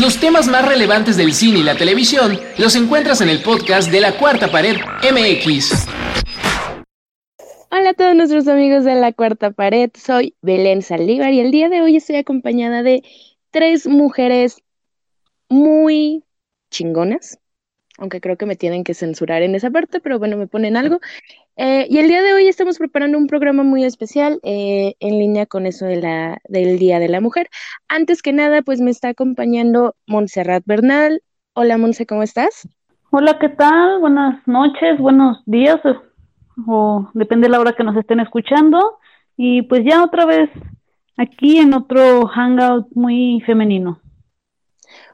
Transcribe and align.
Los 0.00 0.20
temas 0.20 0.46
más 0.48 0.66
relevantes 0.66 1.16
del 1.16 1.32
cine 1.32 1.60
y 1.60 1.62
la 1.62 1.76
televisión 1.76 2.38
los 2.58 2.76
encuentras 2.76 3.20
en 3.20 3.28
el 3.28 3.42
podcast 3.42 3.90
de 3.90 4.00
la 4.00 4.16
Cuarta 4.18 4.50
Pared 4.50 4.76
MX. 5.02 5.86
Hola 7.70 7.90
a 7.90 7.94
todos 7.94 8.14
nuestros 8.14 8.46
amigos 8.48 8.84
de 8.84 8.94
la 8.94 9.12
Cuarta 9.12 9.50
Pared, 9.50 9.90
soy 9.94 10.34
Belén 10.40 10.82
Saldívar 10.82 11.32
y 11.32 11.40
el 11.40 11.50
día 11.50 11.68
de 11.68 11.82
hoy 11.82 11.96
estoy 11.96 12.16
acompañada 12.16 12.82
de 12.82 13.02
tres 13.50 13.86
mujeres 13.86 14.62
muy 15.48 16.24
chingonas, 16.70 17.38
aunque 17.98 18.20
creo 18.20 18.36
que 18.36 18.46
me 18.46 18.56
tienen 18.56 18.84
que 18.84 18.94
censurar 18.94 19.42
en 19.42 19.54
esa 19.54 19.70
parte, 19.70 20.00
pero 20.00 20.18
bueno, 20.18 20.36
me 20.36 20.46
ponen 20.46 20.76
algo. 20.76 21.00
Eh, 21.56 21.86
y 21.88 21.98
el 21.98 22.08
día 22.08 22.22
de 22.22 22.34
hoy 22.34 22.46
estamos 22.46 22.78
preparando 22.78 23.16
un 23.18 23.26
programa 23.26 23.62
muy 23.62 23.84
especial 23.84 24.40
eh, 24.42 24.94
en 25.00 25.18
línea 25.18 25.46
con 25.46 25.66
eso 25.66 25.86
de 25.86 25.96
la, 25.96 26.38
del 26.48 26.78
Día 26.78 26.98
de 26.98 27.08
la 27.08 27.20
Mujer. 27.20 27.48
Antes 27.88 28.22
que 28.22 28.32
nada, 28.32 28.62
pues 28.62 28.80
me 28.80 28.90
está 28.90 29.08
acompañando 29.08 29.94
Montserrat 30.06 30.64
Bernal. 30.66 31.22
Hola, 31.54 31.78
Monse, 31.78 32.06
¿cómo 32.06 32.22
estás? 32.22 32.68
Hola, 33.10 33.38
¿qué 33.38 33.48
tal? 33.48 34.00
Buenas 34.00 34.46
noches, 34.46 34.98
buenos 34.98 35.42
días, 35.46 35.80
o, 35.84 36.02
o 36.66 37.10
depende 37.14 37.46
de 37.46 37.52
la 37.52 37.60
hora 37.60 37.72
que 37.72 37.84
nos 37.84 37.96
estén 37.96 38.20
escuchando. 38.20 38.98
Y 39.36 39.62
pues 39.62 39.82
ya 39.84 40.04
otra 40.04 40.26
vez 40.26 40.50
aquí 41.16 41.58
en 41.58 41.72
otro 41.72 42.26
hangout 42.26 42.88
muy 42.94 43.42
femenino. 43.46 44.00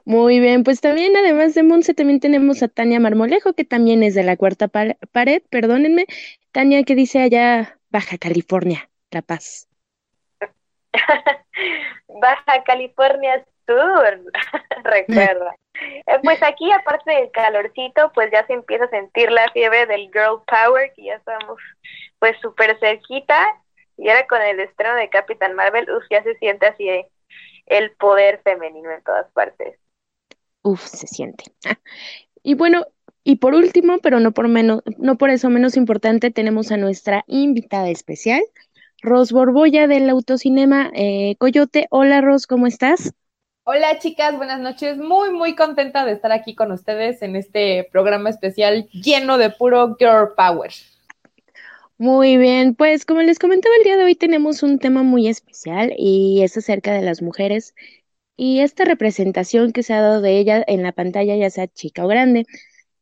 Muy 0.05 0.41
bien, 0.41 0.63
pues 0.63 0.81
también 0.81 1.15
además 1.15 1.53
de 1.53 1.63
Monse, 1.63 1.93
también 1.93 2.19
tenemos 2.19 2.61
a 2.61 2.67
Tania 2.67 2.99
Marmolejo, 2.99 3.53
que 3.53 3.63
también 3.63 4.03
es 4.03 4.15
de 4.15 4.23
la 4.23 4.35
cuarta 4.35 4.67
pared, 4.67 5.41
perdónenme. 5.49 6.05
Tania, 6.51 6.83
¿qué 6.83 6.93
dice 6.93 7.21
allá 7.21 7.79
Baja 7.89 8.17
California, 8.17 8.89
La 9.11 9.21
Paz? 9.21 9.69
Baja 12.07 12.63
California 12.65 13.45
Sur, 13.65 14.21
recuerda. 14.83 15.55
Eh, 15.73 16.19
pues 16.21 16.43
aquí, 16.43 16.69
aparte 16.71 17.11
del 17.11 17.31
calorcito, 17.31 18.11
pues 18.13 18.29
ya 18.31 18.45
se 18.45 18.53
empieza 18.53 18.85
a 18.85 18.89
sentir 18.89 19.31
la 19.31 19.49
fiebre 19.51 19.85
del 19.85 20.11
girl 20.11 20.41
power, 20.45 20.91
que 20.95 21.05
ya 21.05 21.15
estamos 21.15 21.59
pues 22.19 22.37
súper 22.41 22.77
cerquita. 22.79 23.37
Y 23.97 24.09
ahora 24.09 24.27
con 24.27 24.41
el 24.41 24.59
estreno 24.59 24.95
de 24.95 25.09
Capitán 25.09 25.55
Marvel, 25.55 25.89
uf, 25.89 26.03
ya 26.09 26.21
se 26.23 26.35
siente 26.35 26.65
así 26.65 26.89
el 27.67 27.91
poder 27.91 28.41
femenino 28.43 28.91
en 28.91 29.01
todas 29.03 29.31
partes. 29.31 29.79
Uf, 30.63 30.85
se 30.85 31.07
siente. 31.07 31.45
Y 32.45 32.55
bueno, 32.55 32.85
y 33.23 33.37
por 33.37 33.55
último, 33.55 33.99
pero 33.99 34.19
no 34.19 34.33
por 34.33 34.49
menos, 34.49 34.81
no 34.97 35.17
por 35.17 35.29
eso 35.29 35.49
menos 35.49 35.77
importante, 35.77 36.29
tenemos 36.29 36.73
a 36.73 36.77
nuestra 36.77 37.23
invitada 37.27 37.89
especial, 37.89 38.41
Ros 39.01 39.31
Borbolla 39.31 39.87
del 39.87 40.09
Autocinema 40.09 40.91
eh, 40.93 41.35
Coyote. 41.37 41.87
Hola 41.89 42.19
Ros, 42.19 42.47
¿cómo 42.47 42.67
estás? 42.67 43.13
Hola 43.65 43.97
chicas, 43.99 44.35
buenas 44.35 44.59
noches. 44.59 44.97
Muy, 44.97 45.31
muy 45.31 45.55
contenta 45.55 46.03
de 46.05 46.11
estar 46.11 46.33
aquí 46.33 46.53
con 46.53 46.73
ustedes 46.73 47.21
en 47.21 47.37
este 47.37 47.87
programa 47.93 48.29
especial 48.29 48.89
lleno 48.91 49.37
de 49.37 49.49
puro 49.51 49.95
girl 49.97 50.33
power. 50.35 50.71
Muy 51.97 52.35
bien, 52.35 52.75
pues 52.75 53.05
como 53.05 53.21
les 53.21 53.39
comentaba 53.39 53.73
el 53.77 53.83
día 53.83 53.95
de 53.95 54.03
hoy 54.03 54.15
tenemos 54.15 54.63
un 54.63 54.79
tema 54.79 55.03
muy 55.03 55.29
especial 55.29 55.93
y 55.97 56.41
es 56.43 56.57
acerca 56.57 56.91
de 56.91 57.01
las 57.01 57.21
mujeres 57.21 57.73
y 58.35 58.59
esta 58.59 58.85
representación 58.85 59.71
que 59.71 59.83
se 59.83 59.93
ha 59.93 60.01
dado 60.01 60.21
de 60.21 60.37
ella 60.39 60.63
en 60.67 60.83
la 60.83 60.91
pantalla, 60.91 61.35
ya 61.35 61.49
sea 61.49 61.67
chica 61.67 62.05
o 62.05 62.07
grande. 62.07 62.45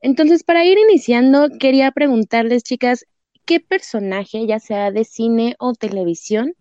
Entonces, 0.01 0.43
para 0.43 0.65
ir 0.65 0.77
iniciando, 0.77 1.47
quería 1.59 1.91
preguntarles, 1.91 2.63
chicas, 2.63 3.05
¿qué 3.45 3.59
personaje, 3.59 4.45
ya 4.47 4.59
sea 4.59 4.91
de 4.91 5.03
cine 5.03 5.55
o 5.59 5.73
televisión, 5.73 6.53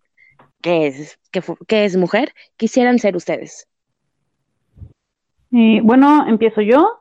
que 0.60 0.86
es, 0.86 1.18
que, 1.66 1.84
es 1.84 1.96
mujer, 1.96 2.32
quisieran 2.56 2.98
ser 2.98 3.16
ustedes? 3.16 3.66
Eh, 5.52 5.80
bueno, 5.82 6.26
empiezo 6.28 6.60
yo. 6.60 7.00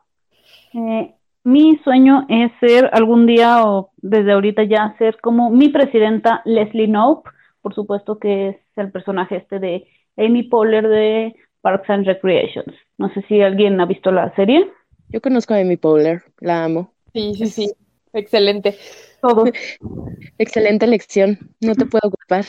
Eh, 0.72 1.14
mi 1.44 1.78
sueño 1.84 2.26
es 2.28 2.52
ser 2.60 2.90
algún 2.92 3.26
día 3.26 3.64
o 3.64 3.90
desde 3.96 4.32
ahorita 4.32 4.64
ya 4.64 4.94
ser 4.98 5.20
como 5.20 5.50
mi 5.50 5.68
presidenta 5.68 6.42
Leslie 6.44 6.86
Knope, 6.86 7.30
por 7.62 7.74
supuesto 7.74 8.18
que 8.18 8.48
es 8.48 8.56
el 8.76 8.90
personaje 8.90 9.36
este 9.36 9.58
de 9.58 9.86
Amy 10.16 10.42
Poehler 10.44 10.88
de 10.88 11.34
Parks 11.62 11.90
and 11.90 12.06
Recreations. 12.06 12.74
No 12.98 13.12
sé 13.12 13.22
si 13.28 13.40
alguien 13.40 13.80
ha 13.80 13.86
visto 13.86 14.10
la 14.10 14.34
serie. 14.34 14.70
Yo 15.08 15.20
conozco 15.20 15.54
a 15.54 15.58
Amy 15.58 15.76
Poehler, 15.76 16.22
la 16.40 16.64
amo. 16.64 16.92
Sí, 17.12 17.34
sí, 17.34 17.46
sí. 17.46 17.72
Excelente. 18.12 18.76
Todo. 19.20 19.44
Excelente 20.38 20.86
lección, 20.86 21.38
no 21.60 21.74
te 21.74 21.86
puedo 21.86 22.08
ocupar. 22.08 22.44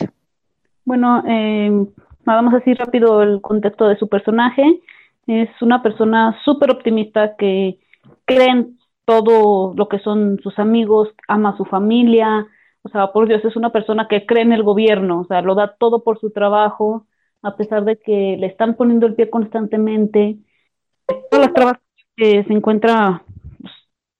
Bueno, 0.85 1.23
eh, 1.27 1.85
vamos 2.25 2.53
así 2.53 2.73
rápido 2.73 3.21
el 3.21 3.41
contexto 3.41 3.87
de 3.87 3.97
su 3.97 4.07
personaje. 4.07 4.63
Es 5.27 5.49
una 5.61 5.83
persona 5.83 6.39
súper 6.43 6.71
optimista 6.71 7.35
que 7.35 7.79
cree 8.25 8.49
en 8.49 8.79
todo 9.05 9.73
lo 9.75 9.87
que 9.87 9.99
son 9.99 10.39
sus 10.41 10.57
amigos, 10.57 11.09
ama 11.27 11.49
a 11.49 11.57
su 11.57 11.65
familia. 11.65 12.47
O 12.83 12.89
sea, 12.89 13.11
por 13.11 13.27
Dios, 13.27 13.43
es 13.45 13.55
una 13.55 13.71
persona 13.71 14.07
que 14.07 14.25
cree 14.25 14.43
en 14.43 14.53
el 14.53 14.63
gobierno, 14.63 15.21
o 15.21 15.25
sea, 15.25 15.41
lo 15.41 15.53
da 15.53 15.75
todo 15.77 16.03
por 16.03 16.19
su 16.19 16.31
trabajo 16.31 17.05
a 17.41 17.55
pesar 17.55 17.83
de 17.85 17.97
que 17.97 18.37
le 18.39 18.47
están 18.47 18.75
poniendo 18.75 19.07
el 19.07 19.15
pie 19.15 19.29
constantemente. 19.29 20.37
Todas 21.29 21.47
las 21.47 21.53
trabas 21.53 21.79
que 22.15 22.43
se 22.43 22.53
encuentra, 22.53 23.23
pues, 23.61 23.73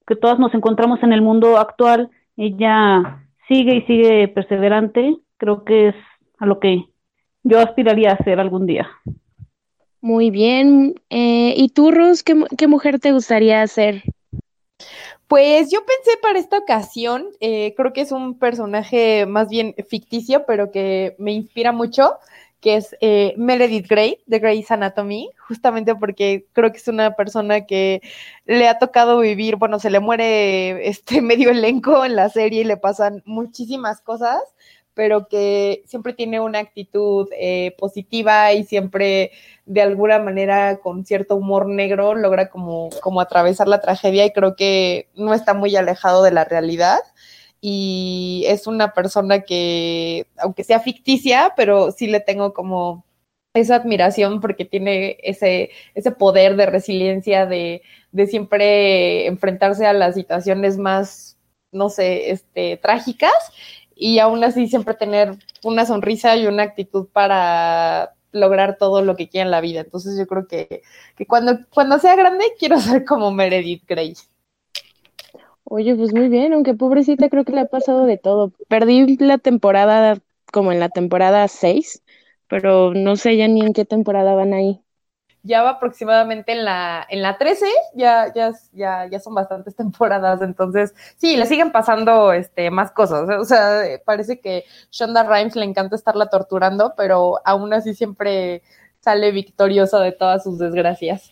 que 0.07 0.15
todas 0.15 0.39
nos 0.39 0.53
encontramos 0.53 1.01
en 1.03 1.13
el 1.13 1.21
mundo 1.21 1.57
actual, 1.57 2.09
ella 2.37 3.27
sigue 3.47 3.75
y 3.75 3.81
sigue 3.83 4.27
perseverante. 4.27 5.17
Creo 5.37 5.63
que 5.63 5.89
es 5.89 5.95
a 6.39 6.45
lo 6.45 6.59
que 6.59 6.85
yo 7.43 7.59
aspiraría 7.59 8.11
a 8.11 8.23
ser 8.23 8.39
algún 8.39 8.65
día. 8.65 8.89
Muy 10.01 10.31
bien. 10.31 10.95
Eh, 11.09 11.53
¿Y 11.55 11.69
tú, 11.69 11.91
Ros, 11.91 12.23
qué, 12.23 12.43
qué, 12.57 12.67
mujer 12.67 12.99
te 12.99 13.11
gustaría 13.11 13.65
ser? 13.67 14.03
Pues 15.27 15.71
yo 15.71 15.79
pensé 15.85 16.17
para 16.21 16.39
esta 16.39 16.57
ocasión, 16.57 17.27
eh, 17.39 17.73
creo 17.77 17.93
que 17.93 18.01
es 18.01 18.11
un 18.11 18.37
personaje 18.37 19.25
más 19.27 19.47
bien 19.47 19.75
ficticio, 19.87 20.43
pero 20.45 20.71
que 20.71 21.15
me 21.19 21.31
inspira 21.31 21.71
mucho 21.71 22.17
que 22.61 22.75
es 22.75 22.95
eh, 23.01 23.33
Meredith 23.37 23.87
Grey 23.87 24.19
de 24.27 24.39
Grey's 24.39 24.69
Anatomy, 24.71 25.31
justamente 25.39 25.95
porque 25.95 26.45
creo 26.53 26.71
que 26.71 26.77
es 26.77 26.87
una 26.87 27.15
persona 27.15 27.65
que 27.65 28.01
le 28.45 28.67
ha 28.67 28.77
tocado 28.77 29.19
vivir, 29.19 29.55
bueno, 29.55 29.79
se 29.79 29.89
le 29.89 29.99
muere 29.99 30.87
este 30.87 31.21
medio 31.21 31.49
elenco 31.49 32.05
en 32.05 32.15
la 32.15 32.29
serie 32.29 32.61
y 32.61 32.65
le 32.65 32.77
pasan 32.77 33.23
muchísimas 33.25 34.01
cosas, 34.01 34.41
pero 34.93 35.27
que 35.27 35.83
siempre 35.87 36.13
tiene 36.13 36.39
una 36.39 36.59
actitud 36.59 37.27
eh, 37.31 37.75
positiva 37.79 38.53
y 38.53 38.63
siempre 38.63 39.31
de 39.65 39.81
alguna 39.81 40.19
manera 40.19 40.77
con 40.77 41.05
cierto 41.05 41.37
humor 41.37 41.67
negro 41.67 42.13
logra 42.13 42.49
como, 42.49 42.89
como 43.01 43.21
atravesar 43.21 43.67
la 43.67 43.81
tragedia 43.81 44.25
y 44.25 44.33
creo 44.33 44.55
que 44.55 45.07
no 45.15 45.33
está 45.33 45.53
muy 45.53 45.75
alejado 45.75 46.23
de 46.23 46.31
la 46.31 46.43
realidad 46.43 46.99
y 47.61 48.43
es 48.47 48.67
una 48.67 48.93
persona 48.93 49.41
que, 49.41 50.27
aunque 50.37 50.63
sea 50.63 50.79
ficticia, 50.79 51.53
pero 51.55 51.91
sí 51.91 52.07
le 52.07 52.19
tengo 52.19 52.53
como 52.53 53.05
esa 53.53 53.75
admiración 53.75 54.41
porque 54.41 54.65
tiene 54.65 55.17
ese, 55.23 55.71
ese 55.93 56.11
poder 56.11 56.55
de 56.55 56.65
resiliencia, 56.65 57.45
de, 57.45 57.83
de 58.11 58.27
siempre 58.27 59.27
enfrentarse 59.27 59.85
a 59.85 59.93
las 59.93 60.15
situaciones 60.15 60.77
más, 60.77 61.37
no 61.71 61.89
sé, 61.89 62.31
este, 62.31 62.77
trágicas 62.77 63.33
y 63.95 64.19
aún 64.19 64.43
así 64.43 64.67
siempre 64.67 64.95
tener 64.95 65.37
una 65.63 65.85
sonrisa 65.85 66.35
y 66.37 66.47
una 66.47 66.63
actitud 66.63 67.07
para 67.13 68.15
lograr 68.31 68.77
todo 68.77 69.01
lo 69.03 69.15
que 69.15 69.29
quiera 69.29 69.45
en 69.45 69.51
la 69.51 69.61
vida. 69.61 69.81
Entonces 69.81 70.17
yo 70.17 70.25
creo 70.27 70.47
que, 70.47 70.81
que 71.15 71.27
cuando, 71.27 71.59
cuando 71.73 71.99
sea 71.99 72.15
grande 72.15 72.45
quiero 72.57 72.79
ser 72.79 73.05
como 73.05 73.31
Meredith 73.31 73.83
Grey. 73.87 74.15
Oye, 75.73 75.95
pues 75.95 76.13
muy 76.13 76.27
bien, 76.27 76.51
aunque 76.51 76.73
pobrecita 76.73 77.29
creo 77.29 77.45
que 77.45 77.53
le 77.53 77.61
ha 77.61 77.65
pasado 77.65 78.05
de 78.05 78.17
todo. 78.17 78.51
Perdí 78.67 79.15
la 79.19 79.37
temporada 79.37 80.17
como 80.51 80.73
en 80.73 80.81
la 80.81 80.89
temporada 80.89 81.47
6, 81.47 82.03
pero 82.49 82.93
no 82.93 83.15
sé 83.15 83.37
ya 83.37 83.47
ni 83.47 83.61
en 83.61 83.71
qué 83.71 83.85
temporada 83.85 84.33
van 84.33 84.53
ahí. 84.53 84.83
Ya 85.43 85.63
va 85.63 85.69
aproximadamente 85.69 86.51
en 86.51 86.65
la, 86.65 87.07
en 87.09 87.21
la 87.21 87.37
13, 87.37 87.67
ya, 87.95 88.33
ya, 88.35 88.51
ya, 88.73 89.07
ya 89.09 89.19
son 89.21 89.33
bastantes 89.33 89.73
temporadas, 89.77 90.41
entonces 90.41 90.93
sí, 91.15 91.37
le 91.37 91.45
siguen 91.45 91.71
pasando 91.71 92.33
este, 92.33 92.69
más 92.69 92.91
cosas. 92.91 93.29
O 93.39 93.45
sea, 93.45 93.81
parece 94.03 94.41
que 94.41 94.65
Shonda 94.91 95.23
Rhimes 95.23 95.55
le 95.55 95.63
encanta 95.63 95.95
estarla 95.95 96.25
torturando, 96.29 96.95
pero 96.97 97.39
aún 97.45 97.73
así 97.73 97.93
siempre 97.93 98.61
sale 98.99 99.31
victoriosa 99.31 100.01
de 100.01 100.11
todas 100.11 100.43
sus 100.43 100.59
desgracias. 100.59 101.31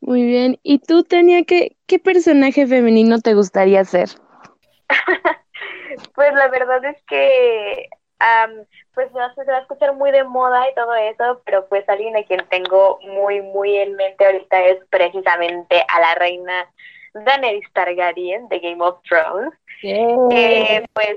Muy 0.00 0.24
bien. 0.24 0.58
¿Y 0.62 0.78
tú, 0.78 1.04
Tania, 1.04 1.44
qué, 1.44 1.76
qué 1.86 1.98
personaje 1.98 2.66
femenino 2.66 3.20
te 3.20 3.34
gustaría 3.34 3.84
ser? 3.84 4.08
pues 6.14 6.34
la 6.34 6.48
verdad 6.48 6.84
es 6.84 7.02
que 7.06 7.88
pues 8.94 9.10
no 9.12 9.34
se 9.34 9.50
va 9.50 9.58
a 9.58 9.60
escuchar 9.60 9.94
muy 9.94 10.12
de 10.12 10.24
moda 10.24 10.68
y 10.70 10.74
todo 10.74 10.94
eso, 10.94 11.42
pero 11.44 11.66
pues 11.68 11.88
alguien 11.88 12.16
a 12.16 12.22
quien 12.22 12.46
tengo 12.48 12.98
muy, 13.02 13.40
muy 13.42 13.76
en 13.76 13.96
mente 13.96 14.24
ahorita 14.24 14.64
es 14.66 14.78
precisamente 14.88 15.84
a 15.88 16.00
la 16.00 16.14
reina 16.14 16.70
Daenerys 17.12 17.66
Targaryen 17.72 18.48
de 18.48 18.60
Game 18.60 18.82
of 18.82 19.00
Thrones. 19.02 19.52
pues 20.92 21.16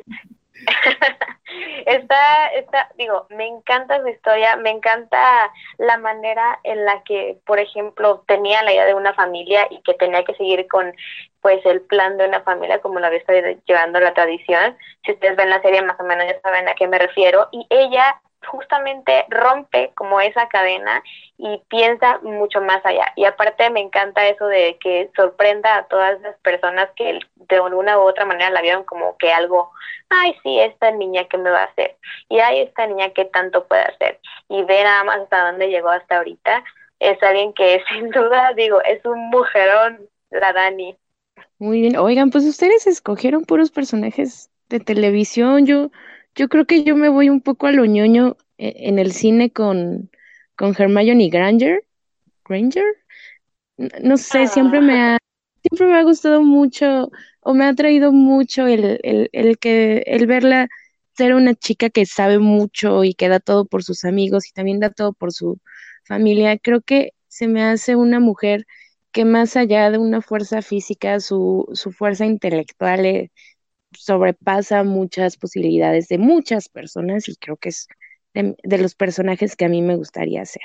está, 1.85 2.47
está, 2.47 2.89
digo, 2.97 3.27
me 3.29 3.47
encanta 3.47 4.01
su 4.01 4.07
historia, 4.07 4.55
me 4.57 4.69
encanta 4.69 5.51
la 5.77 5.97
manera 5.97 6.59
en 6.63 6.85
la 6.85 7.03
que, 7.03 7.37
por 7.45 7.59
ejemplo, 7.59 8.23
tenía 8.27 8.63
la 8.63 8.73
idea 8.73 8.85
de 8.85 8.93
una 8.93 9.13
familia 9.13 9.67
y 9.69 9.81
que 9.81 9.93
tenía 9.93 10.23
que 10.23 10.35
seguir 10.35 10.67
con, 10.67 10.93
pues, 11.41 11.65
el 11.65 11.81
plan 11.81 12.17
de 12.17 12.27
una 12.27 12.41
familia, 12.41 12.79
como 12.79 12.99
lo 12.99 13.07
había 13.07 13.19
estado 13.19 13.39
llevando 13.65 13.99
la 13.99 14.13
tradición. 14.13 14.77
Si 15.05 15.13
ustedes 15.13 15.35
ven 15.35 15.49
la 15.49 15.61
serie, 15.61 15.81
más 15.81 15.99
o 15.99 16.03
menos 16.03 16.25
ya 16.27 16.39
saben 16.41 16.67
a 16.67 16.73
qué 16.73 16.87
me 16.87 16.99
refiero. 16.99 17.47
Y 17.51 17.65
ella 17.69 18.19
justamente 18.45 19.25
rompe 19.29 19.91
como 19.95 20.21
esa 20.21 20.47
cadena 20.47 21.03
y 21.37 21.61
piensa 21.69 22.19
mucho 22.19 22.61
más 22.61 22.85
allá. 22.85 23.11
Y 23.15 23.25
aparte 23.25 23.69
me 23.69 23.81
encanta 23.81 24.27
eso 24.27 24.45
de 24.47 24.77
que 24.79 25.09
sorprenda 25.15 25.77
a 25.77 25.87
todas 25.87 26.19
las 26.21 26.37
personas 26.39 26.89
que 26.95 27.19
de 27.35 27.55
alguna 27.55 27.97
u 27.97 28.01
otra 28.01 28.25
manera 28.25 28.49
la 28.49 28.61
vieron 28.61 28.83
como 28.83 29.17
que 29.17 29.31
algo, 29.31 29.71
ay, 30.09 30.35
sí, 30.43 30.59
esta 30.59 30.91
niña 30.91 31.25
que 31.25 31.37
me 31.37 31.49
va 31.49 31.61
a 31.61 31.65
hacer. 31.65 31.97
Y 32.29 32.39
ay, 32.39 32.61
esta 32.61 32.87
niña 32.87 33.09
que 33.11 33.25
tanto 33.25 33.67
puede 33.67 33.83
hacer. 33.83 34.19
Y 34.49 34.63
ver 34.63 34.83
nada 34.85 35.03
más 35.03 35.19
hasta 35.21 35.51
dónde 35.51 35.69
llegó 35.69 35.89
hasta 35.89 36.17
ahorita. 36.17 36.63
Es 36.99 37.21
alguien 37.23 37.53
que 37.53 37.83
sin 37.89 38.09
duda, 38.11 38.53
digo, 38.55 38.81
es 38.83 39.03
un 39.05 39.29
mujerón, 39.29 40.07
la 40.29 40.53
Dani. 40.53 40.97
Muy 41.59 41.81
bien. 41.81 41.97
Oigan, 41.97 42.29
pues 42.29 42.45
ustedes 42.45 42.87
escogieron 42.87 43.43
puros 43.43 43.71
personajes 43.71 44.49
de 44.69 44.79
televisión. 44.79 45.65
Yo 45.65 45.89
yo 46.37 46.47
creo 46.49 46.65
que 46.65 46.83
yo 46.83 46.95
me 46.95 47.09
voy 47.09 47.29
un 47.29 47.41
poco 47.41 47.67
a 47.67 47.71
lo 47.71 47.85
ñoño 47.85 48.37
eh, 48.57 48.73
en 48.77 48.99
el 48.99 49.11
cine 49.11 49.51
con, 49.51 50.11
con 50.55 50.75
Hermione 50.77 51.29
Granger. 51.29 51.83
Granger. 52.45 52.85
No 54.01 54.17
sé, 54.17 54.47
siempre 54.47 54.79
me 54.81 55.01
ha, 55.01 55.17
siempre 55.61 55.87
me 55.87 55.99
ha 55.99 56.03
gustado 56.03 56.41
mucho 56.43 57.11
o 57.41 57.53
me 57.53 57.65
ha 57.65 57.73
traído 57.73 58.11
mucho 58.11 58.67
el, 58.67 58.99
el, 59.03 59.29
el 59.33 59.57
que 59.57 60.03
el 60.05 60.27
verla 60.27 60.67
ser 61.15 61.33
una 61.33 61.55
chica 61.55 61.89
que 61.89 62.05
sabe 62.05 62.37
mucho 62.39 63.03
y 63.03 63.15
que 63.15 63.29
da 63.29 63.39
todo 63.39 63.65
por 63.65 63.83
sus 63.83 64.05
amigos 64.05 64.47
y 64.47 64.53
también 64.53 64.79
da 64.79 64.91
todo 64.91 65.13
por 65.13 65.33
su 65.33 65.59
familia. 66.05 66.57
Creo 66.59 66.81
que 66.81 67.13
se 67.27 67.47
me 67.47 67.63
hace 67.63 67.95
una 67.95 68.19
mujer 68.19 68.67
que 69.11 69.25
más 69.25 69.55
allá 69.57 69.89
de 69.89 69.97
una 69.97 70.21
fuerza 70.21 70.61
física, 70.61 71.19
su, 71.19 71.67
su 71.73 71.91
fuerza 71.91 72.25
intelectual 72.27 73.05
eh, 73.05 73.31
sobrepasa 73.99 74.83
muchas 74.83 75.37
posibilidades 75.37 76.07
de 76.07 76.17
muchas 76.17 76.69
personas 76.69 77.27
y 77.27 77.35
creo 77.35 77.57
que 77.57 77.69
es 77.69 77.87
de, 78.33 78.77
los 78.77 78.95
personajes 78.95 79.55
que 79.55 79.65
a 79.65 79.69
mí 79.69 79.81
me 79.81 79.95
gustaría 79.95 80.41
hacer. 80.41 80.63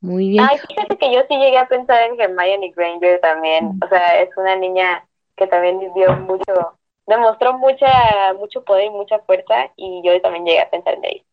Muy 0.00 0.28
bien. 0.28 0.46
Ay, 0.48 0.58
fíjate 0.68 0.96
que 0.96 1.12
yo 1.12 1.20
sí 1.28 1.36
llegué 1.36 1.58
a 1.58 1.68
pensar 1.68 2.02
en 2.02 2.20
Hermione 2.20 2.72
Granger 2.74 3.20
también. 3.20 3.78
O 3.84 3.88
sea, 3.88 4.22
es 4.22 4.30
una 4.36 4.56
niña 4.56 5.04
que 5.36 5.46
también 5.46 5.80
dio 5.94 6.16
mucho, 6.18 6.78
demostró 7.06 7.58
mucha, 7.58 8.32
mucho 8.34 8.62
poder 8.64 8.86
y 8.86 8.90
mucha 8.90 9.18
fuerza 9.20 9.70
y 9.76 10.02
yo 10.04 10.20
también 10.20 10.44
llegué 10.44 10.60
a 10.60 10.70
pensar 10.70 10.94
en 10.94 11.04
ella. 11.04 11.24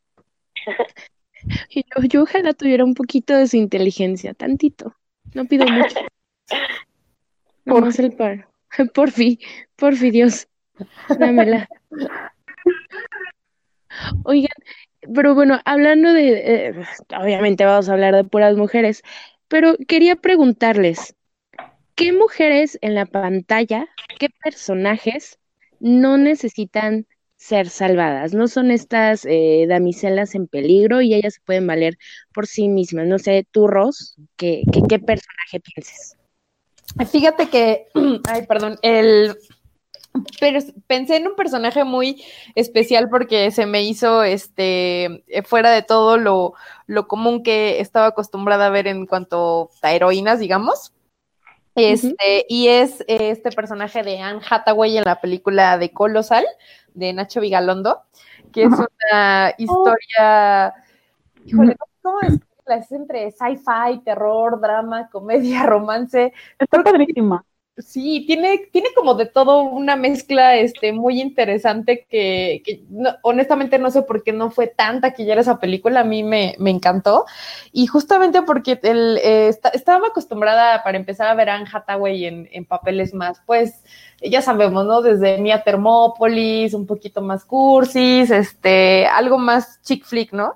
y 1.69 1.83
yo, 1.83 2.03
yo 2.07 2.23
ojalá 2.23 2.53
tuviera 2.53 2.83
un 2.83 2.95
poquito 2.95 3.35
de 3.35 3.47
su 3.47 3.57
inteligencia, 3.57 4.33
tantito. 4.33 4.95
No 5.33 5.45
pido 5.45 5.65
mucho. 5.67 5.99
Por 7.65 7.99
el 7.99 8.15
par. 8.15 8.47
Por 8.93 9.11
fin, 9.11 9.39
por 9.75 9.95
fin, 9.95 10.11
Dios. 10.11 10.47
Dámela. 11.19 11.67
Oigan, 14.23 14.57
pero 15.13 15.35
bueno, 15.35 15.59
hablando 15.65 16.13
de, 16.13 16.67
eh, 16.67 16.73
obviamente 17.17 17.65
vamos 17.65 17.89
a 17.89 17.93
hablar 17.93 18.15
de 18.15 18.23
puras 18.23 18.55
mujeres, 18.57 19.03
pero 19.47 19.75
quería 19.87 20.15
preguntarles, 20.15 21.15
¿qué 21.95 22.11
mujeres 22.11 22.77
en 22.81 22.95
la 22.95 23.05
pantalla, 23.05 23.87
qué 24.19 24.29
personajes 24.43 25.39
no 25.79 26.17
necesitan 26.17 27.05
ser 27.37 27.69
salvadas? 27.69 28.33
No 28.33 28.47
son 28.47 28.71
estas 28.71 29.25
eh, 29.25 29.65
damiselas 29.67 30.35
en 30.35 30.47
peligro 30.47 31.01
y 31.01 31.13
ellas 31.13 31.35
se 31.35 31.41
pueden 31.41 31.67
valer 31.67 31.97
por 32.33 32.47
sí 32.47 32.67
mismas. 32.67 33.07
No 33.07 33.19
sé, 33.19 33.47
tú, 33.51 33.67
Ros, 33.67 34.15
¿qué, 34.35 34.63
qué, 34.71 34.81
qué 34.89 34.99
personaje 34.99 35.59
pienses? 35.59 36.17
Fíjate 37.11 37.49
que, 37.49 37.87
ay, 38.27 38.45
perdón, 38.47 38.77
el 38.81 39.35
pero 40.39 40.59
pensé 40.87 41.17
en 41.17 41.27
un 41.27 41.35
personaje 41.35 41.83
muy 41.83 42.23
especial 42.55 43.09
porque 43.09 43.51
se 43.51 43.65
me 43.65 43.83
hizo 43.83 44.23
este 44.23 45.23
eh, 45.27 45.43
fuera 45.43 45.71
de 45.71 45.81
todo 45.81 46.17
lo, 46.17 46.53
lo 46.87 47.07
común 47.07 47.43
que 47.43 47.79
estaba 47.79 48.07
acostumbrada 48.07 48.67
a 48.67 48.71
ver 48.71 48.87
en 48.87 49.05
cuanto 49.05 49.69
a 49.81 49.93
heroínas, 49.93 50.39
digamos. 50.39 50.93
Este, 51.75 52.45
y 52.47 52.69
es 52.69 53.03
este 53.07 53.51
personaje 53.51 54.01
de 54.01 54.21
Anne 54.21 54.39
Hathaway 54.49 54.97
en 54.97 55.03
la 55.03 55.19
película 55.19 55.77
de 55.77 55.91
Colosal 55.91 56.45
de 56.93 57.11
Nacho 57.11 57.41
Vigalondo, 57.41 58.03
que 58.53 58.63
es 58.63 58.71
una 58.71 59.53
historia, 59.57 60.73
híjole, 61.43 61.75
¿cómo 62.01 62.21
es? 62.21 62.39
Es 62.67 62.91
entre 62.93 63.29
sci-fi, 63.29 63.99
terror, 64.03 64.59
drama, 64.59 65.09
comedia, 65.09 65.63
romance. 65.67 66.33
Está 66.57 66.81
padrísima. 66.81 67.43
Sí, 67.77 68.23
tiene, 68.25 68.69
tiene 68.71 68.87
como 68.95 69.15
de 69.15 69.25
todo 69.25 69.63
una 69.63 69.97
mezcla 69.97 70.55
este, 70.55 70.93
muy 70.93 71.19
interesante 71.19 72.05
que, 72.09 72.63
honestamente 73.21 73.77
no 73.79 73.91
sé 73.91 74.03
por 74.03 74.23
qué 74.23 74.31
no 74.31 74.49
fue 74.49 74.67
tan 74.67 75.01
taquillera 75.01 75.41
esa 75.41 75.59
película, 75.59 75.99
a 75.99 76.03
mí 76.05 76.23
me, 76.23 76.55
me 76.57 76.69
encantó. 76.69 77.25
Y 77.73 77.87
justamente 77.87 78.43
porque 78.43 78.79
el, 78.81 79.19
eh, 79.21 79.49
estaba 79.73 80.07
acostumbrada 80.07 80.83
para 80.83 80.97
empezar 80.97 81.27
a 81.27 81.35
ver 81.35 81.49
a 81.49 81.57
Hathaway 81.57 82.23
en, 82.25 82.47
en 82.53 82.63
papeles 82.63 83.13
más, 83.13 83.41
pues, 83.45 83.83
ya 84.21 84.41
sabemos, 84.41 84.85
¿no? 84.85 85.01
Desde 85.01 85.37
Mia 85.39 85.61
Thermopolis, 85.63 86.73
un 86.73 86.85
poquito 86.85 87.21
más 87.21 87.43
cursis, 87.43 88.31
este, 88.31 89.05
algo 89.05 89.37
más 89.37 89.81
chick 89.81 90.05
flick, 90.05 90.31
¿no? 90.31 90.53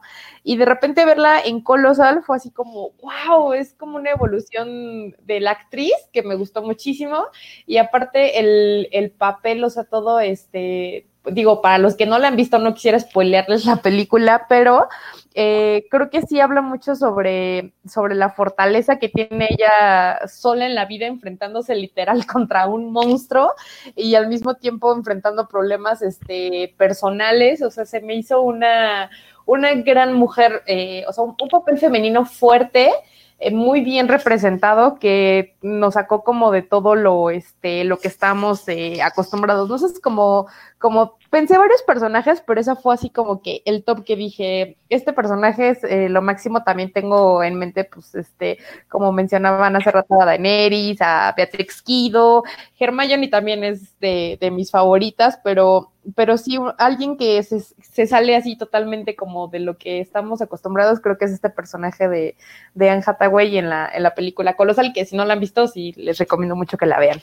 Y 0.50 0.58
de 0.58 0.66
repente 0.66 1.06
verla 1.06 1.40
en 1.40 1.62
Colosal 1.62 2.24
fue 2.24 2.38
así 2.38 2.50
como, 2.50 2.94
wow, 3.04 3.54
es 3.54 3.76
como 3.76 3.98
una 3.98 4.10
evolución 4.10 5.16
de 5.22 5.40
la 5.40 5.52
actriz 5.52 5.94
que 6.12 6.24
me 6.24 6.34
gustó 6.34 6.64
muchísimo 6.64 7.28
y 7.68 7.78
aparte 7.78 8.40
el, 8.40 8.90
el 8.92 9.12
papel, 9.12 9.64
o 9.64 9.70
sea, 9.70 9.84
todo 9.84 10.20
este, 10.20 11.06
digo, 11.26 11.62
para 11.62 11.78
los 11.78 11.96
que 11.96 12.08
no 12.08 12.18
la 12.18 12.30
han 12.30 12.36
visto, 12.36 12.58
no 12.58 12.74
quisiera 12.74 13.00
spoilearles 13.00 13.66
la 13.66 13.76
película, 13.84 14.48
pero 14.50 14.88
eh, 15.36 15.86
creo 15.92 16.10
que 16.10 16.24
sí 16.24 16.40
habla 16.40 16.64
mucho 16.64 16.96
sobre, 16.96 17.74
sobre 17.86 18.16
la 18.16 18.32
fortaleza 18.32 18.98
que 18.98 19.10
tiene 19.10 19.50
ella 19.52 20.28
sola 20.28 20.66
en 20.66 20.74
la 20.74 20.86
vida, 20.86 21.06
enfrentándose 21.06 21.76
literal 21.76 22.26
contra 22.26 22.66
un 22.66 22.92
monstruo 22.92 23.54
y 23.96 24.16
al 24.16 24.28
mismo 24.30 24.56
tiempo 24.56 24.96
enfrentando 24.96 25.48
problemas 25.48 26.02
este, 26.02 26.74
personales. 26.76 27.62
O 27.62 27.70
sea, 27.70 27.86
se 27.86 28.02
me 28.02 28.16
hizo 28.16 28.42
una, 28.42 29.12
una 29.50 29.74
gran 29.74 30.14
mujer, 30.14 30.62
eh, 30.68 31.04
o 31.08 31.14
sea, 31.14 31.24
un, 31.24 31.36
papel 31.36 31.80
femenino 31.80 32.24
fuerte, 32.24 32.92
eh, 33.40 33.50
muy 33.50 33.82
bien 33.82 34.08
representado, 34.08 35.00
que 35.00 35.56
nos 35.64 35.96
sacó 35.96 36.24
como 36.24 36.52
de 36.52 36.62
todo 36.62 36.94
lo, 36.94 37.32
este, 37.32 37.84
lo 37.84 37.98
que 37.98 38.10
estamos 38.10 38.68
eh, 38.68 39.02
acostumbrados. 39.02 39.68
No 39.68 39.80
sé, 39.80 39.88
es 39.88 40.00
como, 40.00 40.46
como 40.78 41.18
pensé 41.30 41.58
varios 41.58 41.82
personajes, 41.84 42.44
pero 42.46 42.60
esa 42.60 42.76
fue 42.76 42.94
así 42.94 43.10
como 43.10 43.42
que 43.42 43.62
el 43.66 43.84
top 43.84 44.04
que 44.04 44.16
dije, 44.16 44.78
este 44.90 45.14
personaje 45.14 45.70
es 45.70 45.84
eh, 45.84 46.10
lo 46.10 46.22
máximo, 46.22 46.64
también 46.64 46.92
tengo 46.92 47.44
en 47.44 47.56
mente, 47.56 47.84
pues, 47.84 48.16
este, 48.16 48.58
como 48.88 49.12
mencionaban 49.12 49.76
hace 49.76 49.92
rato 49.92 50.22
a 50.22 50.26
Daenerys, 50.26 51.02
a 51.02 51.34
Beatrix 51.38 51.82
Kido, 51.82 52.44
Hermione 52.80 53.28
también 53.28 53.64
es 53.64 54.00
de, 54.00 54.38
de 54.42 54.52
mis 54.52 54.72
favoritas, 54.72 55.40
pero, 55.44 55.92
pero 56.16 56.38
sí, 56.38 56.58
alguien 56.78 57.18
que 57.18 57.42
se, 57.44 57.60
se, 57.60 58.08
sale 58.08 58.36
así 58.36 58.58
totalmente 58.58 59.16
como 59.16 59.48
de 59.48 59.60
lo 59.60 59.78
que 59.78 60.00
estamos 60.00 60.42
acostumbrados, 60.42 61.00
creo 61.00 61.18
que 61.18 61.26
es 61.26 61.32
este 61.32 61.50
personaje 61.50 62.08
de, 62.08 62.36
de 62.74 62.90
Anne 62.90 63.04
Hathaway 63.06 63.58
en 63.58 63.70
la, 63.70 63.90
en 63.94 64.04
la 64.04 64.16
película 64.16 64.56
Colosal, 64.56 64.94
que 64.94 65.06
si 65.06 65.16
no 65.16 65.26
la 65.26 65.34
han 65.34 65.40
visto, 65.40 65.68
sí 65.68 65.94
les 65.96 66.18
recomiendo 66.18 66.56
mucho 66.56 66.78
que 66.78 66.86
la 66.86 67.00
vean. 67.00 67.22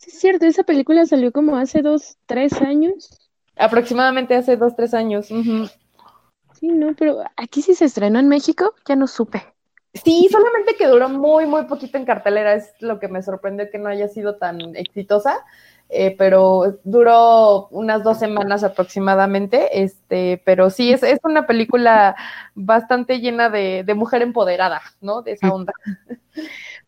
Sí, 0.00 0.10
es 0.10 0.18
cierto, 0.18 0.46
esa 0.46 0.62
película 0.62 1.04
salió 1.04 1.30
como 1.30 1.58
hace 1.58 1.82
dos, 1.82 2.16
tres 2.24 2.54
años. 2.62 3.10
Aproximadamente 3.54 4.34
hace 4.34 4.56
dos, 4.56 4.74
tres 4.74 4.94
años. 4.94 5.26
Sí, 5.26 6.68
no, 6.68 6.94
pero 6.98 7.22
aquí 7.36 7.60
sí 7.60 7.74
se 7.74 7.84
estrenó 7.84 8.18
en 8.18 8.26
México, 8.26 8.74
ya 8.88 8.96
no 8.96 9.06
supe. 9.06 9.44
Sí, 9.92 10.26
solamente 10.30 10.74
que 10.76 10.86
duró 10.86 11.10
muy, 11.10 11.44
muy 11.44 11.64
poquito 11.66 11.98
en 11.98 12.06
cartelera, 12.06 12.54
es 12.54 12.72
lo 12.80 12.98
que 12.98 13.08
me 13.08 13.22
sorprendió 13.22 13.70
que 13.70 13.78
no 13.78 13.90
haya 13.90 14.08
sido 14.08 14.36
tan 14.36 14.74
exitosa, 14.74 15.44
eh, 15.90 16.14
pero 16.16 16.78
duró 16.84 17.68
unas 17.68 18.02
dos 18.02 18.18
semanas 18.18 18.64
aproximadamente, 18.64 19.82
este, 19.82 20.40
pero 20.46 20.70
sí, 20.70 20.92
es, 20.92 21.02
es 21.02 21.18
una 21.24 21.46
película 21.46 22.16
bastante 22.54 23.20
llena 23.20 23.50
de, 23.50 23.84
de 23.84 23.94
mujer 23.94 24.22
empoderada, 24.22 24.80
¿no? 25.02 25.20
De 25.20 25.32
esa 25.32 25.52
onda. 25.52 25.74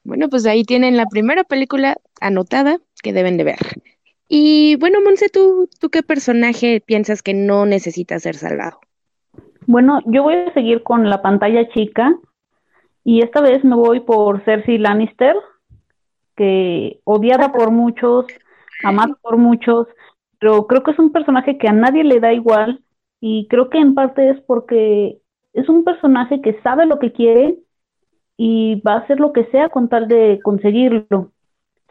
Bueno, 0.05 0.29
pues 0.29 0.47
ahí 0.47 0.65
tienen 0.65 0.97
la 0.97 1.07
primera 1.07 1.45
película 1.45 1.97
anotada 2.21 2.79
que 3.03 3.13
deben 3.13 3.37
de 3.37 3.45
ver. 3.45 3.59
Y 4.29 4.77
bueno, 4.77 5.01
Monse, 5.03 5.29
¿tú, 5.29 5.69
¿tú 5.79 5.91
qué 5.91 6.03
personaje 6.03 6.81
piensas 6.81 7.23
que 7.23 7.35
no 7.35 7.67
necesita 7.67 8.19
ser 8.19 8.37
salvado? 8.37 8.81
Bueno, 9.67 10.01
yo 10.07 10.23
voy 10.23 10.35
a 10.35 10.55
seguir 10.55 10.83
con 10.83 11.11
la 11.11 11.23
pantalla 11.23 11.69
chica 11.69 12.17
y 13.05 13.23
esta 13.23 13.41
vez 13.41 13.65
me 13.65 13.77
voy 13.77 14.01
por 14.01 14.43
Cersei 14.45 14.79
Lannister, 14.79 15.37
que 16.37 17.01
odiada 17.05 17.53
por 17.53 17.71
muchos, 17.71 18.27
amada 18.85 19.17
por 19.21 19.37
muchos, 19.37 19.87
pero 20.39 20.67
creo 20.67 20.83
que 20.83 20.93
es 20.93 20.99
un 20.99 21.13
personaje 21.13 21.59
que 21.59 21.69
a 21.69 21.73
nadie 21.73 22.05
le 22.05 22.21
da 22.21 22.33
igual 22.33 22.83
y 23.21 23.47
creo 23.49 23.71
que 23.71 23.79
en 23.79 23.95
parte 23.95 24.31
es 24.31 24.41
porque 24.43 25.19
es 25.53 25.69
un 25.69 25.85
personaje 25.85 26.41
que 26.41 26.61
sabe 26.63 26.87
lo 26.87 26.99
que 26.99 27.13
quiere 27.13 27.59
y 28.37 28.81
va 28.81 28.95
a 28.95 28.99
hacer 28.99 29.21
lo 29.21 29.33
que 29.33 29.45
sea 29.47 29.69
con 29.69 29.89
tal 29.89 30.09
de 30.09 30.41
conseguirlo. 30.43 31.31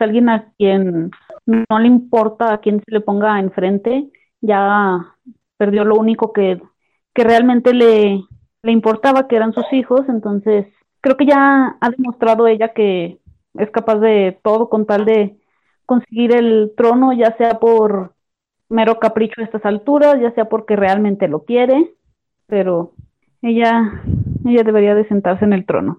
Alguien 0.01 0.29
a 0.29 0.51
quien 0.57 1.11
no 1.45 1.79
le 1.79 1.87
importa 1.87 2.53
a 2.53 2.59
quién 2.59 2.81
se 2.83 2.91
le 2.91 3.01
ponga 3.01 3.39
enfrente, 3.39 4.09
ya 4.41 5.15
perdió 5.57 5.85
lo 5.85 5.95
único 5.95 6.33
que, 6.33 6.61
que 7.13 7.23
realmente 7.23 7.73
le, 7.73 8.23
le 8.63 8.71
importaba, 8.71 9.27
que 9.27 9.35
eran 9.35 9.53
sus 9.53 9.71
hijos, 9.71 10.01
entonces 10.07 10.67
creo 11.01 11.17
que 11.17 11.25
ya 11.25 11.77
ha 11.79 11.89
demostrado 11.89 12.47
ella 12.47 12.73
que 12.73 13.19
es 13.55 13.69
capaz 13.71 13.99
de 13.99 14.39
todo 14.43 14.69
con 14.69 14.85
tal 14.85 15.05
de 15.05 15.37
conseguir 15.85 16.35
el 16.35 16.71
trono, 16.77 17.11
ya 17.13 17.35
sea 17.37 17.59
por 17.59 18.13
mero 18.69 18.99
capricho 18.99 19.41
a 19.41 19.43
estas 19.43 19.65
alturas, 19.65 20.19
ya 20.21 20.31
sea 20.31 20.45
porque 20.45 20.75
realmente 20.75 21.27
lo 21.27 21.43
quiere, 21.43 21.93
pero 22.47 22.93
ella, 23.41 24.01
ella 24.45 24.63
debería 24.63 24.95
de 24.95 25.07
sentarse 25.07 25.43
en 25.43 25.53
el 25.53 25.65
trono. 25.65 25.97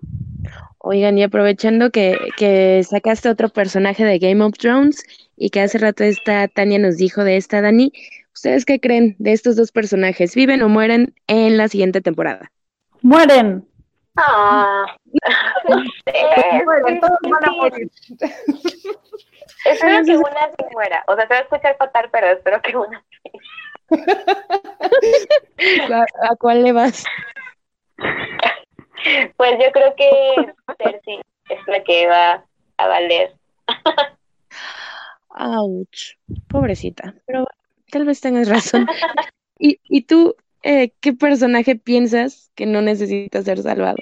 Oigan, 0.84 1.16
y 1.16 1.22
aprovechando 1.22 1.90
que, 1.90 2.18
que 2.36 2.82
sacaste 2.82 3.28
otro 3.28 3.48
personaje 3.48 4.04
de 4.04 4.18
Game 4.18 4.44
of 4.44 4.58
Thrones 4.58 5.04
y 5.36 5.50
que 5.50 5.60
hace 5.60 5.78
rato 5.78 6.02
esta 6.02 6.48
Tania 6.48 6.80
nos 6.80 6.96
dijo 6.96 7.22
de 7.22 7.36
esta 7.36 7.62
Dani, 7.62 7.92
¿ustedes 8.34 8.64
qué 8.64 8.80
creen 8.80 9.14
de 9.20 9.32
estos 9.32 9.54
dos 9.54 9.70
personajes? 9.70 10.34
¿Viven 10.34 10.60
o 10.60 10.68
mueren 10.68 11.14
en 11.28 11.56
la 11.56 11.68
siguiente 11.68 12.00
temporada? 12.00 12.50
¡Mueren! 13.00 13.64
Ah, 14.16 14.86
no 15.68 15.84
sé. 15.84 16.12
Bueno, 16.64 17.00
todos 17.00 17.18
van 17.30 17.48
a 17.48 17.52
morir. 17.52 17.88
Espero 19.64 20.04
que 20.04 20.16
una 20.16 20.50
sí 20.58 20.64
muera. 20.72 21.04
O 21.06 21.14
sea, 21.14 21.28
se 21.28 21.34
va 21.34 21.38
a 21.38 21.42
escuchar 21.42 21.76
fatal, 21.76 22.08
pero 22.10 22.26
espero 22.26 22.60
que 22.60 22.76
una 22.76 23.04
sí. 23.22 23.30
¿A, 25.92 26.04
a 26.28 26.36
cuál 26.36 26.64
le 26.64 26.72
vas? 26.72 27.04
Pues 29.36 29.52
yo 29.58 29.72
creo 29.72 29.94
que 29.96 30.10
Cersei 30.78 31.20
es 31.48 31.66
la 31.66 31.82
que 31.82 32.06
va 32.06 32.44
a 32.76 32.86
valer. 32.86 33.34
Ouch, 35.34 36.16
pobrecita, 36.48 37.14
pero 37.26 37.46
tal 37.90 38.04
vez 38.04 38.20
tengas 38.20 38.48
razón. 38.48 38.86
¿Y, 39.58 39.80
y 39.84 40.02
tú, 40.02 40.36
eh, 40.62 40.92
qué 41.00 41.12
personaje 41.12 41.76
piensas 41.76 42.50
que 42.54 42.66
no 42.66 42.82
necesita 42.82 43.42
ser 43.42 43.62
salvado? 43.62 43.98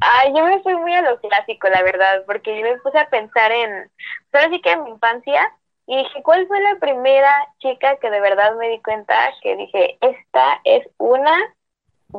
Ay, 0.00 0.32
yo 0.36 0.44
me 0.44 0.60
fui 0.62 0.74
muy 0.76 0.92
a 0.92 1.02
lo 1.02 1.18
clásico, 1.20 1.68
la 1.68 1.82
verdad, 1.82 2.24
porque 2.26 2.58
yo 2.58 2.62
me 2.62 2.78
puse 2.78 2.98
a 2.98 3.08
pensar 3.08 3.52
en, 3.52 3.90
ahora 4.32 4.50
sí 4.50 4.60
que 4.60 4.72
en 4.72 4.84
mi 4.84 4.90
infancia, 4.90 5.52
y 5.86 5.96
dije, 5.98 6.22
¿cuál 6.22 6.46
fue 6.46 6.60
la 6.60 6.76
primera 6.80 7.48
chica 7.58 7.96
que 7.96 8.10
de 8.10 8.20
verdad 8.20 8.56
me 8.56 8.68
di 8.70 8.80
cuenta 8.82 9.14
que 9.42 9.56
dije, 9.56 9.98
esta 10.00 10.60
es 10.64 10.86
una, 10.98 11.53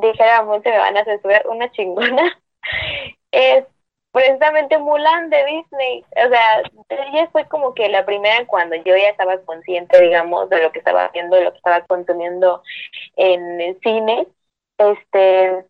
dijéramos, 0.00 0.62
se 0.62 0.70
me 0.70 0.78
van 0.78 0.96
a 0.96 1.04
censurar, 1.04 1.46
una 1.48 1.70
chingona? 1.72 2.38
Es 3.32 3.64
precisamente 4.12 4.78
Mulan 4.78 5.28
de 5.30 5.44
Disney. 5.44 6.04
O 6.24 6.28
sea, 6.30 6.62
ella 6.88 7.28
fue 7.32 7.46
como 7.48 7.74
que 7.74 7.88
la 7.88 8.06
primera 8.06 8.46
cuando 8.46 8.76
yo 8.76 8.96
ya 8.96 9.10
estaba 9.10 9.38
consciente, 9.42 10.00
digamos, 10.00 10.48
de 10.48 10.62
lo 10.62 10.72
que 10.72 10.78
estaba 10.78 11.04
haciendo, 11.04 11.36
de 11.36 11.44
lo 11.44 11.52
que 11.52 11.58
estaba 11.58 11.82
consumiendo 11.82 12.62
en 13.16 13.60
el 13.60 13.78
cine. 13.80 14.26
Este, 14.78 15.66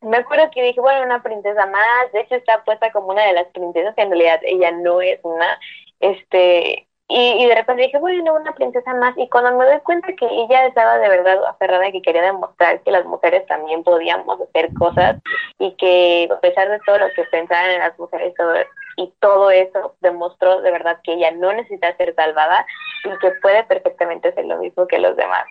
me 0.00 0.18
acuerdo 0.18 0.50
que 0.52 0.62
dije, 0.62 0.80
bueno, 0.80 1.04
una 1.04 1.22
princesa 1.22 1.66
más, 1.66 2.12
de 2.12 2.20
hecho 2.20 2.36
está 2.36 2.64
puesta 2.64 2.92
como 2.92 3.08
una 3.08 3.24
de 3.26 3.32
las 3.34 3.46
princesas, 3.48 3.94
que 3.94 4.02
en 4.02 4.10
realidad 4.10 4.40
ella 4.44 4.70
no 4.72 5.00
es 5.00 5.18
una, 5.24 5.58
este, 6.00 6.87
y, 7.08 7.42
y 7.42 7.46
de 7.46 7.54
repente 7.54 7.84
dije, 7.84 7.98
bueno, 7.98 8.34
una 8.34 8.52
princesa 8.52 8.92
más, 8.94 9.16
y 9.16 9.28
cuando 9.30 9.56
me 9.56 9.64
doy 9.64 9.80
cuenta 9.80 10.08
que 10.14 10.26
ella 10.26 10.66
estaba 10.66 10.98
de 10.98 11.08
verdad 11.08 11.42
aferrada 11.46 11.88
y 11.88 11.92
que 11.92 12.02
quería 12.02 12.20
demostrar 12.20 12.82
que 12.82 12.90
las 12.90 13.06
mujeres 13.06 13.46
también 13.46 13.82
podíamos 13.82 14.38
hacer 14.42 14.72
cosas, 14.74 15.16
y 15.58 15.72
que 15.76 16.28
a 16.30 16.38
pesar 16.40 16.68
de 16.68 16.78
todo 16.84 16.98
lo 16.98 17.10
que 17.14 17.24
pensaban 17.24 17.70
en 17.70 17.78
las 17.78 17.98
mujeres 17.98 18.34
todo, 18.36 18.54
y 18.96 19.12
todo 19.20 19.50
eso, 19.50 19.96
demostró 20.00 20.60
de 20.60 20.70
verdad 20.70 21.00
que 21.02 21.14
ella 21.14 21.30
no 21.30 21.50
necesita 21.52 21.96
ser 21.96 22.14
salvada, 22.14 22.66
y 23.04 23.18
que 23.20 23.30
puede 23.40 23.64
perfectamente 23.64 24.28
hacer 24.28 24.44
lo 24.44 24.58
mismo 24.58 24.86
que 24.86 24.98
los 24.98 25.16
demás, 25.16 25.46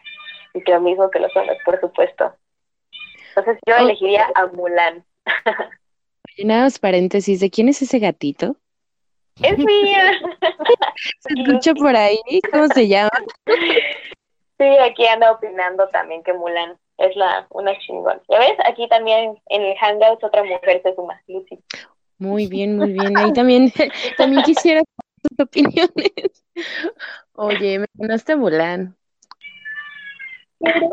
y 0.53 0.61
que 0.61 0.73
lo 0.73 0.81
mismo 0.81 1.09
que 1.09 1.19
los 1.19 1.35
hombres, 1.35 1.57
por 1.65 1.79
supuesto. 1.79 2.35
Entonces 3.29 3.57
yo 3.65 3.75
elegiría 3.75 4.27
a 4.35 4.45
Mulan. 4.47 5.03
Nada 6.43 6.63
más 6.63 6.77
paréntesis, 6.77 7.39
¿de 7.39 7.49
quién 7.49 7.67
es 7.69 7.81
ese 7.81 7.97
gatito? 7.97 8.57
Es 9.43 9.57
mía. 9.57 10.19
Se 11.19 11.33
escucha 11.41 11.73
por 11.73 11.95
ahí, 11.95 12.19
¿cómo 12.51 12.67
se 12.67 12.87
llama? 12.87 13.09
Sí, 13.45 14.65
aquí 14.81 15.05
anda 15.05 15.31
opinando 15.31 15.87
también 15.89 16.23
que 16.23 16.33
Mulan 16.33 16.77
es 16.97 17.15
la 17.15 17.45
una 17.51 17.77
chingón. 17.79 18.19
¿Ya 18.27 18.39
ves? 18.39 18.57
Aquí 18.65 18.87
también 18.89 19.37
en 19.49 19.61
el 19.61 19.77
Hangouts 19.77 20.23
otra 20.23 20.43
mujer 20.43 20.81
se 20.83 20.95
suma, 20.95 21.21
Lucy. 21.27 21.59
Muy 22.17 22.47
bien, 22.47 22.77
muy 22.77 22.93
bien. 22.93 23.15
Ahí 23.17 23.31
también, 23.33 23.71
también 24.17 24.41
quisiera 24.43 24.81
tus 25.21 25.45
opiniones. 25.45 26.43
Oye, 27.33 27.79
me 27.79 27.85
ganaste 27.93 28.35
Mulan. 28.35 28.95
Pero- 30.59 30.89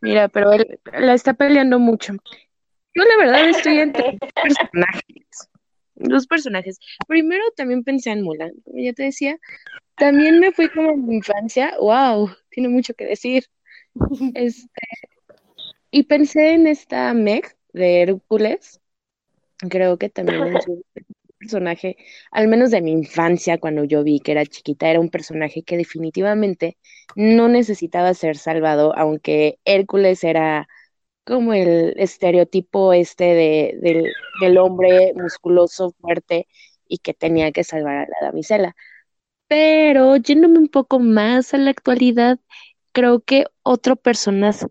mira, 0.00 0.28
pero 0.28 0.52
él 0.52 0.80
la 0.92 1.12
está 1.12 1.34
peleando 1.34 1.78
mucho. 1.78 2.14
Yo 2.94 3.02
la 3.02 3.16
verdad 3.18 3.46
estoy 3.48 3.80
entre 3.80 4.16
personajes. 4.34 5.50
Dos 5.96 6.26
personajes. 6.26 6.78
Primero 7.06 7.44
también 7.56 7.84
pensé 7.84 8.10
en 8.10 8.22
Mulan, 8.22 8.52
como 8.64 8.78
ya 8.82 8.92
te 8.92 9.04
decía. 9.04 9.38
También 9.96 10.40
me 10.40 10.52
fui 10.52 10.68
como 10.68 10.90
en 10.90 11.06
mi 11.06 11.16
infancia. 11.16 11.74
Wow, 11.78 12.30
tiene 12.50 12.68
mucho 12.68 12.94
que 12.94 13.06
decir. 13.06 13.44
Este, 14.34 14.80
y 15.92 16.02
pensé 16.02 16.54
en 16.54 16.66
esta 16.66 17.14
Meg 17.14 17.56
de 17.72 18.02
Hércules. 18.02 18.80
Creo 19.70 19.96
que 19.96 20.08
también 20.08 20.56
es 20.56 20.66
un 20.66 20.82
personaje, 21.38 21.96
al 22.32 22.48
menos 22.48 22.72
de 22.72 22.82
mi 22.82 22.90
infancia, 22.90 23.58
cuando 23.58 23.84
yo 23.84 24.02
vi 24.02 24.18
que 24.18 24.32
era 24.32 24.44
chiquita, 24.44 24.90
era 24.90 24.98
un 24.98 25.10
personaje 25.10 25.62
que 25.62 25.76
definitivamente 25.76 26.76
no 27.14 27.48
necesitaba 27.48 28.12
ser 28.14 28.36
salvado, 28.36 28.96
aunque 28.96 29.58
Hércules 29.64 30.24
era 30.24 30.66
como 31.24 31.54
el 31.54 31.94
estereotipo 31.98 32.92
este 32.92 33.24
de, 33.24 34.12
del, 34.40 34.58
hombre 34.58 35.12
musculoso, 35.14 35.94
fuerte 36.00 36.46
y 36.86 36.98
que 36.98 37.14
tenía 37.14 37.52
que 37.52 37.64
salvar 37.64 37.96
a 37.96 38.06
la 38.08 38.26
damisela. 38.28 38.76
Pero 39.48 40.16
yéndome 40.16 40.58
un 40.58 40.68
poco 40.68 40.98
más 41.00 41.54
a 41.54 41.58
la 41.58 41.70
actualidad, 41.70 42.38
creo 42.92 43.20
que 43.20 43.46
otro 43.62 43.96
personaje, 43.96 44.68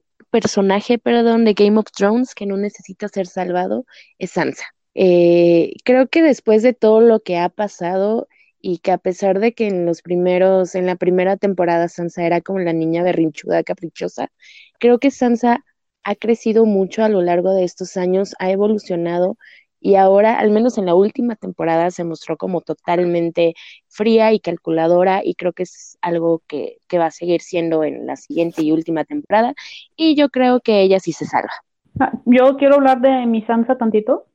perdón, 1.00 1.46
de 1.46 1.54
Game 1.54 1.80
of 1.80 1.92
Thrones 1.96 2.36
que 2.36 2.46
no 2.46 2.58
necesita 2.58 3.08
ser 3.10 3.28
salvado 3.28 3.86
es 4.20 4.32
Sansa. 4.32 4.66
Eh, 4.96 5.74
creo 5.84 6.08
que 6.08 6.22
después 6.22 6.64
de 6.64 6.74
todo 6.74 7.02
lo 7.02 7.22
que 7.22 7.38
ha 7.38 7.50
pasado 7.50 8.28
y 8.62 8.80
que 8.80 8.92
a 8.92 8.98
pesar 8.98 9.40
de 9.40 9.54
que 9.54 9.68
en 9.68 9.86
los 9.86 10.02
primeros, 10.02 10.76
en 10.76 10.86
la 10.86 10.96
primera 10.96 11.38
temporada 11.38 11.90
Sansa 11.90 12.26
era 12.26 12.42
como 12.42 12.60
la 12.60 12.74
niña 12.74 13.04
berrinchuda, 13.04 13.64
caprichosa, 13.64 14.32
creo 14.80 15.00
que 15.00 15.12
Sansa 15.12 15.64
ha 16.04 16.16
crecido 16.16 16.66
mucho 16.66 17.04
a 17.04 17.10
lo 17.10 17.22
largo 17.22 17.54
de 17.54 17.64
estos 17.64 17.98
años, 17.98 18.36
ha 18.40 18.52
evolucionado 18.52 19.38
y 19.80 19.96
ahora, 19.96 20.40
al 20.40 20.50
menos 20.52 20.78
en 20.78 20.86
la 20.86 20.96
última 20.96 21.36
temporada, 21.36 21.92
se 21.92 22.06
mostró 22.06 22.38
como 22.38 22.62
totalmente 22.62 23.54
fría 23.90 24.32
y 24.32 24.40
calculadora 24.40 25.22
y 25.24 25.36
creo 25.36 25.52
que 25.52 25.64
es 25.64 25.98
algo 26.02 26.42
que, 26.48 26.78
que 26.88 27.00
va 27.00 27.08
a 27.08 27.12
seguir 27.12 27.42
siendo 27.42 27.84
en 27.84 28.06
la 28.08 28.16
siguiente 28.16 28.62
y 28.64 28.72
última 28.72 29.04
temporada 29.04 29.54
y 29.98 30.16
yo 30.16 30.30
creo 30.30 30.62
que 30.62 30.82
ella 30.82 31.00
sí 31.02 31.12
se 31.12 31.26
salva. 31.26 31.52
Ah, 32.00 32.14
Yo 32.26 32.58
quiero 32.58 32.76
hablar 32.76 33.02
de 33.02 33.26
mi 33.26 33.42
Sansa 33.44 33.78
tantito. 33.78 34.26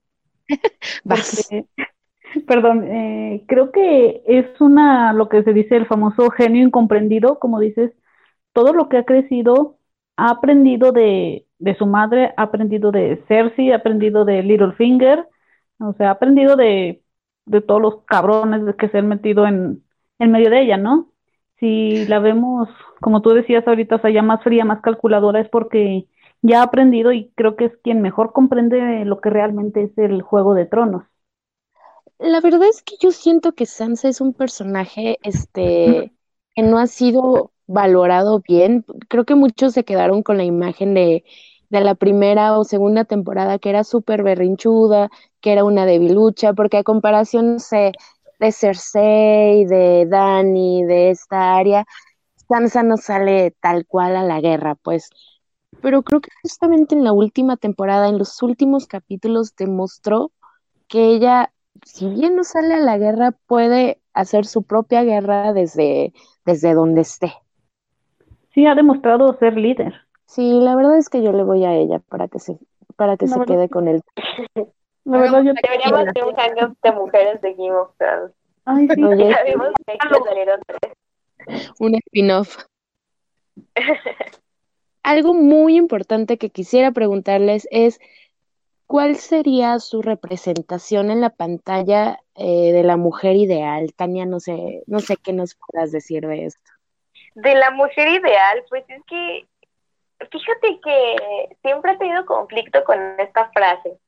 Vas. 1.04 1.48
porque, 1.48 1.66
perdón, 2.46 2.84
eh, 2.84 3.44
creo 3.48 3.72
que 3.72 4.22
es 4.26 4.60
una, 4.60 5.12
lo 5.12 5.28
que 5.28 5.42
se 5.44 5.52
dice 5.52 5.76
el 5.76 5.86
famoso 5.86 6.30
genio 6.30 6.62
incomprendido, 6.64 7.38
como 7.38 7.60
dices, 7.60 7.92
todo 8.52 8.74
lo 8.74 8.88
que 8.90 8.98
ha 8.98 9.04
crecido, 9.04 9.78
ha 10.16 10.30
aprendido 10.30 10.92
de, 10.92 11.47
de 11.58 11.76
su 11.76 11.86
madre, 11.86 12.34
ha 12.36 12.42
aprendido 12.44 12.90
de 12.92 13.24
Cersei, 13.28 13.72
ha 13.72 13.76
aprendido 13.76 14.24
de 14.24 14.42
Littlefinger, 14.42 15.28
o 15.80 15.92
sea, 15.94 16.08
ha 16.08 16.12
aprendido 16.12 16.56
de, 16.56 17.02
de 17.46 17.60
todos 17.60 17.80
los 17.82 18.04
cabrones 18.04 18.74
que 18.76 18.88
se 18.88 18.98
han 18.98 19.08
metido 19.08 19.46
en, 19.46 19.84
en 20.18 20.30
medio 20.32 20.50
de 20.50 20.62
ella, 20.62 20.76
¿no? 20.76 21.12
Si 21.60 22.06
la 22.06 22.20
vemos, 22.20 22.68
como 23.00 23.22
tú 23.22 23.30
decías 23.30 23.66
ahorita, 23.66 23.96
o 23.96 24.00
sea, 24.00 24.10
ya 24.10 24.22
más 24.22 24.42
fría, 24.42 24.64
más 24.64 24.80
calculadora, 24.80 25.40
es 25.40 25.48
porque 25.48 26.06
ya 26.42 26.60
ha 26.60 26.64
aprendido 26.64 27.12
y 27.12 27.30
creo 27.34 27.56
que 27.56 27.66
es 27.66 27.72
quien 27.82 28.00
mejor 28.02 28.32
comprende 28.32 29.04
lo 29.04 29.20
que 29.20 29.30
realmente 29.30 29.82
es 29.84 29.98
el 29.98 30.22
Juego 30.22 30.54
de 30.54 30.66
Tronos. 30.66 31.04
La 32.18 32.40
verdad 32.40 32.68
es 32.68 32.82
que 32.82 32.96
yo 33.00 33.10
siento 33.12 33.52
que 33.52 33.66
Sansa 33.66 34.08
es 34.08 34.20
un 34.20 34.32
personaje, 34.32 35.18
este, 35.22 36.12
que 36.54 36.62
no 36.62 36.78
ha 36.78 36.86
sido 36.86 37.52
valorado 37.68 38.40
bien. 38.40 38.84
Creo 39.08 39.24
que 39.24 39.36
muchos 39.36 39.74
se 39.74 39.84
quedaron 39.84 40.22
con 40.24 40.38
la 40.38 40.44
imagen 40.44 40.94
de, 40.94 41.24
de 41.70 41.80
la 41.82 41.94
primera 41.94 42.58
o 42.58 42.64
segunda 42.64 43.04
temporada, 43.04 43.58
que 43.60 43.70
era 43.70 43.84
súper 43.84 44.24
berrinchuda, 44.24 45.10
que 45.40 45.52
era 45.52 45.64
una 45.64 45.86
debilucha, 45.86 46.54
porque 46.54 46.78
a 46.78 46.82
comparación, 46.84 47.56
no 47.56 47.58
de 48.40 48.52
Cersei, 48.52 49.64
de 49.66 50.06
Dani, 50.06 50.84
de 50.84 51.10
esta 51.10 51.56
área, 51.56 51.84
Sansa 52.48 52.82
no 52.82 52.96
sale 52.96 53.52
tal 53.60 53.86
cual 53.86 54.16
a 54.16 54.24
la 54.24 54.40
guerra, 54.40 54.74
pues. 54.76 55.10
Pero 55.82 56.02
creo 56.02 56.20
que 56.20 56.30
justamente 56.42 56.94
en 56.94 57.04
la 57.04 57.12
última 57.12 57.56
temporada, 57.56 58.08
en 58.08 58.18
los 58.18 58.42
últimos 58.42 58.86
capítulos, 58.86 59.54
demostró 59.56 60.32
que 60.88 61.08
ella, 61.08 61.52
si 61.84 62.08
bien 62.08 62.36
no 62.36 62.44
sale 62.44 62.74
a 62.74 62.80
la 62.80 62.98
guerra, 62.98 63.32
puede 63.46 64.00
hacer 64.14 64.46
su 64.46 64.62
propia 64.64 65.04
guerra 65.04 65.52
desde, 65.52 66.12
desde 66.44 66.74
donde 66.74 67.02
esté. 67.02 67.32
Sí, 68.58 68.66
ha 68.66 68.74
demostrado 68.74 69.38
ser 69.38 69.56
líder. 69.56 69.94
Sí, 70.26 70.58
la 70.60 70.74
verdad 70.74 70.98
es 70.98 71.08
que 71.08 71.22
yo 71.22 71.30
le 71.30 71.44
voy 71.44 71.64
a 71.64 71.76
ella 71.76 72.00
para 72.00 72.26
que 72.26 72.40
se, 72.40 72.58
para 72.96 73.16
que 73.16 73.28
se 73.28 73.38
quede 73.44 73.68
con 73.68 73.86
él. 73.86 74.02
La 75.04 75.18
verdad, 75.18 75.44
yo 75.44 75.52
Deberíamos 75.62 76.08
hacer 76.08 76.24
un 76.24 76.40
año 76.40 76.76
de 76.82 76.90
mujeres 76.90 77.40
de 77.40 77.54
Game 77.54 77.70
of 77.70 77.90
Thrones. 77.98 78.32
Ay, 78.64 78.88
sí. 78.92 79.04
Oye, 79.04 79.30
Ya 79.30 79.44
vimos 79.44 79.68
que 79.86 79.96
salieron 80.24 80.60
tres. 80.66 81.70
un 81.78 81.94
spin-off. 81.94 82.56
Algo 85.04 85.34
muy 85.34 85.76
importante 85.76 86.36
que 86.36 86.50
quisiera 86.50 86.90
preguntarles 86.90 87.68
es, 87.70 88.00
¿cuál 88.88 89.14
sería 89.14 89.78
su 89.78 90.02
representación 90.02 91.12
en 91.12 91.20
la 91.20 91.30
pantalla 91.30 92.18
eh, 92.34 92.72
de 92.72 92.82
la 92.82 92.96
mujer 92.96 93.36
ideal? 93.36 93.94
Tania, 93.94 94.26
no 94.26 94.40
sé, 94.40 94.82
no 94.88 94.98
sé 94.98 95.16
qué 95.16 95.32
nos 95.32 95.54
puedas 95.54 95.92
decir 95.92 96.26
de 96.26 96.46
esto. 96.46 96.72
De 97.34 97.54
la 97.54 97.70
mujer 97.70 98.08
ideal, 98.08 98.64
pues 98.68 98.84
es 98.88 99.02
que 99.06 99.46
fíjate 100.30 100.80
que 100.82 101.16
siempre 101.62 101.92
he 101.92 101.98
tenido 101.98 102.26
conflicto 102.26 102.82
con 102.84 102.98
esta 103.18 103.50
frase. 103.50 103.98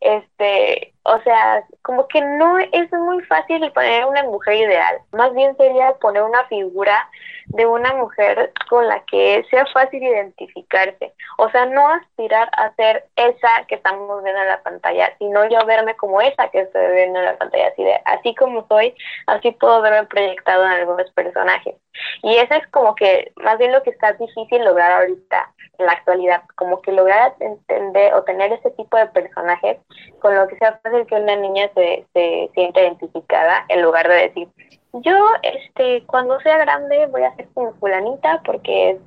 Este, 0.00 0.94
o 1.04 1.20
sea, 1.22 1.64
como 1.82 2.06
que 2.06 2.20
no 2.20 2.58
es 2.58 2.92
muy 2.92 3.22
fácil 3.24 3.70
poner 3.72 4.04
una 4.04 4.22
mujer 4.24 4.54
ideal. 4.54 4.98
Más 5.12 5.34
bien 5.34 5.56
sería 5.56 5.94
poner 5.94 6.22
una 6.22 6.44
figura 6.44 7.08
de 7.46 7.66
una 7.66 7.92
mujer 7.94 8.52
con 8.68 8.86
la 8.86 9.02
que 9.06 9.44
sea 9.50 9.66
fácil 9.66 10.02
identificarse. 10.02 11.12
O 11.38 11.50
sea, 11.50 11.66
no 11.66 11.88
aspirar 11.88 12.48
a 12.52 12.72
ser 12.74 13.04
esa 13.16 13.64
que 13.66 13.74
estamos 13.74 14.22
viendo 14.22 14.42
en 14.42 14.48
la 14.48 14.62
pantalla, 14.62 15.12
sino 15.18 15.48
yo 15.48 15.64
verme 15.66 15.96
como 15.96 16.20
esa 16.20 16.48
que 16.48 16.60
estoy 16.60 16.92
viendo 16.92 17.18
en 17.18 17.24
la 17.24 17.36
pantalla. 17.36 17.68
Así, 17.68 17.82
de, 17.82 18.00
así 18.04 18.34
como 18.36 18.66
soy, 18.68 18.94
así 19.26 19.50
puedo 19.52 19.82
verme 19.82 20.06
proyectado 20.06 20.64
en 20.64 20.72
algunos 20.72 21.10
personajes. 21.12 21.74
Y 22.22 22.36
eso 22.36 22.54
es 22.54 22.66
como 22.68 22.94
que 22.94 23.32
más 23.36 23.58
bien 23.58 23.72
lo 23.72 23.82
que 23.82 23.90
está 23.90 24.12
difícil 24.12 24.64
lograr 24.64 24.92
ahorita 24.92 25.52
en 25.78 25.86
la 25.86 25.92
actualidad, 25.92 26.42
como 26.56 26.80
que 26.80 26.92
lograr 26.92 27.34
entender 27.40 28.14
o 28.14 28.22
tener 28.22 28.52
ese 28.52 28.70
tipo 28.72 28.96
de 28.96 29.06
personajes 29.06 29.78
con 30.20 30.34
lo 30.34 30.46
que 30.48 30.56
sea 30.58 30.78
fácil 30.82 30.91
que 31.06 31.14
una 31.16 31.36
niña 31.36 31.70
se, 31.74 32.06
se 32.14 32.50
sienta 32.54 32.80
identificada 32.82 33.64
en 33.68 33.82
lugar 33.82 34.08
de 34.08 34.14
decir, 34.14 34.48
yo 34.92 35.14
este 35.42 36.04
cuando 36.06 36.38
sea 36.40 36.58
grande 36.58 37.06
voy 37.06 37.22
a 37.22 37.34
ser 37.36 37.48
como 37.54 37.72
fulanita 37.74 38.42
porque 38.44 38.90
es 38.90 38.98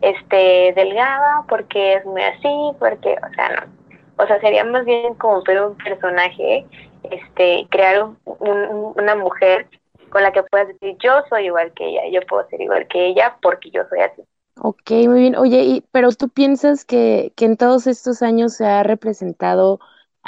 este 0.00 0.72
delgada, 0.74 1.44
porque 1.48 1.94
es 1.94 2.04
muy 2.04 2.22
así, 2.22 2.48
porque, 2.78 3.16
o 3.22 3.34
sea, 3.34 3.48
no. 3.50 3.78
O 4.22 4.26
sea, 4.26 4.40
sería 4.40 4.64
más 4.64 4.84
bien 4.84 5.14
como 5.14 5.42
ver 5.44 5.62
un 5.62 5.76
personaje, 5.76 6.66
este, 7.10 7.66
crear 7.70 8.02
un- 8.04 8.18
un- 8.24 8.92
una 8.96 9.14
mujer 9.14 9.68
con 10.10 10.22
la 10.22 10.32
que 10.32 10.42
puedas 10.42 10.68
decir, 10.68 10.96
yo 10.98 11.22
soy 11.28 11.46
igual 11.46 11.72
que 11.74 11.86
ella, 11.86 12.02
yo 12.10 12.20
puedo 12.26 12.48
ser 12.48 12.60
igual 12.60 12.86
que 12.88 13.06
ella 13.06 13.36
porque 13.42 13.70
yo 13.70 13.82
soy 13.88 14.00
así. 14.00 14.22
Ok, 14.60 14.90
muy 15.06 15.20
bien. 15.20 15.36
Oye, 15.36 15.62
y, 15.62 15.80
pero 15.92 16.10
tú 16.12 16.28
piensas 16.28 16.84
que, 16.84 17.32
que 17.36 17.44
en 17.44 17.56
todos 17.56 17.86
estos 17.86 18.22
años 18.22 18.54
se 18.54 18.66
ha 18.66 18.82
representado 18.82 19.78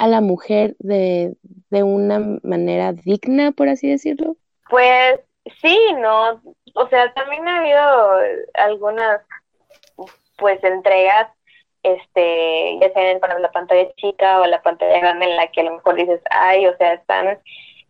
a 0.01 0.07
la 0.07 0.19
mujer 0.19 0.75
de, 0.79 1.35
de 1.69 1.83
una 1.83 2.39
manera 2.41 2.91
digna, 2.91 3.51
por 3.51 3.69
así 3.69 3.87
decirlo? 3.87 4.35
Pues 4.67 5.19
sí, 5.61 5.77
no, 5.99 6.41
o 6.73 6.87
sea, 6.89 7.13
también 7.13 7.47
ha 7.47 7.59
habido 7.59 8.47
algunas, 8.55 9.21
pues, 10.39 10.63
entregas, 10.63 11.29
este, 11.83 12.79
ya 12.81 12.91
sea 12.93 13.19
para 13.19 13.37
la 13.37 13.51
pantalla 13.51 13.93
chica 13.97 14.41
o 14.41 14.47
la 14.47 14.63
pantalla 14.63 14.97
grande 14.97 15.25
en 15.25 15.35
la 15.37 15.51
que 15.51 15.61
a 15.61 15.65
lo 15.65 15.75
mejor 15.75 15.93
dices, 15.93 16.19
ay, 16.31 16.65
o 16.65 16.75
sea, 16.77 16.93
están, 16.93 17.39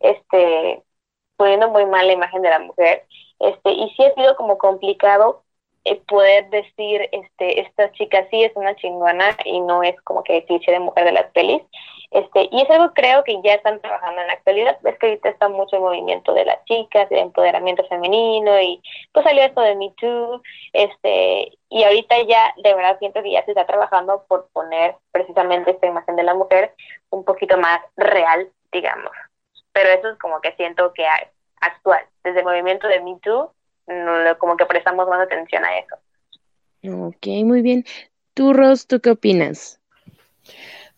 este, 0.00 0.82
poniendo 1.36 1.70
muy 1.70 1.86
mal 1.86 2.06
la 2.06 2.12
imagen 2.12 2.42
de 2.42 2.50
la 2.50 2.58
mujer, 2.58 3.06
este, 3.40 3.70
y 3.70 3.88
sí 3.96 4.04
ha 4.04 4.14
sido 4.14 4.36
como 4.36 4.58
complicado 4.58 5.44
eh, 5.84 5.96
poder 6.06 6.50
decir, 6.50 7.08
este, 7.10 7.60
esta 7.62 7.90
chica 7.92 8.28
sí 8.30 8.44
es 8.44 8.52
una 8.54 8.76
chingona 8.76 9.34
y 9.46 9.60
no 9.60 9.82
es 9.82 9.98
como 10.02 10.22
que 10.22 10.44
cliché 10.44 10.72
de 10.72 10.78
mujer 10.78 11.04
de 11.06 11.12
las 11.12 11.32
pelis, 11.32 11.62
este, 12.12 12.48
y 12.50 12.60
es 12.60 12.70
algo 12.70 12.92
creo 12.92 13.24
que 13.24 13.40
ya 13.42 13.54
están 13.54 13.80
trabajando 13.80 14.20
en 14.20 14.26
la 14.26 14.34
actualidad. 14.34 14.78
Ves 14.82 14.98
que 14.98 15.06
ahorita 15.06 15.30
está 15.30 15.48
mucho 15.48 15.76
el 15.76 15.82
movimiento 15.82 16.34
de 16.34 16.44
las 16.44 16.64
chicas, 16.66 17.10
el 17.10 17.18
empoderamiento 17.18 17.84
femenino, 17.88 18.60
y 18.60 18.82
pues 19.12 19.24
salió 19.24 19.42
esto 19.42 19.62
de 19.62 19.76
Me 19.76 19.92
Too, 19.98 20.42
este, 20.72 21.52
y 21.70 21.84
ahorita 21.84 22.22
ya 22.22 22.54
de 22.62 22.74
verdad 22.74 22.98
siento 22.98 23.22
que 23.22 23.32
ya 23.32 23.44
se 23.44 23.52
está 23.52 23.66
trabajando 23.66 24.24
por 24.28 24.48
poner 24.52 24.96
precisamente 25.10 25.70
esta 25.70 25.86
imagen 25.86 26.16
de 26.16 26.22
la 26.22 26.34
mujer 26.34 26.74
un 27.10 27.24
poquito 27.24 27.56
más 27.56 27.80
real, 27.96 28.48
digamos. 28.70 29.12
Pero 29.72 29.88
eso 29.88 30.10
es 30.10 30.18
como 30.18 30.40
que 30.40 30.52
siento 30.52 30.92
que 30.92 31.06
actual. 31.60 32.04
Desde 32.24 32.40
el 32.40 32.44
movimiento 32.44 32.88
de 32.88 33.00
Me 33.00 33.16
Too, 33.22 33.50
como 34.38 34.56
que 34.56 34.66
prestamos 34.66 35.08
más 35.08 35.20
atención 35.20 35.64
a 35.64 35.78
eso. 35.78 35.96
Ok, 36.84 37.26
muy 37.44 37.62
bien. 37.62 37.84
Tú, 38.34 38.52
Ros, 38.52 38.86
¿tú 38.86 39.00
qué 39.00 39.10
opinas? 39.10 39.80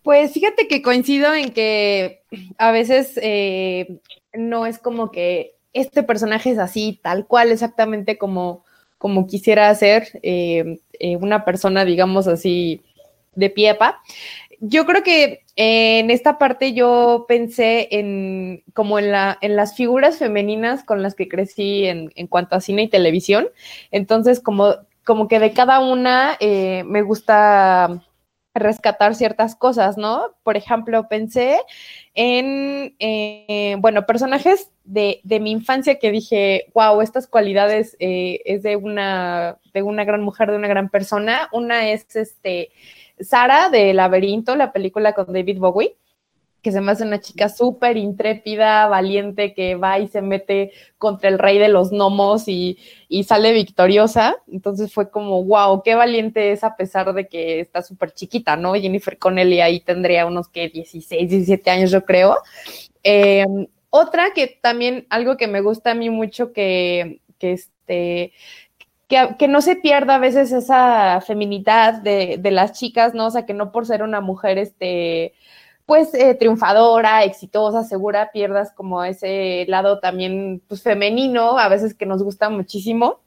Pues 0.05 0.33
fíjate 0.35 0.69
que 0.69 0.83
coincido 0.83 1.33
en 1.33 1.51
que 1.53 2.25
a 2.59 2.73
veces 2.73 3.19
eh, 3.23 4.01
no 4.35 4.67
es 4.67 4.79
como 4.79 5.11
que 5.11 5.57
este 5.73 6.03
personaje 6.03 6.51
es 6.51 6.59
así, 6.59 7.01
tal 7.03 7.27
cual, 7.27 7.51
exactamente 7.51 8.19
como, 8.19 8.67
como 8.99 9.27
quisiera 9.27 9.75
ser 9.75 10.21
eh, 10.23 10.79
eh, 11.01 11.17
una 11.17 11.47
persona, 11.47 11.87
digamos 11.87 12.27
así, 12.29 12.83
de 13.35 13.49
piepa. 13.49 14.03
Yo 14.61 14.85
creo 14.85 15.03
que 15.03 15.40
en 15.57 16.11
esta 16.11 16.37
parte 16.37 16.75
yo 16.75 17.25
pensé 17.27 17.88
en 17.90 18.62
como 18.75 18.99
en, 18.99 19.11
la, 19.11 19.38
en 19.40 19.57
las 19.57 19.75
figuras 19.75 20.19
femeninas 20.19 20.85
con 20.85 21.03
las 21.03 21.14
que 21.14 21.29
crecí 21.29 21.87
en, 21.87 22.12
en 22.14 22.27
cuanto 22.27 22.57
a 22.57 22.61
cine 22.61 22.83
y 22.83 22.88
televisión. 22.88 23.49
Entonces, 23.90 24.40
como, 24.40 24.75
como 25.03 25.29
que 25.29 25.40
de 25.40 25.53
cada 25.53 25.81
una 25.81 26.37
me 26.40 27.01
gusta 27.01 28.03
rescatar 28.55 29.14
ciertas 29.14 29.57
cosas, 29.57 29.99
¿no? 29.99 30.35
Por 30.43 30.57
ejemplo, 30.57 31.09
pensé 31.09 31.61
en, 32.14 32.95
eh, 33.01 33.77
bueno, 33.81 34.07
personajes 34.07 34.71
de, 34.85 35.21
de, 35.25 35.40
mi 35.40 35.51
infancia 35.51 35.99
que 35.99 36.12
dije, 36.12 36.67
wow, 36.73 37.01
estas 37.01 37.27
cualidades 37.27 37.97
eh, 37.99 38.40
es 38.45 38.62
de 38.62 38.77
una, 38.77 39.59
de 39.73 39.83
una 39.83 40.05
gran 40.05 40.23
mujer, 40.23 40.51
de 40.51 40.57
una 40.57 40.69
gran 40.69 40.88
persona. 40.88 41.49
Una 41.53 41.90
es 41.90 42.14
este, 42.14 42.71
Sara 43.19 43.71
de 43.71 43.93
Laberinto, 43.93 44.55
la 44.55 44.73
película 44.73 45.12
con 45.12 45.33
David 45.33 45.59
Bowie 45.59 45.97
que 46.64 46.72
se 46.72 46.81
me 46.81 46.92
hace 46.92 47.05
una 47.05 47.20
chica 47.20 47.50
súper 47.50 47.98
intrépida, 47.98 48.88
valiente, 48.88 49.53
que 49.53 49.74
va 49.74 49.98
y 49.98 50.09
se 50.09 50.22
mete 50.22 50.72
contra 50.96 51.29
el 51.29 51.38
rey 51.38 51.59
de 51.59 51.68
los 51.68 51.90
gnomos 51.90 52.48
y, 52.48 52.79
y, 53.07 53.24
sale 53.24 53.53
victoriosa. 53.53 54.37
Entonces 54.50 54.90
fue 54.90 55.11
como, 55.11 55.44
wow, 55.44 55.83
qué 55.83 55.94
valiente 55.94 56.53
es 56.53 56.64
a 56.64 56.74
pesar 56.74 57.12
de 57.12 57.29
que 57.29 57.61
está 57.61 57.83
súper 57.83 58.12
chiquita, 58.12 58.57
¿no? 58.57 58.72
Jennifer 58.74 59.18
Connelly 59.18 59.61
ahí 59.61 59.81
tendría 59.81 60.24
unos 60.24 60.48
que 60.48 60.70
16, 60.70 61.29
17 61.29 61.70
años, 61.70 61.90
yo 61.90 62.03
creo. 62.03 62.38
Eh, 63.03 63.44
otra 63.90 64.33
que 64.35 64.46
también, 64.46 65.07
algo 65.11 65.37
que 65.37 65.46
me 65.46 65.61
gusta 65.61 65.90
a 65.90 65.94
mí 65.94 66.09
mucho, 66.09 66.53
que, 66.53 67.20
que 67.38 67.53
este... 67.53 68.33
Que, 69.07 69.37
que, 69.38 69.48
no 69.48 69.61
se 69.61 69.77
pierda 69.77 70.14
a 70.14 70.18
veces 70.18 70.50
esa 70.50 71.20
feminidad 71.20 72.00
de, 72.00 72.38
de, 72.38 72.50
las 72.50 72.72
chicas, 72.72 73.12
¿no? 73.12 73.27
O 73.27 73.31
sea, 73.31 73.44
que 73.44 73.53
no 73.53 73.70
por 73.70 73.85
ser 73.85 74.03
una 74.03 74.22
mujer, 74.22 74.57
este, 74.57 75.35
pues 75.87 76.14
eh, 76.14 76.35
triunfadora, 76.35 77.25
exitosa, 77.25 77.85
segura, 77.85 78.31
pierdas 78.33 78.73
como 78.73 79.05
ese 79.05 79.66
lado 79.68 80.01
también 80.01 80.62
pues 80.66 80.83
femenino, 80.83 81.59
a 81.59 81.68
veces 81.68 81.94
que 81.94 82.07
nos 82.07 82.23
gusta 82.23 82.49
muchísimo. 82.49 83.20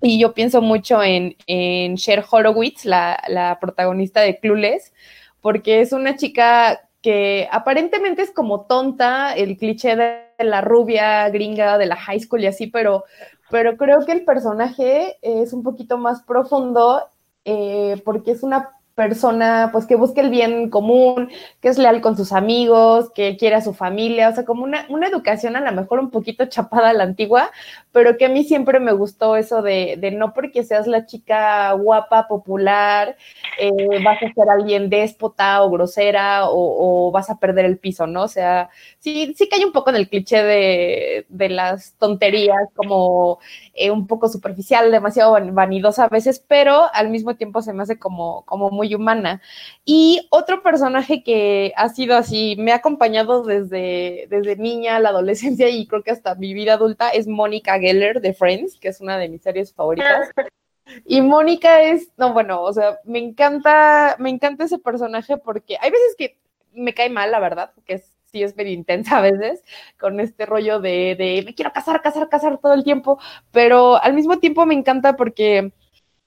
Y 0.00 0.20
yo 0.20 0.32
pienso 0.32 0.62
mucho 0.62 1.02
en, 1.02 1.36
en 1.46 1.96
Cher 1.96 2.24
Horowitz, 2.30 2.84
la, 2.84 3.20
la, 3.28 3.58
protagonista 3.60 4.20
de 4.20 4.38
Clueless, 4.38 4.92
porque 5.40 5.80
es 5.80 5.92
una 5.92 6.16
chica 6.16 6.88
que 7.02 7.48
aparentemente 7.50 8.22
es 8.22 8.30
como 8.30 8.66
tonta, 8.66 9.34
el 9.34 9.56
cliché 9.56 9.96
de 9.96 10.22
la 10.38 10.60
rubia 10.60 11.28
gringa 11.30 11.78
de 11.78 11.86
la 11.86 11.96
high 11.96 12.20
school 12.20 12.42
y 12.42 12.46
así, 12.46 12.68
pero, 12.68 13.04
pero 13.50 13.76
creo 13.76 14.04
que 14.06 14.12
el 14.12 14.24
personaje 14.24 15.18
es 15.22 15.52
un 15.52 15.62
poquito 15.62 15.98
más 15.98 16.22
profundo 16.22 17.08
eh, 17.44 18.00
porque 18.04 18.32
es 18.32 18.42
una 18.42 18.77
persona, 18.98 19.70
pues 19.70 19.86
que 19.86 19.94
busque 19.94 20.20
el 20.20 20.28
bien 20.28 20.70
común, 20.70 21.30
que 21.62 21.68
es 21.68 21.78
leal 21.78 22.00
con 22.00 22.16
sus 22.16 22.32
amigos, 22.32 23.12
que 23.14 23.36
quiere 23.36 23.54
a 23.54 23.60
su 23.60 23.72
familia, 23.72 24.28
o 24.28 24.34
sea, 24.34 24.44
como 24.44 24.64
una, 24.64 24.86
una 24.88 25.06
educación 25.06 25.54
a 25.54 25.60
lo 25.60 25.70
mejor 25.70 26.00
un 26.00 26.10
poquito 26.10 26.46
chapada 26.46 26.90
a 26.90 26.92
la 26.92 27.04
antigua, 27.04 27.52
pero 27.92 28.16
que 28.16 28.24
a 28.24 28.28
mí 28.28 28.42
siempre 28.42 28.80
me 28.80 28.90
gustó 28.90 29.36
eso 29.36 29.62
de, 29.62 29.96
de 30.00 30.10
no 30.10 30.34
porque 30.34 30.64
seas 30.64 30.88
la 30.88 31.06
chica 31.06 31.72
guapa, 31.74 32.26
popular, 32.26 33.16
eh, 33.60 34.02
vas 34.04 34.20
a 34.20 34.32
ser 34.32 34.50
alguien 34.50 34.90
déspota 34.90 35.62
o 35.62 35.70
grosera 35.70 36.48
o, 36.48 37.06
o, 37.06 37.12
vas 37.12 37.30
a 37.30 37.38
perder 37.38 37.66
el 37.66 37.78
piso, 37.78 38.08
¿no? 38.08 38.24
O 38.24 38.28
sea, 38.28 38.68
sí, 38.98 39.32
sí 39.36 39.48
hay 39.52 39.62
un 39.62 39.72
poco 39.72 39.90
en 39.90 39.96
el 39.96 40.08
cliché 40.08 40.42
de, 40.42 41.26
de 41.28 41.48
las 41.50 41.92
tonterías, 41.98 42.58
como 42.74 43.38
eh, 43.74 43.92
un 43.92 44.08
poco 44.08 44.28
superficial, 44.28 44.90
demasiado 44.90 45.36
vanidosa 45.52 46.04
a 46.06 46.08
veces, 46.08 46.44
pero 46.48 46.92
al 46.92 47.10
mismo 47.10 47.36
tiempo 47.36 47.62
se 47.62 47.72
me 47.72 47.84
hace 47.84 47.96
como, 47.96 48.42
como 48.44 48.70
muy 48.70 48.87
humana. 48.94 49.40
Y 49.84 50.26
otro 50.30 50.62
personaje 50.62 51.22
que 51.22 51.72
ha 51.76 51.88
sido 51.88 52.16
así, 52.16 52.56
me 52.58 52.72
ha 52.72 52.76
acompañado 52.76 53.42
desde, 53.42 54.26
desde 54.30 54.56
niña, 54.56 55.00
la 55.00 55.10
adolescencia 55.10 55.68
y 55.68 55.86
creo 55.86 56.02
que 56.02 56.10
hasta 56.10 56.34
mi 56.34 56.54
vida 56.54 56.74
adulta 56.74 57.10
es 57.10 57.26
Mónica 57.26 57.78
Geller 57.78 58.20
de 58.20 58.34
Friends, 58.34 58.78
que 58.78 58.88
es 58.88 59.00
una 59.00 59.18
de 59.18 59.28
mis 59.28 59.42
series 59.42 59.72
favoritas. 59.72 60.30
Y 61.04 61.20
Mónica 61.20 61.82
es, 61.82 62.10
no, 62.16 62.32
bueno, 62.32 62.62
o 62.62 62.72
sea, 62.72 62.98
me 63.04 63.18
encanta, 63.18 64.16
me 64.18 64.30
encanta 64.30 64.64
ese 64.64 64.78
personaje 64.78 65.36
porque 65.36 65.76
hay 65.80 65.90
veces 65.90 66.14
que 66.16 66.38
me 66.72 66.94
cae 66.94 67.10
mal, 67.10 67.30
la 67.30 67.40
verdad, 67.40 67.72
que 67.84 67.94
es, 67.94 68.12
sí 68.24 68.42
es 68.42 68.56
medio 68.56 68.72
intensa 68.72 69.18
a 69.18 69.20
veces, 69.20 69.62
con 69.98 70.20
este 70.20 70.46
rollo 70.46 70.80
de, 70.80 71.14
de 71.18 71.42
me 71.44 71.54
quiero 71.54 71.72
casar, 71.72 72.00
casar, 72.02 72.28
casar 72.28 72.58
todo 72.58 72.74
el 72.74 72.84
tiempo, 72.84 73.18
pero 73.52 74.02
al 74.02 74.14
mismo 74.14 74.38
tiempo 74.38 74.64
me 74.66 74.74
encanta 74.74 75.16
porque 75.16 75.72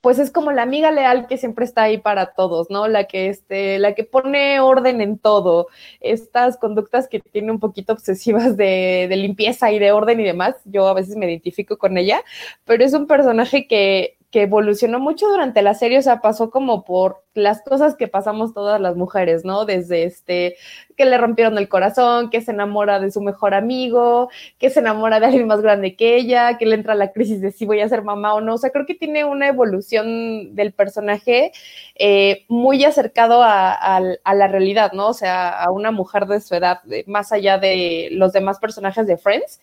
pues 0.01 0.17
es 0.19 0.31
como 0.31 0.51
la 0.51 0.63
amiga 0.63 0.91
leal 0.91 1.27
que 1.27 1.37
siempre 1.37 1.63
está 1.63 1.83
ahí 1.83 1.99
para 1.99 2.33
todos, 2.33 2.69
¿no? 2.69 2.87
La 2.87 3.05
que, 3.05 3.29
este, 3.29 3.79
la 3.79 3.93
que 3.93 4.03
pone 4.03 4.59
orden 4.59 4.99
en 4.99 5.19
todo. 5.19 5.67
Estas 5.99 6.57
conductas 6.57 7.07
que 7.07 7.19
tiene 7.19 7.51
un 7.51 7.59
poquito 7.59 7.93
obsesivas 7.93 8.57
de, 8.57 9.05
de, 9.09 9.15
limpieza 9.15 9.71
y 9.71 9.79
de 9.79 9.91
orden 9.91 10.19
y 10.19 10.23
demás, 10.23 10.55
yo 10.65 10.87
a 10.87 10.93
veces 10.93 11.15
me 11.15 11.27
identifico 11.27 11.77
con 11.77 11.97
ella, 11.97 12.23
pero 12.65 12.83
es 12.83 12.93
un 12.93 13.07
personaje 13.07 13.67
que 13.67 14.17
que 14.31 14.43
evolucionó 14.43 14.99
mucho 14.99 15.27
durante 15.27 15.61
la 15.61 15.73
serie, 15.73 15.99
o 15.99 16.01
sea, 16.01 16.21
pasó 16.21 16.49
como 16.49 16.85
por 16.85 17.23
las 17.33 17.61
cosas 17.61 17.95
que 17.95 18.07
pasamos 18.07 18.53
todas 18.53 18.79
las 18.79 18.95
mujeres, 18.95 19.43
¿no? 19.43 19.65
Desde 19.65 20.03
este, 20.03 20.55
que 20.95 21.05
le 21.05 21.17
rompieron 21.17 21.57
el 21.57 21.67
corazón, 21.67 22.29
que 22.29 22.41
se 22.41 22.51
enamora 22.51 22.99
de 22.99 23.11
su 23.11 23.21
mejor 23.21 23.53
amigo, 23.53 24.29
que 24.57 24.69
se 24.69 24.79
enamora 24.79 25.19
de 25.19 25.25
alguien 25.27 25.47
más 25.47 25.61
grande 25.61 25.95
que 25.97 26.15
ella, 26.15 26.57
que 26.57 26.65
le 26.65 26.75
entra 26.75 26.95
la 26.95 27.11
crisis 27.11 27.41
de 27.41 27.51
si 27.51 27.65
voy 27.65 27.81
a 27.81 27.89
ser 27.89 28.03
mamá 28.03 28.33
o 28.33 28.41
no, 28.41 28.55
o 28.55 28.57
sea, 28.57 28.69
creo 28.71 28.85
que 28.85 28.95
tiene 28.95 29.25
una 29.25 29.47
evolución 29.49 30.55
del 30.55 30.73
personaje 30.73 31.51
eh, 31.95 32.45
muy 32.47 32.83
acercado 32.85 33.43
a, 33.43 33.73
a, 33.73 34.33
la 34.33 34.47
realidad, 34.47 34.93
¿no? 34.93 35.09
O 35.09 35.13
sea, 35.13 35.49
a 35.49 35.71
una 35.71 35.91
mujer 35.91 36.25
de 36.25 36.39
su 36.39 36.55
edad, 36.55 36.79
más 37.05 37.33
allá 37.33 37.57
de 37.57 38.09
los 38.13 38.31
demás 38.31 38.59
personajes 38.59 39.07
de 39.07 39.17
Friends, 39.17 39.59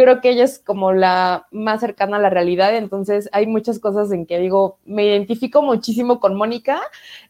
creo 0.00 0.20
que 0.22 0.30
ella 0.30 0.44
es 0.44 0.58
como 0.58 0.92
la 0.92 1.46
más 1.50 1.80
cercana 1.80 2.16
a 2.16 2.20
la 2.20 2.30
realidad, 2.30 2.74
entonces 2.74 3.28
hay 3.32 3.46
muchas 3.46 3.78
cosas 3.78 4.10
en 4.12 4.24
que 4.24 4.38
digo, 4.38 4.78
me 4.86 5.04
identifico 5.04 5.60
muchísimo 5.60 6.20
con 6.20 6.36
Mónica, 6.36 6.80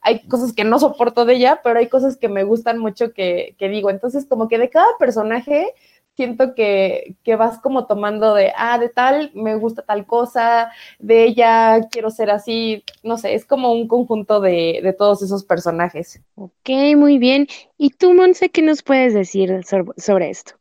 hay 0.00 0.20
cosas 0.28 0.52
que 0.52 0.62
no 0.62 0.78
soporto 0.78 1.24
de 1.24 1.35
ella, 1.35 1.61
pero 1.64 1.80
hay 1.80 1.88
cosas 1.88 2.16
que 2.16 2.28
me 2.28 2.44
gustan 2.44 2.78
mucho 2.78 3.12
que, 3.12 3.56
que 3.59 3.68
digo, 3.68 3.90
entonces 3.90 4.24
como 4.24 4.46
que 4.46 4.59
de 4.59 4.70
cada 4.70 4.87
personaje 4.98 5.74
siento 6.14 6.54
que, 6.54 7.16
que, 7.24 7.35
vas 7.35 7.59
como 7.59 7.87
tomando 7.87 8.35
de, 8.35 8.52
ah, 8.56 8.78
de 8.78 8.88
tal, 8.88 9.33
me 9.35 9.56
gusta 9.56 9.83
tal 9.83 10.06
cosa, 10.06 10.70
de 10.98 11.24
ella 11.24 11.88
quiero 11.90 12.11
ser 12.11 12.30
así, 12.30 12.85
no 13.02 13.16
sé, 13.16 13.35
es 13.35 13.44
como 13.44 13.72
un 13.72 13.88
conjunto 13.88 14.40
de, 14.40 14.80
de 14.83 14.92
todos 14.92 15.22
esos 15.22 15.44
personajes. 15.44 16.20
Ok, 16.37 16.70
muy 16.96 17.18
bien. 17.18 17.48
¿Y 17.78 17.90
tú, 17.90 18.12
Monse, 18.12 18.50
qué 18.50 18.62
nos 18.62 18.83
puedes 18.83 19.14
decir 19.14 19.64
sobre, 19.64 19.92
sobre 19.96 20.30
esto? 20.30 20.60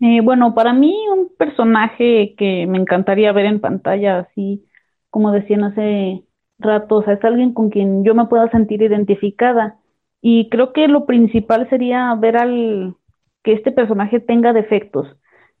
Eh, 0.00 0.20
bueno, 0.22 0.54
para 0.54 0.72
mí 0.72 0.94
un 1.12 1.30
personaje 1.36 2.34
que 2.36 2.66
me 2.66 2.78
encantaría 2.78 3.32
ver 3.32 3.46
en 3.46 3.60
pantalla, 3.60 4.20
así 4.20 4.64
como 5.10 5.32
decían 5.32 5.64
hace 5.64 6.24
rato, 6.58 6.96
o 6.96 7.02
sea, 7.04 7.14
es 7.14 7.24
alguien 7.24 7.52
con 7.52 7.70
quien 7.70 8.04
yo 8.04 8.14
me 8.14 8.26
pueda 8.26 8.50
sentir 8.50 8.82
identificada. 8.82 9.78
Y 10.22 10.48
creo 10.50 10.72
que 10.72 10.88
lo 10.88 11.06
principal 11.06 11.68
sería 11.70 12.14
ver 12.14 12.36
al 12.36 12.96
que 13.42 13.52
este 13.52 13.72
personaje 13.72 14.20
tenga 14.20 14.52
defectos, 14.52 15.06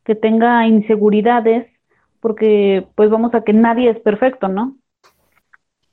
que 0.04 0.14
tenga 0.14 0.66
inseguridades, 0.66 1.66
porque 2.20 2.86
pues 2.94 3.10
vamos 3.10 3.34
a 3.34 3.42
que 3.42 3.52
nadie 3.52 3.90
es 3.90 3.98
perfecto, 4.00 4.48
¿no? 4.48 4.76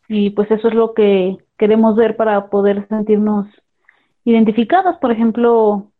Y 0.09 0.31
pues 0.31 0.49
eso 0.51 0.69
es 0.69 0.73
lo 0.73 0.93
que 0.93 1.37
queremos 1.57 1.95
ver 1.95 2.15
para 2.15 2.49
poder 2.49 2.87
sentirnos 2.87 3.47
identificadas. 4.23 4.97
Por 4.99 5.11
ejemplo, 5.11 5.91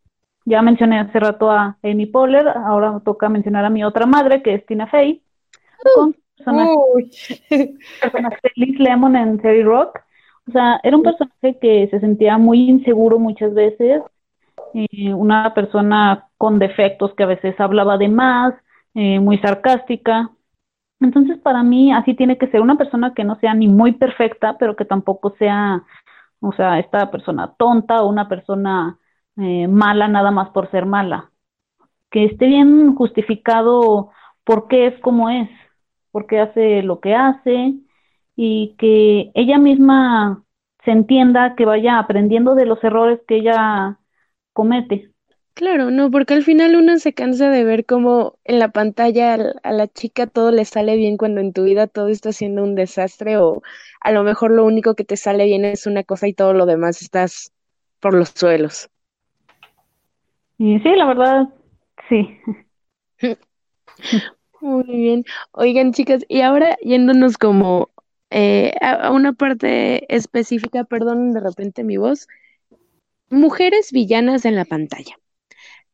ya 0.48 0.62
mencioné 0.62 0.98
hace 0.98 1.20
rato 1.20 1.52
a 1.52 1.78
Amy 1.84 2.06
Poehler, 2.06 2.48
ahora 2.48 2.94
me 2.94 3.02
toca 3.02 3.28
mencionar 3.28 3.66
a 3.66 3.70
mi 3.70 3.84
otra 3.84 4.06
madre, 4.06 4.42
que 4.42 4.54
es 4.54 4.66
Tina 4.66 4.88
Fey, 4.88 5.22
con 5.94 6.16
personaje, 6.38 7.74
personaje 8.02 8.38
de 8.44 8.52
Liz 8.56 8.80
Lemon 8.80 9.18
en 9.18 9.40
Terry 9.40 9.64
Rock. 9.64 10.00
O 10.48 10.52
sea, 10.54 10.80
era 10.84 10.96
un 10.96 11.04
personaje 11.04 11.60
que 11.60 11.90
se 11.92 12.00
sentía 12.00 12.38
muy 12.38 12.70
inseguro 12.70 13.20
muchas 13.20 13.54
veces, 13.54 14.02
eh, 14.74 15.14
una 15.14 15.54
persona 15.54 16.30
con 16.38 16.60
defectos 16.60 17.14
que 17.16 17.24
a 17.24 17.28
veces 17.28 17.60
hablaba 17.60 17.98
de 17.98 18.08
más, 18.08 18.54
eh, 18.94 19.20
muy 19.20 19.40
sarcástica. 19.40 20.32
Entonces, 21.02 21.38
para 21.40 21.62
mí, 21.62 21.92
así 21.92 22.14
tiene 22.14 22.38
que 22.38 22.48
ser 22.48 22.62
una 22.62 22.78
persona 22.78 23.14
que 23.14 23.26
no 23.26 23.36
sea 23.42 23.54
ni 23.54 23.68
muy 23.68 23.92
perfecta, 23.92 24.56
pero 24.58 24.78
que 24.78 24.86
tampoco 24.86 25.36
sea, 25.38 25.84
o 26.40 26.54
sea, 26.54 26.80
esta 26.80 27.12
persona 27.12 27.54
tonta 27.58 28.02
o 28.02 28.08
una 28.08 28.30
persona 28.30 28.98
eh, 29.38 29.68
mala 29.68 30.08
nada 30.08 30.32
más 30.32 30.50
por 30.50 30.70
ser 30.72 30.86
mala. 30.86 31.32
Que 32.12 32.26
esté 32.26 32.48
bien 32.48 32.96
justificado 32.96 34.12
por 34.44 34.68
qué 34.68 34.88
es 34.88 35.00
como 35.02 35.30
es, 35.30 35.50
por 36.12 36.28
qué 36.28 36.40
hace 36.40 36.84
lo 36.84 37.00
que 37.00 37.16
hace 37.16 37.76
y 38.36 38.76
que 38.78 39.32
ella 39.36 39.58
misma 39.58 40.44
se 40.86 40.92
entienda, 40.92 41.56
que 41.56 41.66
vaya 41.66 42.00
aprendiendo 42.00 42.56
de 42.56 42.66
los 42.66 42.84
errores 42.84 43.20
que 43.28 43.38
ella 43.38 44.00
comete. 44.54 45.12
Claro, 45.54 45.90
no, 45.90 46.12
porque 46.12 46.36
al 46.36 46.44
final 46.44 46.76
uno 46.76 47.00
se 47.00 47.14
cansa 47.14 47.50
de 47.50 47.64
ver 47.64 47.86
cómo 47.86 48.38
en 48.44 48.60
la 48.60 48.70
pantalla 48.70 49.38
a 49.64 49.72
la 49.72 49.88
chica 49.88 50.28
todo 50.28 50.52
le 50.52 50.66
sale 50.66 50.96
bien 50.96 51.18
cuando 51.18 51.42
en 51.42 51.52
tu 51.52 51.64
vida 51.64 51.88
todo 51.88 52.10
está 52.10 52.32
siendo 52.32 52.64
un 52.64 52.76
desastre 52.76 53.38
o 53.38 53.64
a 54.00 54.12
lo 54.12 54.24
mejor 54.24 54.52
lo 54.52 54.66
único 54.66 54.94
que 54.96 55.04
te 55.04 55.18
sale 55.18 55.46
bien 55.46 55.66
es 55.66 55.88
una 55.88 56.04
cosa 56.04 56.28
y 56.28 56.34
todo 56.34 56.54
lo 56.54 56.68
demás 56.68 57.02
estás 57.02 57.52
por 58.00 58.14
los 58.14 58.30
suelos. 58.36 58.90
Y 60.58 60.80
sí, 60.80 60.90
la 60.96 61.06
verdad, 61.06 61.50
sí. 62.10 62.40
Muy 64.62 64.84
bien. 64.86 65.24
Oigan, 65.52 65.94
chicas, 65.94 66.26
y 66.28 66.42
ahora 66.42 66.78
yéndonos 66.82 67.38
como 67.38 67.90
eh, 68.30 68.74
a, 68.82 69.12
una 69.12 69.34
parte 69.34 70.14
específica, 70.14 70.84
perdón 70.84 71.32
de 71.34 71.40
repente 71.40 71.84
mi 71.84 71.98
voz, 71.98 72.28
mujeres 73.30 73.92
villanas 73.92 74.46
en 74.46 74.56
la 74.56 74.66
pantalla. 74.66 75.16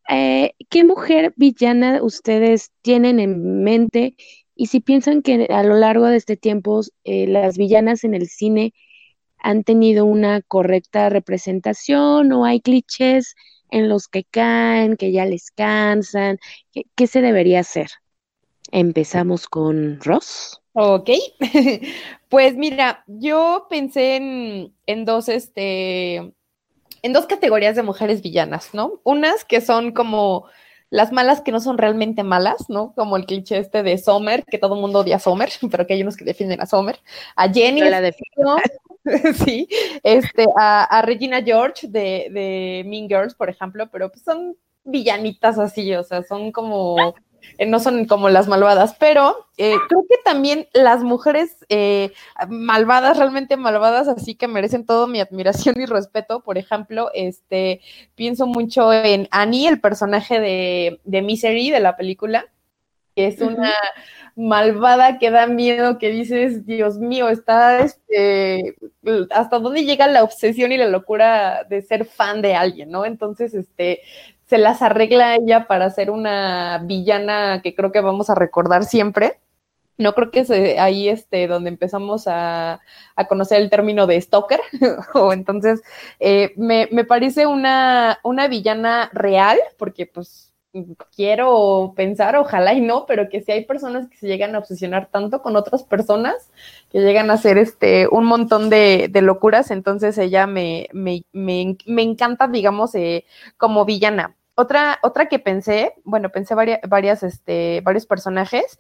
Eh, 0.09 0.53
¿Qué 0.69 0.83
mujer 0.83 1.33
villana 1.37 2.01
ustedes 2.03 2.71
tienen 2.81 3.19
en 3.19 3.63
mente? 3.63 4.15
Y 4.55 4.67
si 4.67 4.79
piensan 4.79 5.21
que 5.21 5.47
a 5.49 5.63
lo 5.63 5.75
largo 5.75 6.05
de 6.05 6.17
este 6.17 6.37
tiempo 6.37 6.81
eh, 7.03 7.27
las 7.27 7.57
villanas 7.57 8.03
en 8.03 8.13
el 8.13 8.27
cine 8.27 8.73
han 9.37 9.63
tenido 9.63 10.05
una 10.05 10.41
correcta 10.41 11.09
representación 11.09 12.31
o 12.31 12.45
hay 12.45 12.61
clichés 12.61 13.35
en 13.73 13.89
los 13.89 14.07
que 14.07 14.23
caen, 14.23 14.97
que 14.97 15.11
ya 15.11 15.25
les 15.25 15.51
cansan? 15.51 16.37
¿Qué, 16.71 16.83
qué 16.95 17.07
se 17.07 17.21
debería 17.21 17.59
hacer? 17.59 17.89
Empezamos 18.71 19.47
con 19.47 19.99
Ross. 19.99 20.61
Ok, 20.73 21.09
pues 22.29 22.55
mira, 22.55 23.03
yo 23.07 23.67
pensé 23.69 24.15
en, 24.15 24.75
en 24.85 25.05
dos, 25.05 25.27
este, 25.29 26.15
en 26.15 27.13
dos 27.13 27.25
categorías 27.27 27.75
de 27.75 27.83
mujeres 27.83 28.21
villanas, 28.21 28.73
¿no? 28.73 29.01
Unas 29.03 29.45
que 29.45 29.61
son 29.61 29.91
como 29.91 30.45
las 30.89 31.11
malas 31.11 31.41
que 31.41 31.51
no 31.51 31.59
son 31.59 31.77
realmente 31.79 32.23
malas, 32.23 32.69
¿no? 32.69 32.93
Como 32.95 33.17
el 33.17 33.25
cliché 33.25 33.57
este 33.57 33.81
de 33.81 33.97
Sommer, 33.97 34.43
que 34.45 34.59
todo 34.59 34.75
el 34.75 34.81
mundo 34.81 34.99
odia 34.99 35.15
a 35.15 35.19
Sommer, 35.19 35.49
pero 35.71 35.87
que 35.87 35.93
hay 35.93 36.01
unos 36.03 36.17
que 36.17 36.25
defienden 36.25 36.61
a 36.61 36.67
Sommer. 36.67 36.99
A 37.35 37.49
Jenny, 37.51 37.81
la 37.81 38.01
defiendo. 38.01 38.57
sí, 39.45 39.67
este, 40.03 40.45
a, 40.57 40.83
a 40.83 41.01
Regina 41.01 41.41
George 41.41 41.87
de, 41.87 42.29
de, 42.31 42.83
Mean 42.85 43.07
Girls, 43.07 43.35
por 43.35 43.49
ejemplo, 43.49 43.87
pero 43.91 44.09
pues 44.09 44.23
son 44.23 44.55
villanitas 44.83 45.59
así, 45.59 45.93
o 45.95 46.03
sea, 46.03 46.23
son 46.23 46.51
como, 46.51 47.15
eh, 47.57 47.65
no 47.65 47.79
son 47.79 48.05
como 48.05 48.29
las 48.29 48.47
malvadas, 48.47 48.95
pero 48.99 49.47
eh, 49.57 49.75
creo 49.87 50.05
que 50.09 50.17
también 50.23 50.67
las 50.73 51.03
mujeres 51.03 51.65
eh, 51.69 52.11
malvadas, 52.47 53.17
realmente 53.17 53.57
malvadas, 53.57 54.07
así 54.07 54.35
que 54.35 54.47
merecen 54.47 54.85
todo 54.85 55.07
mi 55.07 55.19
admiración 55.19 55.79
y 55.79 55.85
respeto, 55.85 56.41
por 56.41 56.57
ejemplo, 56.57 57.09
este, 57.13 57.81
pienso 58.15 58.47
mucho 58.47 58.93
en 58.93 59.27
Annie, 59.31 59.67
el 59.67 59.81
personaje 59.81 60.39
de, 60.39 60.99
de 61.03 61.21
Misery 61.21 61.71
de 61.71 61.79
la 61.79 61.97
película, 61.97 62.45
que 63.15 63.27
es 63.27 63.41
una 63.41 63.73
malvada 64.35 65.19
que 65.19 65.29
da 65.29 65.47
miedo, 65.47 65.97
que 65.99 66.09
dices, 66.09 66.65
Dios 66.65 66.97
mío, 66.97 67.29
está, 67.29 67.79
este, 67.79 68.75
hasta 69.29 69.59
dónde 69.59 69.85
llega 69.85 70.07
la 70.07 70.23
obsesión 70.23 70.71
y 70.71 70.77
la 70.77 70.87
locura 70.87 71.63
de 71.69 71.81
ser 71.81 72.05
fan 72.05 72.41
de 72.41 72.55
alguien, 72.55 72.89
¿no? 72.89 73.05
Entonces, 73.05 73.53
este, 73.53 74.01
se 74.45 74.57
las 74.57 74.81
arregla 74.81 75.35
ella 75.35 75.67
para 75.67 75.89
ser 75.89 76.09
una 76.09 76.79
villana 76.83 77.61
que 77.63 77.75
creo 77.75 77.91
que 77.91 78.01
vamos 78.01 78.29
a 78.29 78.35
recordar 78.35 78.85
siempre. 78.85 79.39
No 79.97 80.13
creo 80.15 80.31
que 80.31 80.39
es 80.39 80.49
ahí 80.49 81.07
este, 81.07 81.47
donde 81.47 81.69
empezamos 81.69 82.23
a, 82.27 82.81
conocer 83.29 83.61
el 83.61 83.69
término 83.69 84.07
de 84.07 84.19
stalker, 84.19 84.59
o 85.13 85.33
entonces 85.33 85.83
eh, 86.19 86.53
me, 86.57 86.89
me, 86.91 87.05
parece 87.05 87.45
una, 87.45 88.19
una 88.23 88.47
villana 88.47 89.11
real, 89.13 89.59
porque 89.77 90.07
pues 90.07 90.52
quiero 91.15 91.93
pensar, 91.95 92.35
ojalá 92.35 92.73
y 92.73 92.81
no, 92.81 93.05
pero 93.05 93.29
que 93.29 93.41
si 93.41 93.51
hay 93.51 93.65
personas 93.65 94.09
que 94.09 94.17
se 94.17 94.27
llegan 94.27 94.55
a 94.55 94.59
obsesionar 94.59 95.07
tanto 95.11 95.41
con 95.41 95.55
otras 95.55 95.83
personas, 95.83 96.51
que 96.89 96.99
llegan 96.99 97.29
a 97.29 97.33
hacer 97.33 97.57
este 97.57 98.07
un 98.07 98.25
montón 98.25 98.69
de, 98.69 99.09
locuras, 99.21 99.71
entonces 99.71 100.17
ella 100.17 100.47
me, 100.47 100.89
me, 100.91 101.23
me, 101.31 102.01
encanta, 102.01 102.47
digamos, 102.47 102.95
eh, 102.95 103.25
como 103.57 103.85
villana. 103.85 104.35
Otra, 104.55 104.99
otra 105.01 105.27
que 105.27 105.39
pensé, 105.39 105.93
bueno, 106.03 106.29
pensé 106.29 106.55
varias, 106.55 106.79
varias 106.87 107.23
este, 107.23 107.81
varios 107.81 108.05
personajes. 108.05 108.79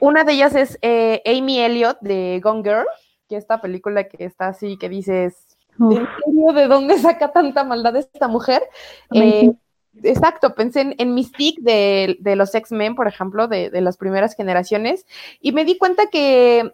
Una 0.00 0.24
de 0.24 0.32
ellas 0.32 0.54
es 0.54 0.78
eh, 0.82 1.22
Amy 1.24 1.60
Elliott 1.60 1.98
de 2.00 2.40
Gone 2.42 2.62
Girl, 2.62 2.86
que 3.28 3.36
esta 3.36 3.60
película 3.60 4.04
que 4.04 4.24
está 4.24 4.48
así, 4.48 4.76
que 4.76 4.88
dices, 4.88 5.56
¿de 5.78 6.68
dónde 6.68 6.98
saca 6.98 7.32
tanta 7.32 7.64
maldad 7.64 7.96
esta 7.96 8.28
mujer? 8.28 8.62
Eh, 9.12 9.52
Exacto, 10.02 10.54
pensé 10.54 10.94
en, 10.98 11.14
Mystique 11.14 11.60
de, 11.62 12.36
los 12.36 12.54
X-Men, 12.54 12.94
por 12.94 13.08
ejemplo, 13.08 13.48
de, 13.48 13.70
las 13.80 13.96
primeras 13.96 14.34
generaciones, 14.34 15.06
y 15.40 15.52
me 15.52 15.64
di 15.64 15.78
cuenta 15.78 16.04
que, 16.10 16.72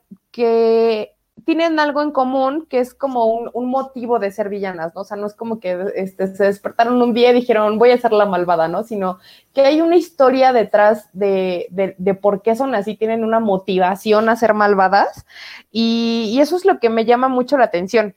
tienen 1.44 1.80
algo 1.80 2.02
en 2.02 2.12
común 2.12 2.66
que 2.68 2.78
es 2.78 2.94
como 2.94 3.24
un, 3.26 3.68
motivo 3.68 4.20
de 4.20 4.30
ser 4.30 4.48
villanas, 4.48 4.94
¿no? 4.94 5.00
O 5.00 5.04
sea, 5.04 5.16
no 5.16 5.26
es 5.26 5.34
como 5.34 5.58
que 5.58 5.86
este, 5.96 6.28
se 6.36 6.44
despertaron 6.44 7.02
un 7.02 7.14
día 7.14 7.30
y 7.30 7.34
dijeron, 7.34 7.78
voy 7.78 7.90
a 7.90 7.98
ser 7.98 8.12
la 8.12 8.26
malvada, 8.26 8.68
¿no? 8.68 8.84
Sino 8.84 9.18
que 9.52 9.62
hay 9.62 9.80
una 9.80 9.96
historia 9.96 10.52
detrás 10.52 11.08
de, 11.12 11.66
de, 11.70 12.14
por 12.14 12.42
qué 12.42 12.54
son 12.54 12.74
así, 12.76 12.96
tienen 12.96 13.24
una 13.24 13.40
motivación 13.40 14.28
a 14.28 14.36
ser 14.36 14.54
malvadas, 14.54 15.26
y 15.72 16.38
eso 16.40 16.54
es 16.54 16.64
lo 16.64 16.78
que 16.78 16.90
me 16.90 17.06
llama 17.06 17.28
mucho 17.28 17.56
la 17.58 17.64
atención 17.64 18.14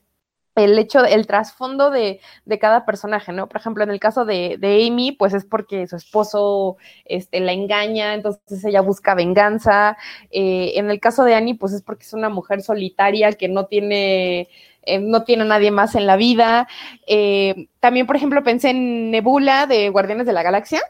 el 0.56 0.78
hecho, 0.78 1.04
el 1.04 1.26
trasfondo 1.26 1.90
de, 1.90 2.20
de, 2.46 2.58
cada 2.58 2.86
personaje, 2.86 3.32
¿no? 3.32 3.46
Por 3.48 3.60
ejemplo, 3.60 3.84
en 3.84 3.90
el 3.90 4.00
caso 4.00 4.24
de, 4.24 4.56
de, 4.58 4.86
Amy, 4.86 5.12
pues 5.12 5.34
es 5.34 5.44
porque 5.44 5.86
su 5.86 5.96
esposo 5.96 6.78
este, 7.04 7.40
la 7.40 7.52
engaña, 7.52 8.14
entonces 8.14 8.64
ella 8.64 8.80
busca 8.80 9.14
venganza. 9.14 9.96
Eh, 10.30 10.72
en 10.76 10.90
el 10.90 10.98
caso 10.98 11.24
de 11.24 11.34
Annie, 11.34 11.54
pues 11.54 11.72
es 11.74 11.82
porque 11.82 12.04
es 12.04 12.14
una 12.14 12.30
mujer 12.30 12.62
solitaria 12.62 13.32
que 13.32 13.48
no 13.48 13.66
tiene, 13.66 14.48
eh, 14.82 14.98
no 14.98 15.24
tiene 15.24 15.42
a 15.42 15.46
nadie 15.46 15.70
más 15.70 15.94
en 15.94 16.06
la 16.06 16.16
vida. 16.16 16.68
Eh, 17.06 17.68
también, 17.80 18.06
por 18.06 18.16
ejemplo, 18.16 18.42
pensé 18.42 18.70
en 18.70 19.10
Nebula 19.10 19.66
de 19.66 19.90
Guardianes 19.90 20.26
de 20.26 20.32
la 20.32 20.42
Galaxia, 20.42 20.80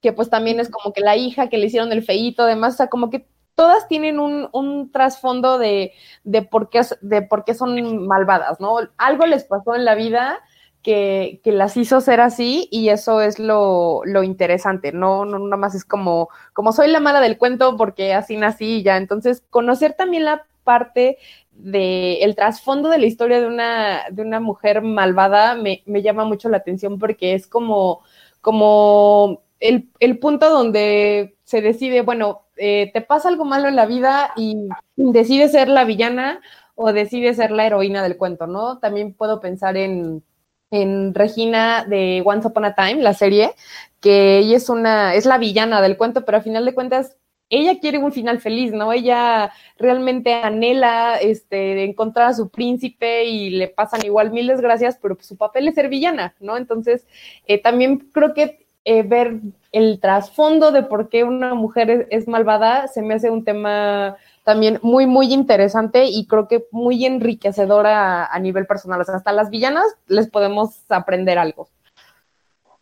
que 0.00 0.12
pues 0.12 0.30
también 0.30 0.58
es 0.58 0.70
como 0.70 0.94
que 0.94 1.02
la 1.02 1.16
hija 1.16 1.48
que 1.48 1.58
le 1.58 1.66
hicieron 1.66 1.92
el 1.92 2.02
feíto, 2.02 2.44
además, 2.44 2.74
o 2.74 2.76
sea, 2.78 2.86
como 2.88 3.10
que 3.10 3.26
todas 3.56 3.88
tienen 3.88 4.20
un, 4.20 4.90
trasfondo 4.92 5.58
de, 5.58 5.92
de, 6.22 6.42
por 6.42 6.70
qué, 6.70 6.82
de 7.00 7.22
por 7.22 7.44
qué 7.44 7.54
son 7.54 8.06
malvadas, 8.06 8.60
¿no? 8.60 8.76
Algo 8.98 9.26
les 9.26 9.44
pasó 9.44 9.74
en 9.74 9.84
la 9.84 9.96
vida 9.96 10.38
que, 10.82 11.40
que, 11.42 11.52
las 11.52 11.76
hizo 11.76 12.00
ser 12.00 12.20
así 12.20 12.68
y 12.70 12.90
eso 12.90 13.20
es 13.20 13.38
lo, 13.40 14.02
lo 14.04 14.22
interesante, 14.22 14.92
¿no? 14.92 15.24
No 15.24 15.38
nada 15.40 15.56
más 15.56 15.74
es 15.74 15.84
como, 15.84 16.28
como 16.52 16.72
soy 16.72 16.88
la 16.88 17.00
mala 17.00 17.20
del 17.20 17.38
cuento 17.38 17.76
porque 17.76 18.14
así 18.14 18.36
nací 18.36 18.76
y 18.76 18.82
ya. 18.84 18.96
Entonces, 18.98 19.42
conocer 19.50 19.94
también 19.94 20.24
la 20.26 20.46
parte 20.62 21.18
de 21.52 22.22
el 22.22 22.36
trasfondo 22.36 22.90
de 22.90 22.98
la 22.98 23.06
historia 23.06 23.40
de 23.40 23.46
una, 23.46 24.04
de 24.10 24.22
una 24.22 24.38
mujer 24.40 24.82
malvada 24.82 25.54
me, 25.54 25.82
me 25.86 26.02
llama 26.02 26.24
mucho 26.24 26.50
la 26.50 26.58
atención 26.58 26.98
porque 26.98 27.34
es 27.34 27.46
como, 27.46 28.02
como 28.42 29.42
el, 29.60 29.88
el 29.98 30.18
punto 30.18 30.50
donde 30.50 31.36
se 31.44 31.62
decide, 31.62 32.02
bueno, 32.02 32.45
eh, 32.56 32.90
te 32.92 33.00
pasa 33.00 33.28
algo 33.28 33.44
malo 33.44 33.68
en 33.68 33.76
la 33.76 33.86
vida 33.86 34.32
y 34.36 34.68
decides 34.96 35.52
ser 35.52 35.68
la 35.68 35.84
villana 35.84 36.40
o 36.74 36.92
decides 36.92 37.36
ser 37.36 37.50
la 37.50 37.66
heroína 37.66 38.02
del 38.02 38.16
cuento, 38.16 38.46
¿no? 38.46 38.78
También 38.78 39.14
puedo 39.14 39.40
pensar 39.40 39.76
en, 39.76 40.22
en 40.70 41.14
Regina 41.14 41.84
de 41.84 42.22
Once 42.24 42.46
Upon 42.48 42.64
a 42.64 42.74
Time, 42.74 43.02
la 43.02 43.14
serie, 43.14 43.52
que 44.00 44.38
ella 44.38 44.56
es 44.56 44.68
una, 44.68 45.14
es 45.14 45.26
la 45.26 45.38
villana 45.38 45.80
del 45.80 45.96
cuento, 45.96 46.24
pero 46.24 46.38
a 46.38 46.42
final 46.42 46.64
de 46.64 46.74
cuentas 46.74 47.16
ella 47.48 47.78
quiere 47.78 47.98
un 47.98 48.12
final 48.12 48.40
feliz, 48.40 48.72
¿no? 48.72 48.92
Ella 48.92 49.52
realmente 49.78 50.34
anhela 50.34 51.16
este, 51.16 51.84
encontrar 51.84 52.28
a 52.28 52.34
su 52.34 52.48
príncipe 52.48 53.24
y 53.24 53.50
le 53.50 53.68
pasan 53.68 54.04
igual 54.04 54.32
mil 54.32 54.48
desgracias, 54.48 54.98
pero 55.00 55.16
su 55.20 55.36
papel 55.36 55.68
es 55.68 55.76
ser 55.76 55.88
villana, 55.88 56.34
¿no? 56.40 56.56
Entonces, 56.56 57.06
eh, 57.46 57.60
también 57.62 57.98
creo 58.12 58.34
que 58.34 58.65
eh, 58.88 59.02
ver 59.02 59.40
el 59.72 59.98
trasfondo 59.98 60.70
de 60.70 60.84
por 60.84 61.08
qué 61.08 61.24
una 61.24 61.54
mujer 61.54 62.06
es, 62.08 62.28
malvada 62.28 62.86
se 62.86 63.02
me 63.02 63.14
hace 63.14 63.30
un 63.30 63.44
tema 63.44 64.16
también 64.44 64.78
muy, 64.80 65.06
muy 65.06 65.34
interesante 65.34 66.04
y 66.04 66.28
creo 66.28 66.46
que 66.46 66.66
muy 66.70 67.04
enriquecedora 67.04 68.26
a, 68.26 68.38
nivel 68.38 68.64
personal. 68.64 69.00
O 69.00 69.04
sea, 69.04 69.16
hasta 69.16 69.32
las 69.32 69.50
villanas 69.50 69.86
les 70.06 70.30
podemos 70.30 70.84
aprender 70.88 71.36
algo. 71.36 71.68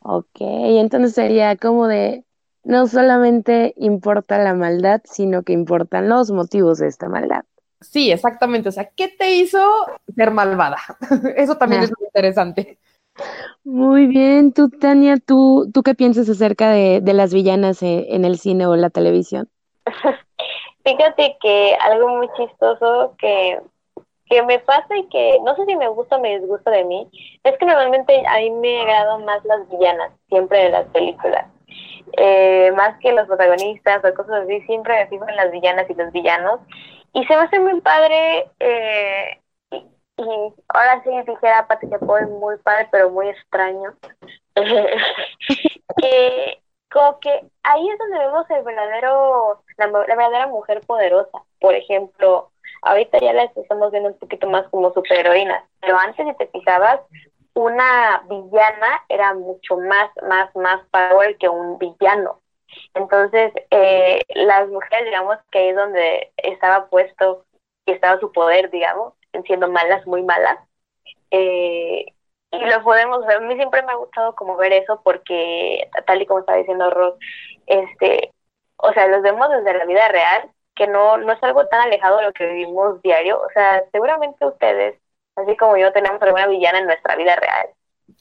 Ok, 0.00 0.40
entonces 0.40 1.14
sería 1.14 1.56
como 1.56 1.86
de, 1.86 2.22
no 2.64 2.86
solamente 2.86 3.72
importa 3.78 4.36
la 4.36 4.52
maldad, 4.52 5.00
sino 5.04 5.42
que 5.42 5.54
importan 5.54 6.10
los 6.10 6.30
motivos 6.30 6.80
de 6.80 6.88
esta 6.88 7.08
maldad. 7.08 7.44
Sí, 7.80 8.12
exactamente. 8.12 8.68
O 8.68 8.72
sea, 8.72 8.90
¿qué 8.94 9.08
te 9.08 9.36
hizo 9.36 9.58
ser 10.14 10.32
malvada? 10.32 10.76
Eso 11.34 11.56
también 11.56 11.84
es 11.84 11.92
muy 11.98 12.08
interesante. 12.08 12.78
Muy 13.64 14.06
bien, 14.06 14.52
tú, 14.52 14.68
Tania, 14.68 15.16
¿tú, 15.24 15.70
tú 15.72 15.82
qué 15.82 15.94
piensas 15.94 16.28
acerca 16.28 16.70
de, 16.70 17.00
las 17.14 17.32
villanas 17.32 17.82
eh, 17.82 18.06
en 18.10 18.24
el 18.24 18.38
cine 18.38 18.66
o 18.66 18.76
la 18.76 18.90
televisión? 18.90 19.48
Fíjate 20.84 21.36
que 21.40 21.76
algo 21.80 22.08
muy 22.08 22.28
chistoso 22.36 23.14
que, 23.18 23.58
que 24.26 24.42
me 24.42 24.58
pasa 24.58 24.96
y 24.96 25.08
que 25.08 25.38
no 25.42 25.56
sé 25.56 25.64
si 25.64 25.76
me 25.76 25.88
gusta 25.88 26.16
o 26.16 26.20
me 26.20 26.38
disgusta 26.38 26.70
de 26.70 26.84
mí, 26.84 27.08
es 27.42 27.56
que 27.56 27.64
normalmente 27.64 28.22
a 28.26 28.38
mí 28.38 28.50
me 28.50 28.82
agradan 28.82 29.24
más 29.24 29.42
las 29.44 29.68
villanas, 29.70 30.12
siempre 30.28 30.64
de 30.64 30.70
las 30.70 30.86
películas. 30.88 31.46
Eh, 32.18 32.70
más 32.76 32.98
que 33.00 33.12
los 33.12 33.26
protagonistas 33.26 34.04
o 34.04 34.14
cosas 34.14 34.44
así, 34.44 34.60
siempre 34.62 34.94
me 34.94 35.06
fijo 35.08 35.24
las 35.26 35.50
villanas 35.50 35.88
y 35.88 35.94
los 35.94 36.12
villanos. 36.12 36.60
Y 37.14 37.24
se 37.24 37.36
me 37.36 37.42
hace 37.42 37.60
muy 37.60 37.80
padre 37.80 38.50
eh, 38.60 39.40
y 40.16 40.54
ahora 40.68 41.02
sí 41.02 41.10
dijera 41.26 41.66
Pati 41.66 41.88
fue 42.06 42.26
muy 42.26 42.56
padre, 42.58 42.88
pero 42.90 43.10
muy 43.10 43.28
extraño. 43.28 43.94
que 44.54 46.62
como 46.92 47.18
que 47.18 47.44
ahí 47.64 47.88
es 47.88 47.98
donde 47.98 48.18
vemos 48.18 48.48
el 48.50 48.62
verdadero, 48.62 49.62
la, 49.76 49.86
verdadera 49.88 50.46
mujer 50.46 50.80
poderosa. 50.86 51.42
Por 51.60 51.74
ejemplo, 51.74 52.50
ahorita 52.82 53.18
ya 53.18 53.32
las 53.32 53.56
estamos 53.56 53.90
viendo 53.90 54.10
un 54.10 54.18
poquito 54.18 54.48
más 54.48 54.68
como 54.68 54.92
superheroínas, 54.92 55.64
pero 55.80 55.98
antes 55.98 56.26
si 56.26 56.34
te 56.34 56.46
fijabas, 56.48 57.00
una 57.54 58.22
villana 58.28 59.04
era 59.08 59.34
mucho 59.34 59.76
más, 59.76 60.10
más, 60.22 60.54
más 60.54 60.82
power 60.90 61.36
que 61.38 61.48
un 61.48 61.78
villano. 61.78 62.40
Entonces, 62.94 63.52
eh, 63.70 64.20
las 64.34 64.68
mujeres, 64.68 65.06
digamos 65.06 65.38
que 65.50 65.58
ahí 65.58 65.68
es 65.68 65.76
donde 65.76 66.32
estaba 66.36 66.86
puesto 66.86 67.44
y 67.86 67.92
estaba 67.92 68.18
su 68.18 68.32
poder, 68.32 68.70
digamos, 68.70 69.14
siendo 69.42 69.68
malas, 69.68 70.06
muy 70.06 70.22
malas. 70.22 70.58
Eh, 71.30 72.06
y 72.50 72.58
lo 72.58 72.82
podemos 72.82 73.26
ver. 73.26 73.38
A 73.38 73.40
mí 73.40 73.54
siempre 73.56 73.82
me 73.82 73.92
ha 73.92 73.96
gustado 73.96 74.34
como 74.34 74.56
ver 74.56 74.72
eso 74.72 75.00
porque, 75.02 75.88
tal 76.06 76.22
y 76.22 76.26
como 76.26 76.40
está 76.40 76.54
diciendo 76.54 76.90
Ross, 76.90 77.14
este, 77.66 78.32
o 78.76 78.92
sea, 78.92 79.08
los 79.08 79.22
vemos 79.22 79.48
desde 79.50 79.76
la 79.76 79.84
vida 79.84 80.08
real, 80.08 80.50
que 80.74 80.86
no, 80.86 81.16
no 81.16 81.32
es 81.32 81.42
algo 81.42 81.66
tan 81.66 81.82
alejado 81.82 82.18
de 82.18 82.24
lo 82.24 82.32
que 82.32 82.46
vivimos 82.46 83.02
diario. 83.02 83.40
O 83.40 83.50
sea, 83.52 83.82
seguramente 83.92 84.46
ustedes, 84.46 85.00
así 85.36 85.56
como 85.56 85.76
yo, 85.76 85.92
tenemos 85.92 86.20
alguna 86.22 86.46
villana 86.46 86.78
en 86.78 86.86
nuestra 86.86 87.16
vida 87.16 87.36
real. 87.36 87.68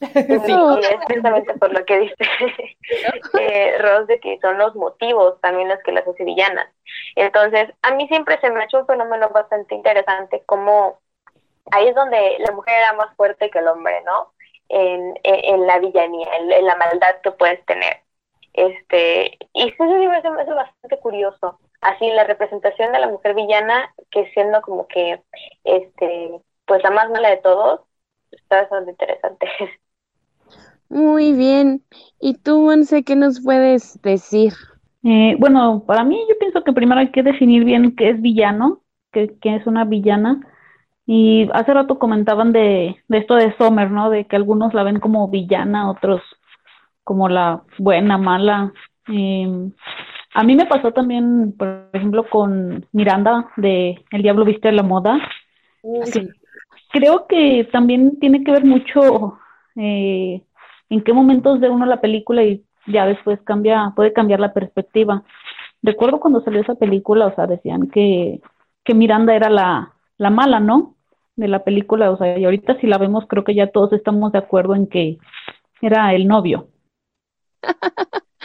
Y 0.00 0.86
es 0.86 1.06
precisamente 1.06 1.54
por 1.54 1.72
lo 1.72 1.84
que 1.84 1.98
dice 2.00 2.16
eh, 3.38 3.78
Ross 3.78 4.06
de 4.06 4.18
que 4.18 4.38
son 4.40 4.58
los 4.58 4.74
motivos 4.74 5.40
también 5.40 5.68
los 5.68 5.78
que 5.84 5.92
las 5.92 6.06
hace 6.06 6.24
villanas. 6.24 6.68
Entonces, 7.16 7.70
a 7.82 7.92
mí 7.92 8.08
siempre 8.08 8.40
se 8.40 8.50
me 8.50 8.60
ha 8.60 8.64
hecho 8.64 8.80
un 8.80 8.86
fenómeno 8.86 9.28
bastante 9.28 9.74
interesante 9.74 10.42
como 10.46 10.98
ahí 11.70 11.88
es 11.88 11.94
donde 11.94 12.36
la 12.40 12.52
mujer 12.52 12.74
era 12.78 12.92
más 12.94 13.14
fuerte 13.16 13.50
que 13.50 13.58
el 13.58 13.68
hombre, 13.68 14.02
¿no? 14.04 14.32
En, 14.68 15.14
en, 15.22 15.66
la 15.66 15.78
villanía, 15.78 16.26
en, 16.38 16.66
la 16.66 16.76
maldad 16.76 17.20
que 17.22 17.30
puedes 17.32 17.64
tener. 17.66 17.98
Este, 18.54 19.38
y 19.52 19.68
eso 19.68 19.84
me 19.84 20.16
hace, 20.16 20.28
bastante 20.28 20.98
curioso. 21.00 21.58
Así, 21.80 22.08
la 22.10 22.24
representación 22.24 22.92
de 22.92 23.00
la 23.00 23.08
mujer 23.08 23.34
villana, 23.34 23.94
que 24.10 24.30
siendo 24.32 24.62
como 24.62 24.86
que, 24.88 25.20
este, 25.64 26.40
pues 26.66 26.82
la 26.82 26.90
más 26.90 27.10
mala 27.10 27.30
de 27.30 27.36
todos, 27.38 27.80
está 28.30 28.62
bastante 28.62 28.92
interesante. 28.92 29.48
Muy 30.88 31.32
bien. 31.32 31.82
¿Y 32.20 32.34
tú, 32.38 32.60
Monse, 32.60 33.02
qué 33.04 33.16
nos 33.16 33.42
puedes 33.42 34.00
decir 34.02 34.52
Eh, 35.02 35.36
bueno, 35.38 35.82
para 35.86 36.04
mí 36.04 36.24
yo 36.28 36.38
pienso 36.38 36.62
que 36.62 36.72
primero 36.72 37.00
hay 37.00 37.10
que 37.10 37.22
definir 37.22 37.64
bien 37.64 37.94
qué 37.96 38.10
es 38.10 38.22
villano, 38.22 38.80
qué, 39.12 39.36
qué 39.40 39.56
es 39.56 39.66
una 39.66 39.84
villana. 39.84 40.40
Y 41.06 41.48
hace 41.52 41.74
rato 41.74 41.98
comentaban 41.98 42.52
de, 42.52 42.96
de 43.08 43.18
esto 43.18 43.34
de 43.34 43.54
Sommer, 43.56 43.90
¿no? 43.90 44.10
De 44.10 44.26
que 44.26 44.36
algunos 44.36 44.72
la 44.72 44.82
ven 44.82 45.00
como 45.00 45.28
villana, 45.28 45.90
otros 45.90 46.22
como 47.04 47.28
la 47.28 47.62
buena, 47.78 48.16
mala. 48.16 48.72
Eh, 49.08 49.70
a 50.34 50.42
mí 50.42 50.56
me 50.56 50.66
pasó 50.66 50.92
también, 50.92 51.54
por 51.56 51.88
ejemplo, 51.92 52.24
con 52.28 52.86
Miranda 52.92 53.50
de 53.56 54.02
El 54.10 54.22
Diablo 54.22 54.44
Viste 54.44 54.72
la 54.72 54.82
Moda. 54.82 55.18
Sí. 56.04 56.28
Creo 56.90 57.26
que 57.26 57.68
también 57.70 58.18
tiene 58.18 58.42
que 58.42 58.52
ver 58.52 58.64
mucho 58.64 59.38
eh, 59.76 60.42
en 60.88 61.02
qué 61.02 61.12
momentos 61.12 61.60
ve 61.60 61.68
uno 61.68 61.86
la 61.86 62.00
película 62.00 62.42
y 62.42 62.64
ya 62.86 63.06
después 63.06 63.40
cambia, 63.42 63.92
puede 63.94 64.12
cambiar 64.12 64.40
la 64.40 64.52
perspectiva. 64.52 65.22
Recuerdo 65.82 66.18
cuando 66.18 66.42
salió 66.42 66.62
esa 66.62 66.74
película, 66.74 67.26
o 67.26 67.34
sea, 67.34 67.46
decían 67.46 67.88
que, 67.88 68.40
que 68.84 68.94
Miranda 68.94 69.34
era 69.34 69.50
la, 69.50 69.92
la 70.16 70.30
mala, 70.30 70.60
¿no? 70.60 70.93
De 71.36 71.46
la 71.46 71.62
película, 71.62 72.10
o 72.10 72.16
sea, 72.16 72.36
y 72.36 72.44
ahorita 72.44 72.80
si 72.80 72.88
la 72.88 72.98
vemos 72.98 73.26
creo 73.28 73.44
que 73.44 73.54
ya 73.54 73.70
todos 73.70 73.92
estamos 73.92 74.32
de 74.32 74.38
acuerdo 74.38 74.74
en 74.74 74.88
que 74.88 75.18
era 75.82 76.14
el 76.14 76.28
novio. 76.28 76.68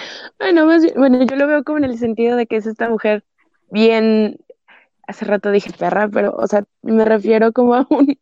Bueno, 0.40 0.66
más 0.66 0.84
bien- 0.84 0.96
bueno, 0.98 1.24
yo 1.26 1.36
lo 1.36 1.48
veo 1.48 1.64
como 1.64 1.78
en 1.80 1.86
el 1.86 1.98
sentido 1.98 2.38
de 2.38 2.48
que 2.48 2.58
es 2.58 2.66
esta 2.66 2.90
mujer 2.90 3.24
bien, 3.70 4.38
hace 5.08 5.26
rato 5.26 5.52
dije 5.52 5.72
perra, 5.78 6.10
pero, 6.10 6.36
o 6.36 6.48
sea, 6.48 6.66
me 6.84 7.06
refiero 7.06 7.54
como 7.54 7.76
a 7.76 7.88
un, 7.90 8.18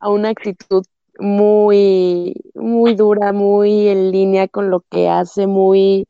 a 0.00 0.10
una 0.10 0.30
actitud 0.30 0.84
muy, 1.18 2.34
muy 2.54 2.94
dura, 2.96 3.32
muy 3.32 3.88
en 3.88 4.12
línea 4.12 4.48
con 4.48 4.70
lo 4.70 4.82
que 4.90 5.08
hace, 5.08 5.46
muy, 5.48 6.08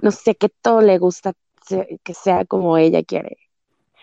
no 0.00 0.10
sé, 0.12 0.36
que 0.36 0.48
todo 0.50 0.80
le 0.82 0.98
gusta 0.98 1.34
que 2.04 2.14
sea 2.14 2.44
como 2.46 2.78
ella 2.78 3.02
quiere 3.04 3.38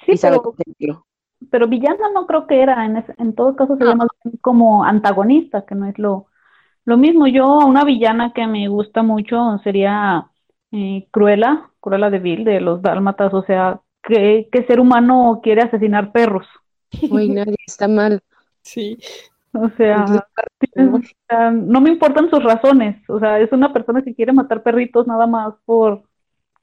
Sí, 0.06 0.14
y 0.14 0.18
sabe 0.18 0.40
pero. 0.80 1.06
Pero 1.52 1.68
villana 1.68 2.10
no 2.14 2.26
creo 2.28 2.48
que 2.48 2.62
era, 2.62 2.86
en, 2.86 2.98
ese- 2.98 3.16
en 3.18 3.34
todo 3.36 3.56
caso 3.56 3.76
No. 3.76 3.96
más 3.96 4.08
bien 4.24 4.38
como 4.42 4.84
antagonista, 4.84 5.66
que 5.66 5.76
no 5.76 5.86
es 5.88 5.98
lo, 6.00 6.28
lo 6.86 6.98
mismo. 6.98 7.28
Yo, 7.28 7.58
una 7.60 7.84
villana 7.84 8.34
que 8.34 8.48
me 8.48 8.68
gusta 8.68 9.04
mucho 9.04 9.60
sería 9.64 10.28
eh, 10.72 11.08
Cruella, 11.12 11.70
Cruella 11.80 12.10
de 12.10 12.20
Vil, 12.20 12.44
de 12.44 12.60
los 12.62 12.82
Dálmatas, 12.82 13.34
o 13.34 13.44
sea, 13.44 13.82
¿qué, 14.04 14.50
qué 14.52 14.64
ser 14.66 14.80
humano 14.80 15.40
quiere 15.44 15.62
asesinar 15.62 16.12
perros? 16.12 16.46
Uy, 17.10 17.30
nadie 17.30 17.56
está 17.66 17.88
mal. 17.88 18.22
Sí. 18.62 18.98
O 19.54 19.70
sea, 19.78 20.02
Incluso 20.02 20.24
tienes- 20.74 20.94
o 20.94 21.00
sea, 21.30 21.52
no 21.52 21.82
me 21.82 21.90
importan 21.92 22.30
sus 22.30 22.44
razones, 22.44 22.98
o 23.10 23.20
sea, 23.20 23.40
es 23.40 23.52
una 23.52 23.72
persona 23.74 24.02
que 24.02 24.14
quiere 24.14 24.34
matar 24.34 24.62
perritos 24.64 25.08
nada 25.08 25.26
más 25.26 25.54
por 25.66 26.04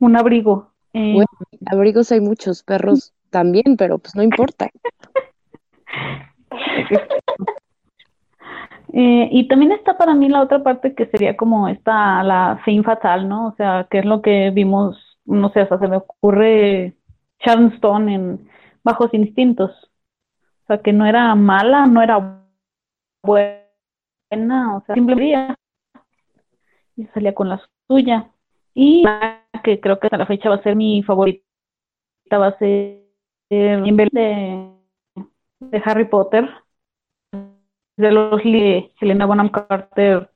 un 0.01 0.17
abrigo. 0.17 0.71
Eh, 0.93 1.15
Bueno, 1.15 1.29
abrigos 1.67 2.13
hay 2.13 2.21
muchos, 2.21 2.63
perros 2.63 3.13
también, 3.35 3.77
pero 3.77 3.99
pues 3.99 4.15
no 4.15 4.23
importa. 4.23 4.71
Eh, 8.97 9.29
y 9.33 9.49
también 9.49 9.73
está 9.73 9.99
para 9.99 10.15
mí 10.15 10.29
la 10.29 10.41
otra 10.41 10.63
parte 10.63 10.95
que 10.95 11.07
sería 11.07 11.37
como 11.37 11.67
esta, 11.67 12.23
la 12.23 12.61
fin 12.65 12.85
fatal, 12.85 13.29
¿no? 13.29 13.49
O 13.49 13.55
sea, 13.57 13.89
que 13.91 13.99
es 13.99 14.05
lo 14.05 14.23
que 14.23 14.51
vimos, 14.51 15.19
no 15.25 15.51
sé, 15.51 15.63
hasta 15.63 15.81
se 15.81 15.89
me 15.89 15.97
ocurre 15.97 16.95
Sharon 17.41 17.73
Stone 17.73 18.15
en 18.15 18.49
Bajos 18.85 19.13
Instintos. 19.13 19.73
O 20.63 20.67
sea, 20.69 20.79
que 20.79 20.93
no 20.93 21.07
era 21.07 21.35
mala, 21.35 21.87
no 21.87 22.03
era 22.03 22.45
buena, 23.25 24.77
o 24.77 24.85
sea, 24.87 24.95
simplemente 24.95 25.57
y 26.97 27.07
salía 27.07 27.35
con 27.35 27.49
la 27.49 27.61
suya. 27.89 28.31
Y 28.75 29.05
que 29.63 29.81
creo 29.81 29.99
que 29.99 30.07
hasta 30.07 30.19
la 30.19 30.27
fecha 30.27 30.49
va 30.49 30.57
a 30.57 30.63
ser 30.63 30.77
mi 30.77 31.03
favorita, 31.03 31.43
va 32.39 32.49
a 32.49 32.59
ser 32.59 33.04
de, 33.55 34.71
de 35.61 35.83
Harry 35.85 36.05
Potter 36.07 36.49
de 37.97 38.11
los 38.11 38.43
que 38.43 38.93
Helena 39.01 39.27
Bonham 39.27 39.51
Carter 39.51 40.31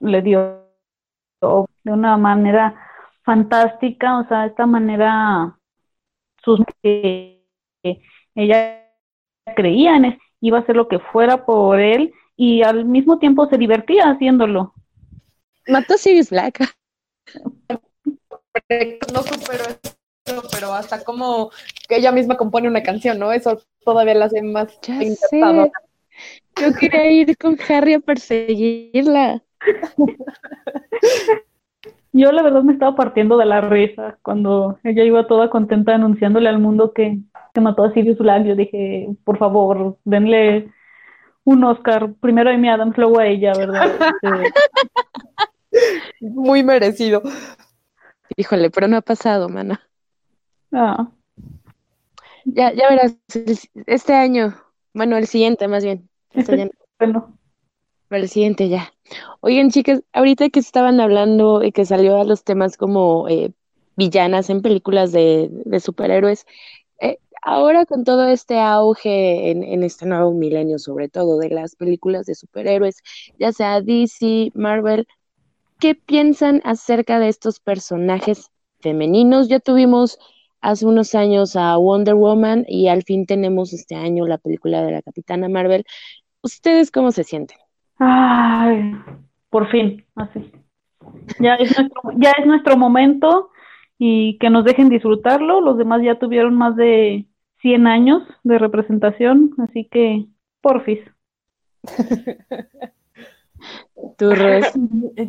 le 0.00 0.22
dio 0.22 0.62
de 1.40 1.92
una 1.92 2.16
manera 2.16 2.74
fantástica, 3.22 4.18
o 4.18 4.28
sea, 4.28 4.46
esta 4.46 4.66
manera 4.66 5.58
sus 6.44 6.60
que 6.82 7.44
ella 8.34 8.88
creía 9.56 9.96
en 9.96 10.04
él, 10.06 10.18
iba 10.40 10.58
a 10.58 10.60
hacer 10.62 10.76
lo 10.76 10.88
que 10.88 10.98
fuera 10.98 11.44
por 11.44 11.80
él 11.80 12.12
y 12.36 12.62
al 12.62 12.84
mismo 12.84 13.18
tiempo 13.18 13.48
se 13.48 13.58
divertía 13.58 14.10
haciéndolo. 14.10 14.74
Mató 15.68 15.94
a 15.94 15.98
Sirius 15.98 16.30
Black. 16.30 16.60
No 19.12 19.22
supero 19.22 19.64
eso, 19.64 19.96
pero 20.24 20.72
hasta 20.72 21.02
como 21.04 21.50
que 21.88 21.96
ella 21.96 22.12
misma 22.12 22.36
compone 22.36 22.68
una 22.68 22.82
canción, 22.82 23.18
¿no? 23.18 23.32
Eso 23.32 23.60
todavía 23.84 24.14
la 24.14 24.26
hace 24.26 24.42
más 24.42 24.78
encantadora. 24.88 25.72
Yo 26.60 26.72
quería 26.74 27.10
ir 27.10 27.36
con 27.38 27.56
Harry 27.68 27.94
a 27.94 28.00
perseguirla. 28.00 29.42
Yo 32.12 32.30
la 32.30 32.42
verdad 32.42 32.62
me 32.62 32.74
estaba 32.74 32.94
partiendo 32.94 33.38
de 33.38 33.46
la 33.46 33.62
risa 33.62 34.18
cuando 34.22 34.78
ella 34.84 35.02
iba 35.02 35.26
toda 35.26 35.48
contenta 35.48 35.94
anunciándole 35.94 36.48
al 36.48 36.58
mundo 36.58 36.92
que, 36.92 37.18
que 37.54 37.60
mató 37.60 37.84
a 37.84 37.92
Sirius 37.92 38.18
Black. 38.18 38.44
Yo 38.44 38.54
dije, 38.54 39.08
por 39.24 39.38
favor, 39.38 39.96
denle 40.04 40.70
un 41.44 41.64
Oscar, 41.64 42.12
primero 42.20 42.50
a 42.50 42.54
Amy 42.54 42.68
Adams, 42.68 42.98
luego 42.98 43.18
a 43.18 43.26
ella, 43.26 43.54
¿verdad? 43.56 43.90
Muy 46.20 46.62
merecido. 46.62 47.22
Híjole, 48.36 48.70
pero 48.70 48.88
no 48.88 48.98
ha 48.98 49.02
pasado, 49.02 49.48
mana. 49.48 49.80
Ah, 50.72 51.12
Ya, 52.44 52.72
ya 52.72 52.88
verás, 52.90 53.16
este 53.86 54.14
año, 54.14 54.54
bueno, 54.94 55.16
el 55.16 55.26
siguiente 55.26 55.68
más 55.68 55.84
bien. 55.84 56.08
Este 56.34 56.70
bueno, 56.98 57.38
el 58.10 58.28
siguiente 58.28 58.68
ya. 58.68 58.92
Oigan, 59.40 59.70
chicas, 59.70 60.02
ahorita 60.12 60.50
que 60.50 60.60
estaban 60.60 61.00
hablando 61.00 61.62
y 61.62 61.72
que 61.72 61.84
salió 61.84 62.20
a 62.20 62.24
los 62.24 62.44
temas 62.44 62.76
como 62.76 63.28
eh, 63.28 63.52
villanas 63.96 64.50
en 64.50 64.62
películas 64.62 65.12
de, 65.12 65.48
de 65.50 65.80
superhéroes, 65.80 66.46
eh, 67.00 67.18
ahora 67.42 67.86
con 67.86 68.04
todo 68.04 68.26
este 68.28 68.58
auge 68.60 69.50
en, 69.50 69.64
en 69.64 69.82
este 69.84 70.06
nuevo 70.06 70.32
milenio, 70.34 70.78
sobre 70.78 71.08
todo 71.08 71.38
de 71.38 71.50
las 71.50 71.76
películas 71.76 72.26
de 72.26 72.34
superhéroes, 72.36 72.98
ya 73.38 73.52
sea 73.52 73.80
DC, 73.82 74.52
Marvel, 74.54 75.06
¿qué 75.78 75.94
piensan 75.94 76.60
acerca 76.64 77.18
de 77.18 77.28
estos 77.28 77.60
personajes 77.60 78.50
femeninos? 78.80 79.48
Ya 79.48 79.60
tuvimos 79.60 80.18
hace 80.62 80.86
unos 80.86 81.14
años 81.14 81.56
a 81.56 81.76
Wonder 81.76 82.14
Woman 82.14 82.64
y 82.68 82.88
al 82.88 83.02
fin 83.02 83.26
tenemos 83.26 83.72
este 83.72 83.94
año 83.96 84.26
la 84.26 84.38
película 84.38 84.82
de 84.82 84.92
la 84.92 85.02
Capitana 85.02 85.48
Marvel. 85.48 85.84
¿Ustedes 86.42 86.90
cómo 86.90 87.12
se 87.12 87.24
sienten? 87.24 87.58
ay, 87.98 88.94
por 89.50 89.70
fin, 89.70 90.04
así. 90.16 90.50
Ya 91.38 91.54
es 91.54 91.76
nuestro, 91.76 92.02
ya 92.16 92.32
es 92.38 92.46
nuestro 92.46 92.76
momento 92.76 93.50
y 93.98 94.38
que 94.38 94.50
nos 94.50 94.64
dejen 94.64 94.88
disfrutarlo. 94.88 95.60
Los 95.60 95.78
demás 95.78 96.02
ya 96.02 96.18
tuvieron 96.18 96.54
más 96.56 96.74
de 96.74 97.26
100 97.60 97.86
años 97.86 98.22
de 98.42 98.58
representación, 98.58 99.54
así 99.58 99.88
que 99.90 100.26
porfis. 100.60 101.00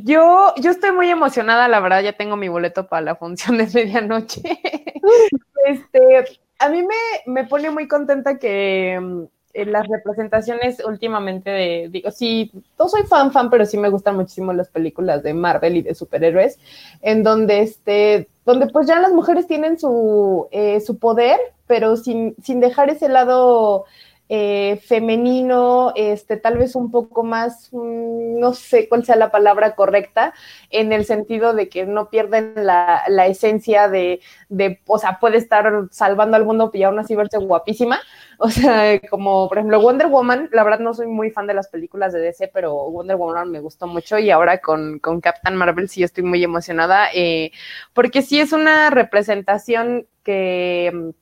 Yo, 0.03 0.53
yo 0.57 0.71
estoy 0.71 0.91
muy 0.91 1.09
emocionada, 1.09 1.67
la 1.67 1.79
verdad, 1.79 2.01
ya 2.01 2.13
tengo 2.13 2.35
mi 2.35 2.47
boleto 2.47 2.87
para 2.87 3.01
la 3.01 3.15
función 3.15 3.57
de 3.57 3.67
medianoche. 3.73 4.41
este, 5.65 6.39
a 6.59 6.69
mí 6.69 6.81
me, 6.81 7.31
me 7.31 7.45
pone 7.45 7.69
muy 7.69 7.87
contenta 7.87 8.37
que 8.39 8.99
mm, 9.01 9.23
en 9.53 9.71
las 9.71 9.87
representaciones 9.87 10.83
últimamente 10.85 11.49
de, 11.49 11.89
digo, 11.91 12.11
sí, 12.11 12.51
no 12.77 12.89
soy 12.89 13.03
fan, 13.03 13.31
fan, 13.31 13.49
pero 13.49 13.65
sí 13.65 13.77
me 13.77 13.89
gustan 13.89 14.15
muchísimo 14.15 14.51
las 14.51 14.69
películas 14.69 15.21
de 15.23 15.33
Marvel 15.33 15.77
y 15.77 15.81
de 15.83 15.95
superhéroes, 15.95 16.59
en 17.01 17.23
donde 17.23 17.61
este, 17.61 18.27
donde 18.45 18.67
pues 18.67 18.87
ya 18.87 18.99
las 18.99 19.13
mujeres 19.13 19.47
tienen 19.47 19.79
su, 19.79 20.47
eh, 20.51 20.79
su 20.81 20.97
poder, 20.97 21.39
pero 21.67 21.95
sin, 21.95 22.35
sin 22.43 22.59
dejar 22.59 22.89
ese 22.89 23.09
lado 23.09 23.85
eh, 24.35 24.81
femenino, 24.83 25.93
este, 25.95 26.37
tal 26.37 26.57
vez 26.57 26.75
un 26.75 26.89
poco 26.89 27.23
más, 27.23 27.69
mm, 27.71 28.39
no 28.39 28.53
sé 28.55 28.89
cuál 28.89 29.05
sea 29.05 29.15
la 29.15 29.29
palabra 29.29 29.75
correcta, 29.75 30.33
en 30.71 30.91
el 30.91 31.05
sentido 31.05 31.53
de 31.53 31.69
que 31.69 31.85
no 31.85 32.09
pierden 32.09 32.53
la, 32.55 33.03
la 33.09 33.27
esencia 33.27 33.89
de, 33.89 34.21
de, 34.49 34.81
o 34.87 34.97
sea, 34.97 35.19
puede 35.19 35.37
estar 35.37 35.71
salvando 35.91 36.35
al 36.35 36.45
mundo 36.45 36.71
y 36.73 36.81
aún 36.81 36.97
así 36.97 37.15
verse 37.15 37.37
guapísima. 37.37 37.99
O 38.39 38.49
sea, 38.49 38.99
como 39.11 39.47
por 39.47 39.59
ejemplo 39.59 39.79
Wonder 39.79 40.07
Woman, 40.07 40.49
la 40.51 40.63
verdad 40.63 40.79
no 40.79 40.95
soy 40.95 41.05
muy 41.07 41.29
fan 41.29 41.45
de 41.45 41.53
las 41.53 41.67
películas 41.69 42.11
de 42.11 42.19
DC, 42.19 42.49
pero 42.51 42.73
Wonder 42.89 43.15
Woman 43.15 43.51
me 43.51 43.59
gustó 43.59 43.85
mucho 43.85 44.17
y 44.17 44.31
ahora 44.31 44.57
con, 44.57 44.97
con 44.99 45.21
Captain 45.21 45.55
Marvel 45.55 45.87
sí 45.89 46.01
estoy 46.03 46.23
muy 46.23 46.43
emocionada, 46.43 47.07
eh, 47.13 47.51
porque 47.93 48.23
sí 48.23 48.39
es 48.39 48.51
una 48.51 48.89
representación 48.89 50.07
que 50.23 51.13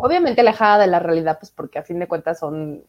obviamente 0.00 0.40
alejada 0.40 0.78
de 0.78 0.86
la 0.86 0.98
realidad, 0.98 1.38
pues 1.38 1.50
porque 1.50 1.78
a 1.78 1.82
fin 1.82 1.98
de 1.98 2.08
cuentas 2.08 2.38
son, 2.38 2.84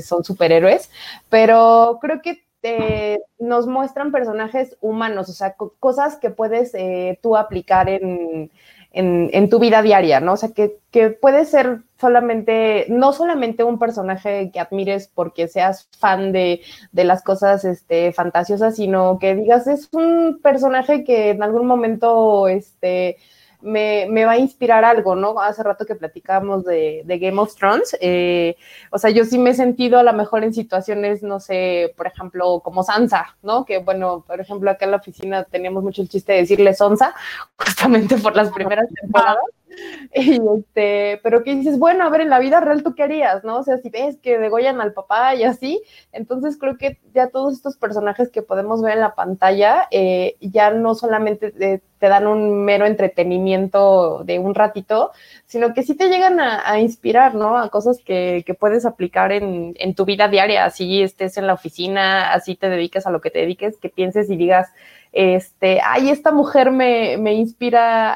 son 0.00 0.24
superhéroes, 0.24 0.90
pero 1.28 1.98
creo 2.00 2.20
que 2.22 2.44
eh, 2.62 3.18
nos 3.38 3.66
muestran 3.66 4.10
personajes 4.10 4.76
humanos, 4.80 5.28
o 5.28 5.32
sea, 5.32 5.52
co- 5.52 5.74
cosas 5.78 6.16
que 6.16 6.30
puedes 6.30 6.74
eh, 6.74 7.18
tú 7.22 7.36
aplicar 7.36 7.90
en, 7.90 8.50
en, 8.94 9.50
tu 9.50 9.58
vida 9.58 9.82
diaria, 9.82 10.20
¿no? 10.20 10.32
O 10.32 10.36
sea, 10.36 10.50
que, 10.54 10.78
que, 10.90 11.10
puede 11.10 11.44
ser 11.44 11.82
solamente, 12.00 12.86
no 12.88 13.12
solamente 13.12 13.64
un 13.64 13.78
personaje 13.78 14.50
que 14.52 14.60
admires 14.60 15.10
porque 15.14 15.48
seas 15.48 15.88
fan 15.98 16.32
de, 16.32 16.62
de, 16.92 17.04
las 17.04 17.22
cosas 17.22 17.64
este, 17.64 18.12
fantasiosas, 18.12 18.76
sino 18.76 19.18
que 19.18 19.34
digas, 19.34 19.66
es 19.66 19.88
un 19.92 20.40
personaje 20.42 21.04
que 21.04 21.30
en 21.30 21.42
algún 21.42 21.66
momento, 21.66 22.48
este, 22.48 23.18
me, 23.64 24.06
me, 24.10 24.24
va 24.24 24.32
a 24.32 24.38
inspirar 24.38 24.84
algo, 24.84 25.16
¿no? 25.16 25.40
Hace 25.40 25.62
rato 25.62 25.86
que 25.86 25.94
platicábamos 25.94 26.64
de, 26.64 27.02
de 27.04 27.18
Game 27.18 27.40
of 27.40 27.54
Thrones, 27.54 27.96
eh, 28.00 28.56
o 28.90 28.98
sea, 28.98 29.10
yo 29.10 29.24
sí 29.24 29.38
me 29.38 29.50
he 29.50 29.54
sentido 29.54 29.98
a 29.98 30.02
lo 30.02 30.12
mejor 30.12 30.44
en 30.44 30.52
situaciones, 30.52 31.22
no 31.22 31.40
sé, 31.40 31.94
por 31.96 32.06
ejemplo, 32.06 32.60
como 32.60 32.82
Sansa, 32.82 33.36
¿no? 33.42 33.64
Que 33.64 33.78
bueno, 33.78 34.24
por 34.26 34.40
ejemplo, 34.40 34.70
acá 34.70 34.84
en 34.84 34.90
la 34.92 34.98
oficina 34.98 35.44
teníamos 35.44 35.82
mucho 35.82 36.02
el 36.02 36.08
chiste 36.08 36.32
de 36.32 36.40
decirle 36.40 36.74
Sonsa, 36.74 37.14
justamente 37.58 38.18
por 38.18 38.36
las 38.36 38.50
primeras 38.52 38.86
temporadas. 39.00 39.44
Este, 40.12 41.20
pero 41.22 41.42
que 41.42 41.54
dices, 41.54 41.78
bueno, 41.78 42.04
a 42.04 42.10
ver, 42.10 42.22
en 42.22 42.30
la 42.30 42.38
vida 42.38 42.60
real 42.60 42.82
tú 42.82 42.94
qué 42.94 43.02
harías, 43.02 43.44
¿no? 43.44 43.58
O 43.58 43.62
sea, 43.62 43.78
si 43.78 43.90
ves 43.90 44.16
que 44.22 44.38
degollan 44.38 44.80
al 44.80 44.92
papá 44.92 45.34
y 45.34 45.42
así, 45.44 45.82
entonces 46.12 46.56
creo 46.58 46.76
que 46.78 46.98
ya 47.12 47.28
todos 47.28 47.54
estos 47.54 47.76
personajes 47.76 48.30
que 48.30 48.42
podemos 48.42 48.82
ver 48.82 48.94
en 48.94 49.00
la 49.00 49.14
pantalla 49.14 49.88
eh, 49.90 50.36
ya 50.40 50.70
no 50.70 50.94
solamente 50.94 51.50
te, 51.50 51.82
dan 52.00 52.26
un 52.26 52.66
mero 52.66 52.84
entretenimiento 52.84 54.24
de 54.24 54.38
un 54.38 54.54
ratito, 54.54 55.12
sino 55.46 55.72
que 55.72 55.82
sí 55.82 55.94
te 55.94 56.10
llegan 56.10 56.38
a, 56.38 56.78
inspirar, 56.78 57.34
¿no? 57.34 57.56
A 57.56 57.70
cosas 57.70 57.98
que, 58.04 58.42
que 58.44 58.52
puedes 58.52 58.84
aplicar 58.84 59.32
en, 59.32 59.74
en, 59.78 59.94
tu 59.94 60.04
vida 60.04 60.28
diaria, 60.28 60.66
así 60.66 61.02
estés 61.02 61.38
en 61.38 61.46
la 61.46 61.54
oficina, 61.54 62.34
así 62.34 62.56
te 62.56 62.68
dediques 62.68 63.06
a 63.06 63.10
lo 63.10 63.22
que 63.22 63.30
te 63.30 63.38
dediques, 63.38 63.78
que 63.78 63.88
pienses 63.88 64.28
y 64.28 64.36
digas, 64.36 64.70
este, 65.12 65.80
ay, 65.82 66.10
esta 66.10 66.30
mujer 66.30 66.70
me, 66.72 67.16
me 67.16 67.32
inspira 67.32 68.12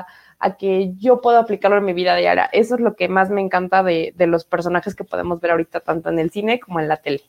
a 0.00 0.06
a 0.42 0.56
que 0.56 0.92
yo 0.98 1.20
pueda 1.20 1.38
aplicarlo 1.38 1.78
en 1.78 1.84
mi 1.84 1.92
vida 1.92 2.16
diaria. 2.16 2.50
Eso 2.52 2.74
es 2.74 2.80
lo 2.80 2.96
que 2.96 3.08
más 3.08 3.30
me 3.30 3.40
encanta 3.40 3.84
de, 3.84 4.12
los 4.18 4.44
personajes 4.44 4.96
que 4.96 5.04
podemos 5.04 5.40
ver 5.40 5.52
ahorita, 5.52 5.78
tanto 5.80 6.10
en 6.10 6.18
el 6.18 6.30
cine 6.30 6.58
como 6.58 6.80
en 6.80 6.88
la 6.88 6.96
tele. 6.96 7.20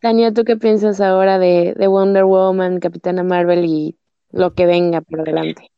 Tania, 0.00 0.32
¿tú 0.32 0.44
qué 0.44 0.56
piensas 0.56 1.02
ahora 1.02 1.38
de, 1.38 1.74
Wonder 1.78 2.24
Woman, 2.24 2.80
Capitana 2.80 3.22
Marvel 3.22 3.66
y 3.66 3.96
lo 4.30 4.54
que 4.54 4.64
venga 4.64 5.02
por 5.02 5.24
delante? 5.24 5.70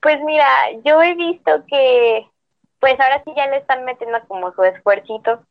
Pues 0.00 0.18
mira, 0.24 0.46
yo 0.84 1.02
he 1.02 1.14
visto 1.14 1.50
que 1.66 2.26
pues 2.78 2.98
ahora 3.00 3.22
sí 3.24 3.32
ya 3.36 3.48
le 3.48 3.56
están 3.58 3.84
metiendo 3.84 4.16
como 4.28 4.52
su 4.52 4.62
esfuercito 4.62 5.44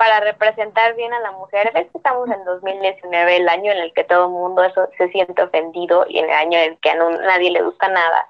para 0.00 0.20
representar 0.20 0.96
bien 0.96 1.12
a 1.12 1.20
la 1.20 1.32
mujer. 1.32 1.72
Ves 1.74 1.90
que 1.92 1.98
estamos 1.98 2.26
en 2.30 2.42
2019, 2.46 3.36
el 3.36 3.48
año 3.50 3.70
en 3.70 3.80
el 3.80 3.92
que 3.92 4.04
todo 4.04 4.24
el 4.24 4.30
mundo 4.30 4.64
eso, 4.64 4.88
se 4.96 5.10
siente 5.10 5.42
ofendido 5.42 6.06
y 6.08 6.20
en 6.20 6.24
el 6.24 6.30
año 6.30 6.58
en 6.58 6.72
el 6.72 6.78
que 6.78 6.88
a 6.88 6.94
nadie 6.94 7.50
le 7.50 7.60
gusta 7.60 7.86
nada. 7.88 8.26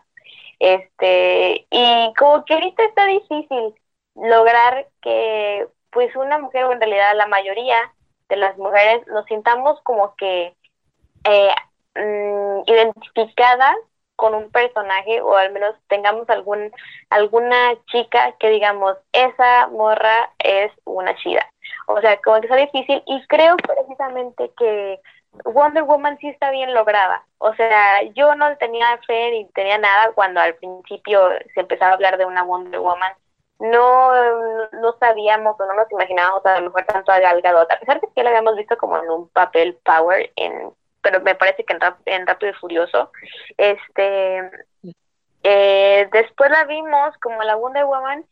Este, 0.58 1.68
y 1.70 2.12
como 2.18 2.44
que 2.44 2.54
ahorita 2.54 2.82
está 2.82 3.06
difícil 3.06 3.72
lograr 4.16 4.88
que 5.00 5.68
pues 5.92 6.14
una 6.16 6.40
mujer 6.40 6.64
o 6.64 6.72
en 6.72 6.80
realidad 6.80 7.14
la 7.14 7.28
mayoría 7.28 7.78
de 8.28 8.36
las 8.36 8.58
mujeres 8.58 9.06
nos 9.06 9.24
sintamos 9.26 9.80
como 9.82 10.16
que 10.16 10.52
eh, 11.22 11.54
mm, 11.94 12.62
identificadas 12.66 13.76
con 14.16 14.34
un 14.34 14.50
personaje 14.50 15.20
o 15.22 15.36
al 15.36 15.52
menos 15.52 15.76
tengamos 15.88 16.28
algún 16.30 16.72
alguna 17.10 17.74
chica 17.92 18.34
que 18.40 18.50
digamos 18.50 18.96
esa 19.12 19.68
morra 19.68 20.32
es 20.40 20.72
una 20.84 21.14
chida 21.14 21.46
o 21.94 22.00
sea, 22.00 22.20
como 22.20 22.40
que 22.40 22.46
está 22.46 22.56
difícil 22.56 23.02
y 23.06 23.26
creo 23.26 23.56
precisamente 23.56 24.50
que 24.56 25.00
Wonder 25.44 25.84
Woman 25.84 26.18
sí 26.18 26.28
está 26.28 26.50
bien 26.50 26.74
lograda. 26.74 27.24
O 27.38 27.54
sea, 27.54 28.02
yo 28.14 28.34
no 28.34 28.56
tenía 28.56 28.98
fe 29.06 29.30
ni 29.30 29.46
tenía 29.48 29.78
nada 29.78 30.12
cuando 30.12 30.40
al 30.40 30.54
principio 30.54 31.28
se 31.54 31.60
empezaba 31.60 31.92
a 31.92 31.94
hablar 31.94 32.18
de 32.18 32.24
una 32.24 32.42
Wonder 32.42 32.80
Woman. 32.80 33.12
No, 33.58 34.12
no 34.72 34.96
sabíamos 34.98 35.58
o 35.60 35.66
no 35.66 35.74
nos 35.74 35.90
imaginábamos 35.92 36.44
a 36.46 36.60
lo 36.60 36.66
mejor 36.66 36.84
tanto 36.84 37.12
a 37.12 37.20
Gal 37.20 37.42
Gadot, 37.42 37.70
a 37.70 37.78
pesar 37.78 38.00
de 38.00 38.08
que 38.14 38.22
la 38.22 38.30
habíamos 38.30 38.56
visto 38.56 38.76
como 38.78 38.96
en 38.96 39.10
un 39.10 39.28
papel 39.28 39.78
power, 39.84 40.32
en, 40.36 40.72
pero 41.02 41.20
me 41.20 41.34
parece 41.34 41.64
que 41.64 41.74
en, 41.74 41.80
en 42.06 42.26
Rápido 42.26 42.52
y 42.52 42.54
Furioso. 42.54 43.12
Este, 43.58 44.50
eh, 45.42 46.08
después 46.12 46.50
la 46.50 46.64
vimos 46.64 47.16
como 47.22 47.42
la 47.42 47.56
Wonder 47.56 47.84
Woman 47.84 48.24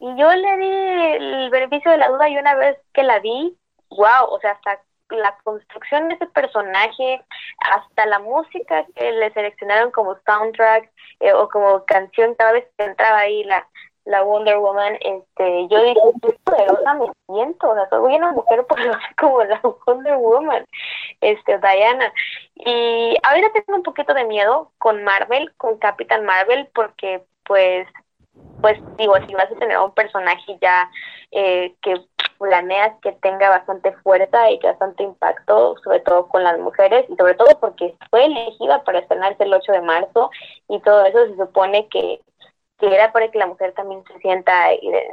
y 0.00 0.16
yo 0.16 0.32
le 0.32 0.56
di 0.56 0.70
el 1.16 1.50
beneficio 1.50 1.90
de 1.90 1.98
la 1.98 2.08
duda 2.08 2.28
y 2.28 2.36
una 2.36 2.54
vez 2.54 2.76
que 2.92 3.02
la 3.02 3.18
vi, 3.20 3.56
wow, 3.90 4.26
o 4.28 4.38
sea, 4.40 4.52
hasta 4.52 4.80
la 5.10 5.36
construcción 5.44 6.08
de 6.08 6.14
ese 6.14 6.26
personaje, 6.26 7.24
hasta 7.58 8.06
la 8.06 8.18
música 8.18 8.84
que 8.96 9.12
le 9.12 9.32
seleccionaron 9.32 9.90
como 9.90 10.16
soundtrack 10.26 10.90
eh, 11.20 11.32
o 11.32 11.48
como 11.48 11.84
canción 11.84 12.34
cada 12.34 12.52
vez 12.52 12.66
que 12.76 12.84
entraba 12.84 13.18
ahí 13.18 13.44
la, 13.44 13.66
la 14.04 14.22
Wonder 14.22 14.58
Woman, 14.58 14.98
este, 15.00 15.68
yo 15.68 15.82
dije, 15.82 16.00
estoy 16.14 16.36
poderosa, 16.44 16.94
me 16.94 17.06
siento, 17.26 17.70
o 17.70 17.74
sea, 17.74 17.88
soy 17.88 18.14
una 18.14 18.32
mujer 18.32 18.66
poderosa 18.68 19.00
como 19.18 19.42
la 19.44 19.60
Wonder 19.86 20.16
Woman, 20.16 20.66
este, 21.20 21.58
Diana. 21.58 22.12
Y 22.56 23.16
ahorita 23.22 23.52
tengo 23.52 23.78
un 23.78 23.82
poquito 23.82 24.14
de 24.14 24.24
miedo 24.24 24.70
con 24.78 25.02
Marvel, 25.04 25.52
con 25.56 25.78
Capitán 25.78 26.24
Marvel, 26.24 26.68
porque 26.74 27.22
pues 27.44 27.86
pues 28.60 28.78
digo, 28.96 29.14
si 29.26 29.34
vas 29.34 29.50
a 29.50 29.58
tener 29.58 29.78
un 29.78 29.92
personaje 29.92 30.58
ya 30.60 30.90
eh, 31.30 31.74
que 31.82 32.00
planeas 32.38 32.92
que 33.02 33.12
tenga 33.12 33.48
bastante 33.48 33.92
fuerza 34.02 34.50
y 34.50 34.58
bastante 34.58 35.02
impacto, 35.02 35.76
sobre 35.82 36.00
todo 36.00 36.28
con 36.28 36.42
las 36.42 36.58
mujeres, 36.58 37.04
y 37.08 37.16
sobre 37.16 37.34
todo 37.34 37.58
porque 37.60 37.94
fue 38.10 38.24
elegida 38.24 38.82
para 38.84 39.00
estrenarse 39.00 39.44
el 39.44 39.54
8 39.54 39.72
de 39.72 39.80
marzo, 39.82 40.30
y 40.68 40.80
todo 40.80 41.04
eso 41.04 41.26
se 41.26 41.36
supone 41.36 41.88
que, 41.88 42.20
que 42.78 42.94
era 42.94 43.12
para 43.12 43.30
que 43.30 43.38
la 43.38 43.46
mujer 43.46 43.72
también 43.72 44.02
se 44.04 44.18
sienta 44.18 44.72
eh, 44.72 45.08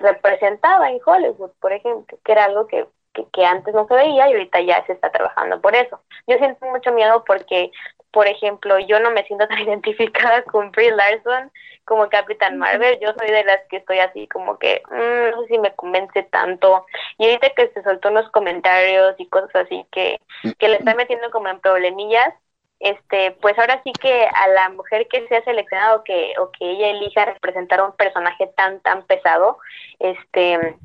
representada 0.00 0.90
en 0.90 1.00
Hollywood, 1.04 1.50
por 1.60 1.72
ejemplo, 1.72 2.18
que 2.24 2.32
era 2.32 2.44
algo 2.44 2.66
que, 2.66 2.86
que, 3.12 3.26
que 3.32 3.44
antes 3.44 3.74
no 3.74 3.86
se 3.86 3.94
veía 3.94 4.28
y 4.28 4.32
ahorita 4.32 4.60
ya 4.60 4.84
se 4.86 4.92
está 4.92 5.10
trabajando 5.10 5.60
por 5.60 5.74
eso. 5.74 6.00
Yo 6.26 6.36
siento 6.38 6.66
mucho 6.66 6.92
miedo 6.92 7.24
porque 7.24 7.70
por 8.10 8.26
ejemplo, 8.26 8.78
yo 8.78 9.00
no 9.00 9.10
me 9.10 9.24
siento 9.24 9.46
tan 9.48 9.58
identificada 9.60 10.42
con 10.42 10.70
Brie 10.72 10.92
Larson 10.92 11.50
como 11.84 12.08
Capitán 12.08 12.58
Marvel. 12.58 12.98
Yo 13.00 13.12
soy 13.18 13.30
de 13.30 13.44
las 13.44 13.60
que 13.68 13.78
estoy 13.78 13.98
así 13.98 14.26
como 14.28 14.58
que 14.58 14.82
mm, 14.90 15.30
no 15.30 15.42
sé 15.42 15.48
si 15.48 15.58
me 15.58 15.74
convence 15.74 16.22
tanto. 16.24 16.86
Y 17.18 17.26
ahorita 17.26 17.50
que 17.50 17.68
se 17.68 17.82
soltó 17.82 18.08
unos 18.08 18.28
comentarios 18.30 19.14
y 19.18 19.26
cosas 19.26 19.54
así 19.54 19.84
que, 19.90 20.18
que 20.58 20.68
le 20.68 20.76
están 20.76 20.96
metiendo 20.96 21.30
como 21.30 21.48
en 21.48 21.60
problemillas, 21.60 22.34
este, 22.80 23.32
pues 23.42 23.58
ahora 23.58 23.80
sí 23.84 23.92
que 23.92 24.26
a 24.34 24.48
la 24.48 24.70
mujer 24.70 25.06
que 25.08 25.28
se 25.28 25.36
ha 25.36 25.44
seleccionado 25.44 26.02
que, 26.02 26.32
o 26.38 26.50
que 26.50 26.70
ella 26.70 26.88
elija 26.88 27.26
representar 27.26 27.82
un 27.82 27.92
personaje 27.92 28.46
tan, 28.56 28.80
tan 28.80 29.06
pesado, 29.06 29.58
este 29.98 30.76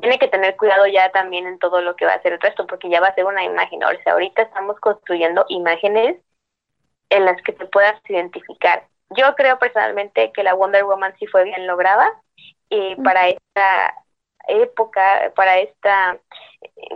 tiene 0.00 0.18
que 0.18 0.28
tener 0.28 0.56
cuidado 0.56 0.86
ya 0.86 1.10
también 1.12 1.46
en 1.46 1.58
todo 1.58 1.80
lo 1.80 1.96
que 1.96 2.04
va 2.04 2.12
a 2.12 2.16
hacer 2.16 2.34
el 2.34 2.40
resto, 2.40 2.66
porque 2.66 2.90
ya 2.90 3.00
va 3.00 3.06
a 3.08 3.14
ser 3.14 3.24
una 3.24 3.42
imagen. 3.42 3.82
O 3.82 3.88
sea, 4.02 4.12
ahorita 4.12 4.42
estamos 4.42 4.78
construyendo 4.80 5.46
imágenes 5.48 6.16
en 7.10 7.24
las 7.24 7.40
que 7.42 7.52
te 7.52 7.64
puedas 7.66 7.98
identificar. 8.08 8.84
Yo 9.10 9.34
creo 9.34 9.58
personalmente 9.58 10.30
que 10.32 10.42
la 10.42 10.54
Wonder 10.54 10.84
Woman 10.84 11.14
sí 11.18 11.26
fue 11.26 11.44
bien 11.44 11.66
lograda 11.66 12.12
y 12.68 12.96
para 12.96 13.28
esta 13.28 13.94
época, 14.48 15.32
para 15.34 15.58
esta, 15.58 16.18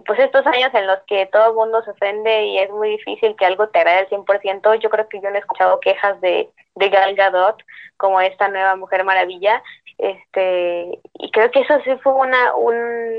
pues 0.06 0.18
estos 0.18 0.46
años 0.46 0.70
en 0.74 0.86
los 0.86 0.98
que 1.06 1.26
todo 1.26 1.50
el 1.50 1.54
mundo 1.54 1.82
se 1.82 1.90
ofende 1.90 2.46
y 2.46 2.58
es 2.58 2.70
muy 2.70 2.90
difícil 2.90 3.36
que 3.36 3.46
algo 3.46 3.68
te 3.68 3.78
agrade 3.78 4.00
al 4.00 4.08
100%, 4.08 4.80
yo 4.80 4.90
creo 4.90 5.08
que 5.08 5.20
yo 5.20 5.30
no 5.30 5.36
he 5.36 5.40
escuchado 5.40 5.80
quejas 5.80 6.20
de, 6.20 6.50
de 6.74 6.88
Gal 6.88 7.14
Gadot 7.14 7.56
como 7.96 8.20
esta 8.20 8.48
nueva 8.48 8.76
Mujer 8.76 9.04
Maravilla, 9.04 9.62
este, 9.98 10.98
y 11.14 11.30
creo 11.30 11.50
que 11.50 11.60
eso 11.60 11.78
sí 11.84 11.90
fue 12.02 12.12
una, 12.14 12.54
un, 12.54 12.74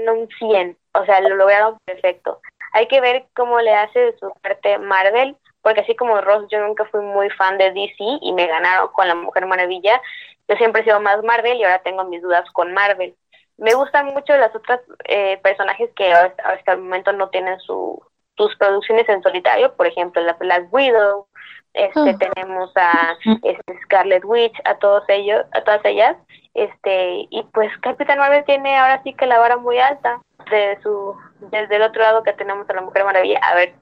un 0.09 0.27
100, 0.37 0.77
o 0.93 1.05
sea, 1.05 1.21
lo 1.21 1.35
lograron 1.35 1.77
perfecto. 1.85 2.41
Hay 2.73 2.87
que 2.87 3.01
ver 3.01 3.25
cómo 3.35 3.59
le 3.61 3.73
hace 3.73 3.99
de 3.99 4.17
su 4.17 4.33
parte 4.41 4.77
Marvel, 4.79 5.37
porque 5.61 5.81
así 5.81 5.95
como 5.95 6.19
Ross, 6.19 6.45
yo 6.51 6.59
nunca 6.59 6.85
fui 6.85 7.01
muy 7.01 7.29
fan 7.31 7.57
de 7.57 7.71
DC 7.71 7.95
y 8.21 8.33
me 8.33 8.47
ganaron 8.47 8.89
con 8.89 9.07
la 9.07 9.15
Mujer 9.15 9.45
Maravilla, 9.45 10.01
yo 10.47 10.55
siempre 10.57 10.81
he 10.81 10.85
sido 10.85 10.99
más 10.99 11.23
Marvel 11.23 11.57
y 11.57 11.63
ahora 11.63 11.81
tengo 11.83 12.03
mis 12.03 12.21
dudas 12.21 12.49
con 12.51 12.73
Marvel. 12.73 13.15
Me 13.57 13.73
gustan 13.73 14.07
mucho 14.07 14.35
las 14.35 14.53
otras 14.55 14.81
eh, 15.05 15.39
personajes 15.43 15.89
que 15.95 16.11
hasta 16.11 16.73
el 16.73 16.79
momento 16.79 17.13
no 17.13 17.29
tienen 17.29 17.59
su, 17.59 18.01
sus 18.35 18.55
producciones 18.57 19.07
en 19.09 19.21
solitario, 19.21 19.73
por 19.75 19.87
ejemplo, 19.87 20.21
la 20.21 20.33
Black 20.33 20.73
Widow, 20.73 21.27
este 21.73 22.09
ah. 22.11 22.17
tenemos 22.17 22.71
a 22.75 23.17
este, 23.41 23.79
Scarlet 23.83 24.23
Witch, 24.25 24.55
a 24.65 24.75
todos 24.77 25.03
ellos, 25.07 25.43
a 25.53 25.63
todas 25.63 25.83
ellas, 25.85 26.15
este 26.53 27.27
y 27.29 27.43
pues 27.51 27.71
Capitán 27.81 28.19
Marvel 28.19 28.45
tiene 28.45 28.77
ahora 28.77 29.01
sí 29.03 29.13
que 29.13 29.25
la 29.25 29.39
vara 29.39 29.57
muy 29.57 29.79
alta 29.79 30.21
de 30.51 30.77
su 30.83 31.15
desde 31.51 31.77
el 31.77 31.81
otro 31.81 32.01
lado 32.01 32.23
que 32.23 32.33
tenemos 32.33 32.69
a 32.69 32.73
la 32.73 32.81
Mujer 32.81 33.03
Maravilla, 33.05 33.39
a 33.39 33.55
ver 33.55 33.73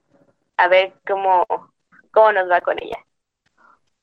a 0.56 0.68
ver 0.68 0.94
cómo 1.06 1.44
cómo 2.12 2.32
nos 2.32 2.50
va 2.50 2.62
con 2.62 2.78
ella. 2.82 2.96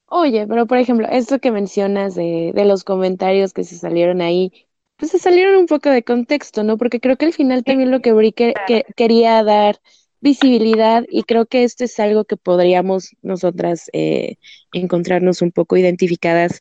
Oye, 0.06 0.46
pero 0.48 0.66
por 0.66 0.78
ejemplo, 0.78 1.08
esto 1.10 1.40
que 1.40 1.52
mencionas 1.52 2.16
de, 2.16 2.52
de 2.54 2.66
los 2.66 2.84
comentarios 2.84 3.54
que 3.54 3.64
se 3.64 3.76
salieron 3.76 4.22
ahí, 4.22 4.68
pues 5.00 5.12
se 5.12 5.20
salieron 5.20 5.56
un 5.56 5.66
poco 5.66 5.90
de 5.90 6.04
contexto, 6.04 6.64
¿no? 6.64 6.78
Porque 6.78 7.00
creo 7.00 7.16
que 7.16 7.26
al 7.26 7.34
final 7.34 7.64
también 7.64 7.90
lo 7.90 8.02
que 8.02 8.12
Brie 8.12 8.34
que, 8.34 8.54
quería 8.98 9.42
dar 9.44 9.80
visibilidad 10.20 11.06
y 11.10 11.24
creo 11.24 11.46
que 11.46 11.64
esto 11.64 11.86
es 11.86 11.98
algo 12.02 12.26
que 12.26 12.36
podríamos 12.36 13.16
nosotras 13.22 13.90
eh, 13.94 14.36
encontrarnos 14.74 15.42
un 15.42 15.52
poco 15.52 15.78
identificadas. 15.78 16.60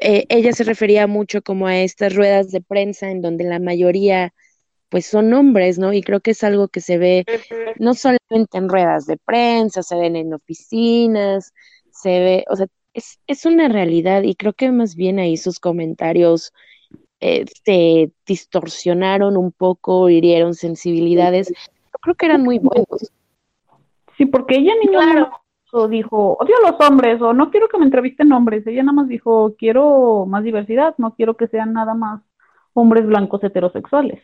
Eh, 0.00 0.26
ella 0.28 0.52
se 0.52 0.64
refería 0.64 1.06
mucho 1.06 1.40
como 1.40 1.68
a 1.68 1.78
estas 1.78 2.16
ruedas 2.16 2.50
de 2.50 2.60
prensa 2.60 3.10
en 3.10 3.22
donde 3.22 3.44
la 3.44 3.60
mayoría 3.60 4.34
pues 4.88 5.06
son 5.06 5.32
hombres, 5.32 5.78
¿no? 5.78 5.92
Y 5.92 6.02
creo 6.02 6.20
que 6.20 6.32
es 6.32 6.42
algo 6.42 6.66
que 6.66 6.80
se 6.80 6.98
ve 6.98 7.24
no 7.78 7.94
solamente 7.94 8.58
en 8.58 8.68
ruedas 8.68 9.06
de 9.06 9.18
prensa, 9.18 9.84
se 9.84 9.96
ven 9.96 10.16
en 10.16 10.34
oficinas, 10.34 11.52
se 11.92 12.08
ve, 12.08 12.44
o 12.50 12.56
sea, 12.56 12.66
es, 12.94 13.20
es 13.28 13.44
una 13.44 13.68
realidad 13.68 14.22
y 14.22 14.34
creo 14.34 14.52
que 14.54 14.72
más 14.72 14.96
bien 14.96 15.20
ahí 15.20 15.36
sus 15.36 15.60
comentarios 15.60 16.52
eh, 17.20 17.44
se 17.64 18.10
distorsionaron 18.26 19.36
un 19.36 19.52
poco, 19.52 20.08
hirieron 20.08 20.54
sensibilidades. 20.54 21.52
creo 22.00 22.14
que 22.14 22.26
eran 22.26 22.42
muy 22.42 22.58
buenos. 22.58 23.12
Sí, 24.16 24.26
porque 24.26 24.56
ella 24.56 24.72
ni 24.80 24.88
claro. 24.88 25.30
dijo, 25.88 26.36
odio 26.40 26.56
a 26.56 26.70
los 26.70 26.80
hombres 26.88 27.20
o 27.20 27.32
no 27.32 27.50
quiero 27.50 27.68
que 27.68 27.78
me 27.78 27.84
entrevisten 27.84 28.32
hombres. 28.32 28.66
Ella 28.66 28.82
nada 28.82 28.94
más 28.94 29.08
dijo, 29.08 29.54
quiero 29.58 30.26
más 30.26 30.44
diversidad, 30.44 30.94
no 30.98 31.14
quiero 31.14 31.36
que 31.36 31.48
sean 31.48 31.72
nada 31.72 31.94
más 31.94 32.20
hombres 32.72 33.06
blancos 33.06 33.42
heterosexuales. 33.42 34.22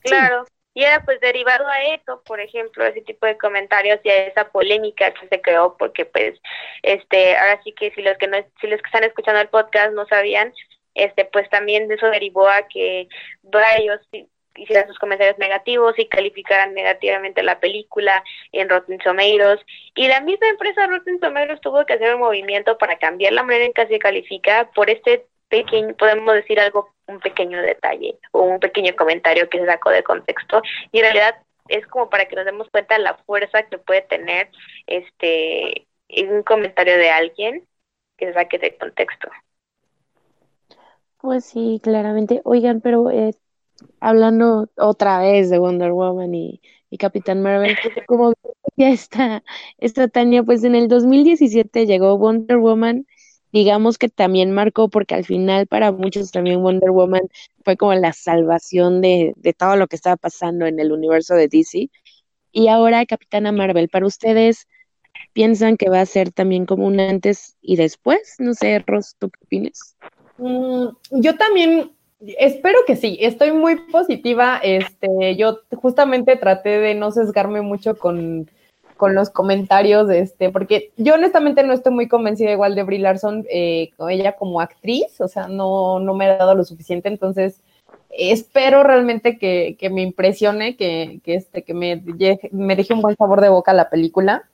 Claro. 0.00 0.44
Y 0.76 0.82
era 0.82 1.04
pues 1.04 1.20
derivado 1.20 1.68
a 1.68 1.84
eso, 1.94 2.20
por 2.26 2.40
ejemplo, 2.40 2.84
ese 2.84 3.00
tipo 3.02 3.26
de 3.26 3.38
comentarios 3.38 4.00
y 4.02 4.08
a 4.08 4.26
esa 4.26 4.50
polémica 4.50 5.12
que 5.12 5.28
se 5.28 5.40
creó, 5.40 5.76
porque 5.78 6.04
pues, 6.04 6.40
este, 6.82 7.36
ahora 7.36 7.60
sí 7.62 7.72
que 7.72 7.92
si 7.92 8.02
los 8.02 8.18
que 8.18 8.26
no, 8.26 8.38
si 8.60 8.66
los 8.66 8.82
que 8.82 8.86
están 8.86 9.04
escuchando 9.04 9.40
el 9.40 9.48
podcast 9.48 9.92
no 9.92 10.04
sabían, 10.06 10.52
este, 10.94 11.24
pues 11.26 11.48
también 11.50 11.90
eso 11.90 12.06
derivó 12.08 12.48
a 12.48 12.66
que 12.68 13.08
varios 13.42 14.00
hicieran 14.56 14.86
sus 14.86 14.98
comentarios 14.98 15.38
negativos 15.38 15.98
y 15.98 16.06
calificaran 16.06 16.74
negativamente 16.74 17.42
la 17.42 17.58
película 17.58 18.22
en 18.52 18.68
Rotten 18.68 18.98
Tomatoes. 18.98 19.60
Y 19.94 20.08
la 20.08 20.20
misma 20.20 20.48
empresa 20.48 20.86
Rotten 20.86 21.20
Tomatoes 21.20 21.60
tuvo 21.60 21.84
que 21.84 21.94
hacer 21.94 22.14
un 22.14 22.20
movimiento 22.20 22.78
para 22.78 22.98
cambiar 22.98 23.32
la 23.32 23.42
manera 23.42 23.64
en 23.64 23.72
que 23.72 23.86
se 23.86 23.98
califica 23.98 24.70
por 24.74 24.90
este 24.90 25.26
pequeño, 25.48 25.94
podemos 25.96 26.34
decir 26.34 26.60
algo, 26.60 26.94
un 27.06 27.20
pequeño 27.20 27.60
detalle 27.62 28.18
o 28.32 28.42
un 28.42 28.60
pequeño 28.60 28.94
comentario 28.96 29.48
que 29.48 29.58
se 29.58 29.66
sacó 29.66 29.90
de 29.90 30.02
contexto. 30.02 30.62
Y 30.92 30.98
en 30.98 31.04
realidad 31.04 31.36
es 31.68 31.86
como 31.86 32.10
para 32.10 32.26
que 32.26 32.36
nos 32.36 32.44
demos 32.44 32.68
cuenta 32.70 32.98
la 32.98 33.14
fuerza 33.26 33.64
que 33.64 33.78
puede 33.78 34.02
tener 34.02 34.50
este 34.86 35.86
un 36.16 36.42
comentario 36.42 36.96
de 36.96 37.10
alguien 37.10 37.66
que 38.16 38.26
se 38.26 38.34
saque 38.34 38.58
de 38.58 38.76
contexto. 38.76 39.28
Pues 41.24 41.46
sí, 41.46 41.80
claramente. 41.82 42.42
Oigan, 42.44 42.82
pero 42.82 43.10
eh, 43.10 43.32
hablando 44.00 44.68
otra 44.76 45.20
vez 45.20 45.50
de 45.50 45.58
Wonder 45.58 45.92
Woman 45.92 46.34
y, 46.34 46.60
y 46.90 46.98
Capitán 46.98 47.42
Marvel, 47.42 47.76
como 48.06 48.34
ya 48.76 48.90
está, 48.90 49.42
está 49.78 50.08
Tania, 50.08 50.42
pues 50.42 50.64
en 50.64 50.74
el 50.74 50.88
2017 50.88 51.86
llegó 51.86 52.18
Wonder 52.18 52.58
Woman, 52.58 53.06
digamos 53.52 53.98
que 53.98 54.10
también 54.10 54.52
marcó, 54.52 54.90
porque 54.90 55.14
al 55.14 55.24
final 55.24 55.66
para 55.66 55.92
muchos 55.92 56.30
también 56.32 56.62
Wonder 56.62 56.90
Woman 56.90 57.22
fue 57.64 57.78
como 57.78 57.94
la 57.94 58.12
salvación 58.12 59.00
de, 59.00 59.32
de 59.36 59.54
todo 59.54 59.76
lo 59.76 59.88
que 59.88 59.96
estaba 59.96 60.16
pasando 60.18 60.66
en 60.66 60.78
el 60.80 60.92
universo 60.92 61.34
de 61.36 61.48
DC. 61.48 61.90
Y 62.52 62.68
ahora 62.68 63.06
Capitana 63.06 63.52
Marvel, 63.52 63.88
para 63.88 64.06
ustedes, 64.06 64.68
¿piensan 65.32 65.76
que 65.78 65.90
va 65.90 66.00
a 66.02 66.06
ser 66.06 66.32
también 66.32 66.66
como 66.66 66.86
un 66.86 67.00
antes 67.00 67.56
y 67.62 67.76
después? 67.76 68.36
No 68.40 68.54
sé, 68.54 68.80
Ros, 68.86 69.16
¿tú 69.18 69.30
qué 69.30 69.40
opinas? 69.44 69.96
Mm, 70.38 70.86
yo 71.10 71.36
también 71.36 71.92
espero 72.38 72.78
que 72.86 72.96
sí, 72.96 73.18
estoy 73.20 73.52
muy 73.52 73.76
positiva. 73.76 74.58
Este, 74.62 75.36
yo 75.36 75.58
justamente 75.76 76.36
traté 76.36 76.78
de 76.78 76.94
no 76.94 77.10
sesgarme 77.10 77.62
mucho 77.62 77.96
con, 77.96 78.50
con 78.96 79.14
los 79.14 79.30
comentarios, 79.30 80.10
este, 80.10 80.50
porque 80.50 80.92
yo 80.96 81.14
honestamente 81.14 81.62
no 81.62 81.72
estoy 81.72 81.92
muy 81.92 82.08
convencida 82.08 82.52
igual 82.52 82.74
de 82.74 82.82
Brie 82.84 82.98
Larson, 82.98 83.44
eh, 83.50 83.90
con 83.96 84.10
ella 84.10 84.32
como 84.36 84.60
actriz, 84.60 85.20
o 85.20 85.28
sea, 85.28 85.48
no, 85.48 85.98
no 86.00 86.14
me 86.14 86.26
ha 86.26 86.36
dado 86.36 86.54
lo 86.54 86.64
suficiente, 86.64 87.08
entonces 87.08 87.60
espero 88.10 88.82
realmente 88.84 89.38
que, 89.38 89.76
que 89.78 89.90
me 89.90 90.02
impresione, 90.02 90.76
que, 90.76 91.20
que, 91.24 91.34
este, 91.34 91.62
que 91.64 91.74
me, 91.74 92.02
me 92.52 92.76
deje 92.76 92.94
un 92.94 93.02
buen 93.02 93.16
sabor 93.16 93.40
de 93.40 93.48
boca 93.48 93.72
la 93.72 93.90
película. 93.90 94.48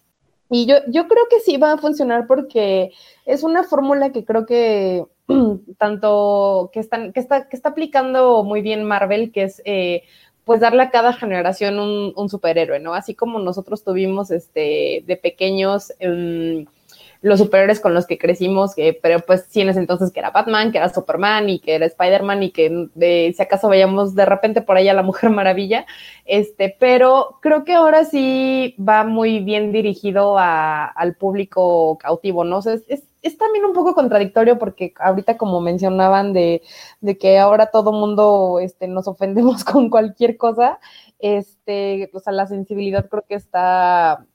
Y 0.52 0.66
yo, 0.66 0.76
yo 0.88 1.06
creo 1.06 1.24
que 1.30 1.40
sí 1.40 1.58
va 1.58 1.72
a 1.72 1.78
funcionar 1.78 2.26
porque 2.26 2.90
es 3.24 3.44
una 3.44 3.62
fórmula 3.62 4.10
que 4.10 4.24
creo 4.24 4.46
que 4.46 5.04
tanto 5.78 6.70
que, 6.72 6.80
están, 6.80 7.12
que, 7.12 7.20
está, 7.20 7.48
que 7.48 7.56
está 7.56 7.70
aplicando 7.70 8.44
muy 8.44 8.62
bien 8.62 8.84
Marvel, 8.84 9.32
que 9.32 9.44
es 9.44 9.62
eh, 9.64 10.02
pues 10.44 10.60
darle 10.60 10.82
a 10.82 10.90
cada 10.90 11.12
generación 11.12 11.78
un, 11.78 12.28
superhéroe, 12.28 12.80
¿no? 12.80 12.94
Así 12.94 13.14
como 13.14 13.38
nosotros 13.38 13.84
tuvimos 13.84 14.30
este, 14.30 15.04
de 15.06 15.16
pequeños 15.16 15.92
um, 16.00 16.64
los 17.22 17.38
superhéroes 17.38 17.80
con 17.80 17.92
los 17.92 18.06
que 18.06 18.18
crecimos, 18.18 18.74
que, 18.74 18.98
pero 19.00 19.20
pues 19.20 19.44
sí 19.48 19.60
en 19.60 19.68
ese 19.68 19.78
entonces 19.78 20.10
que 20.10 20.20
era 20.20 20.30
Batman, 20.30 20.72
que 20.72 20.78
era 20.78 20.88
Superman 20.88 21.50
y 21.50 21.58
que 21.58 21.74
era 21.74 21.86
Spider-Man 21.86 22.42
y 22.42 22.50
que 22.50 22.88
de, 22.94 23.32
si 23.36 23.42
acaso 23.42 23.68
veíamos 23.68 24.14
de 24.14 24.24
repente 24.24 24.62
por 24.62 24.76
ahí 24.76 24.88
a 24.88 24.94
la 24.94 25.02
Mujer 25.02 25.30
Maravilla, 25.30 25.86
este, 26.24 26.74
pero 26.78 27.38
creo 27.42 27.64
que 27.64 27.74
ahora 27.74 28.04
sí 28.04 28.74
va 28.76 29.04
muy 29.04 29.40
bien 29.40 29.70
dirigido 29.70 30.38
a, 30.38 30.86
al 30.86 31.14
público 31.14 31.98
cautivo, 31.98 32.44
¿no? 32.44 32.60
es, 32.60 32.84
es 32.88 33.02
también 33.38 33.64
un 33.64 33.72
poco 33.72 33.94
contradictorio 33.94 34.58
porque 34.58 34.94
ahorita 34.98 35.36
como 35.36 35.60
mencionaban 35.60 36.32
de, 36.32 36.62
de 37.00 37.18
que 37.18 37.38
ahora 37.38 37.70
todo 37.70 37.92
mundo 37.92 38.58
este, 38.60 38.88
nos 38.88 39.08
ofendemos 39.08 39.64
con 39.64 39.90
cualquier 39.90 40.36
cosa, 40.36 40.78
este, 41.18 42.10
o 42.12 42.20
sea, 42.20 42.32
la 42.32 42.46
sensibilidad 42.46 43.08
creo 43.08 43.24
que 43.28 43.34
está, 43.34 44.26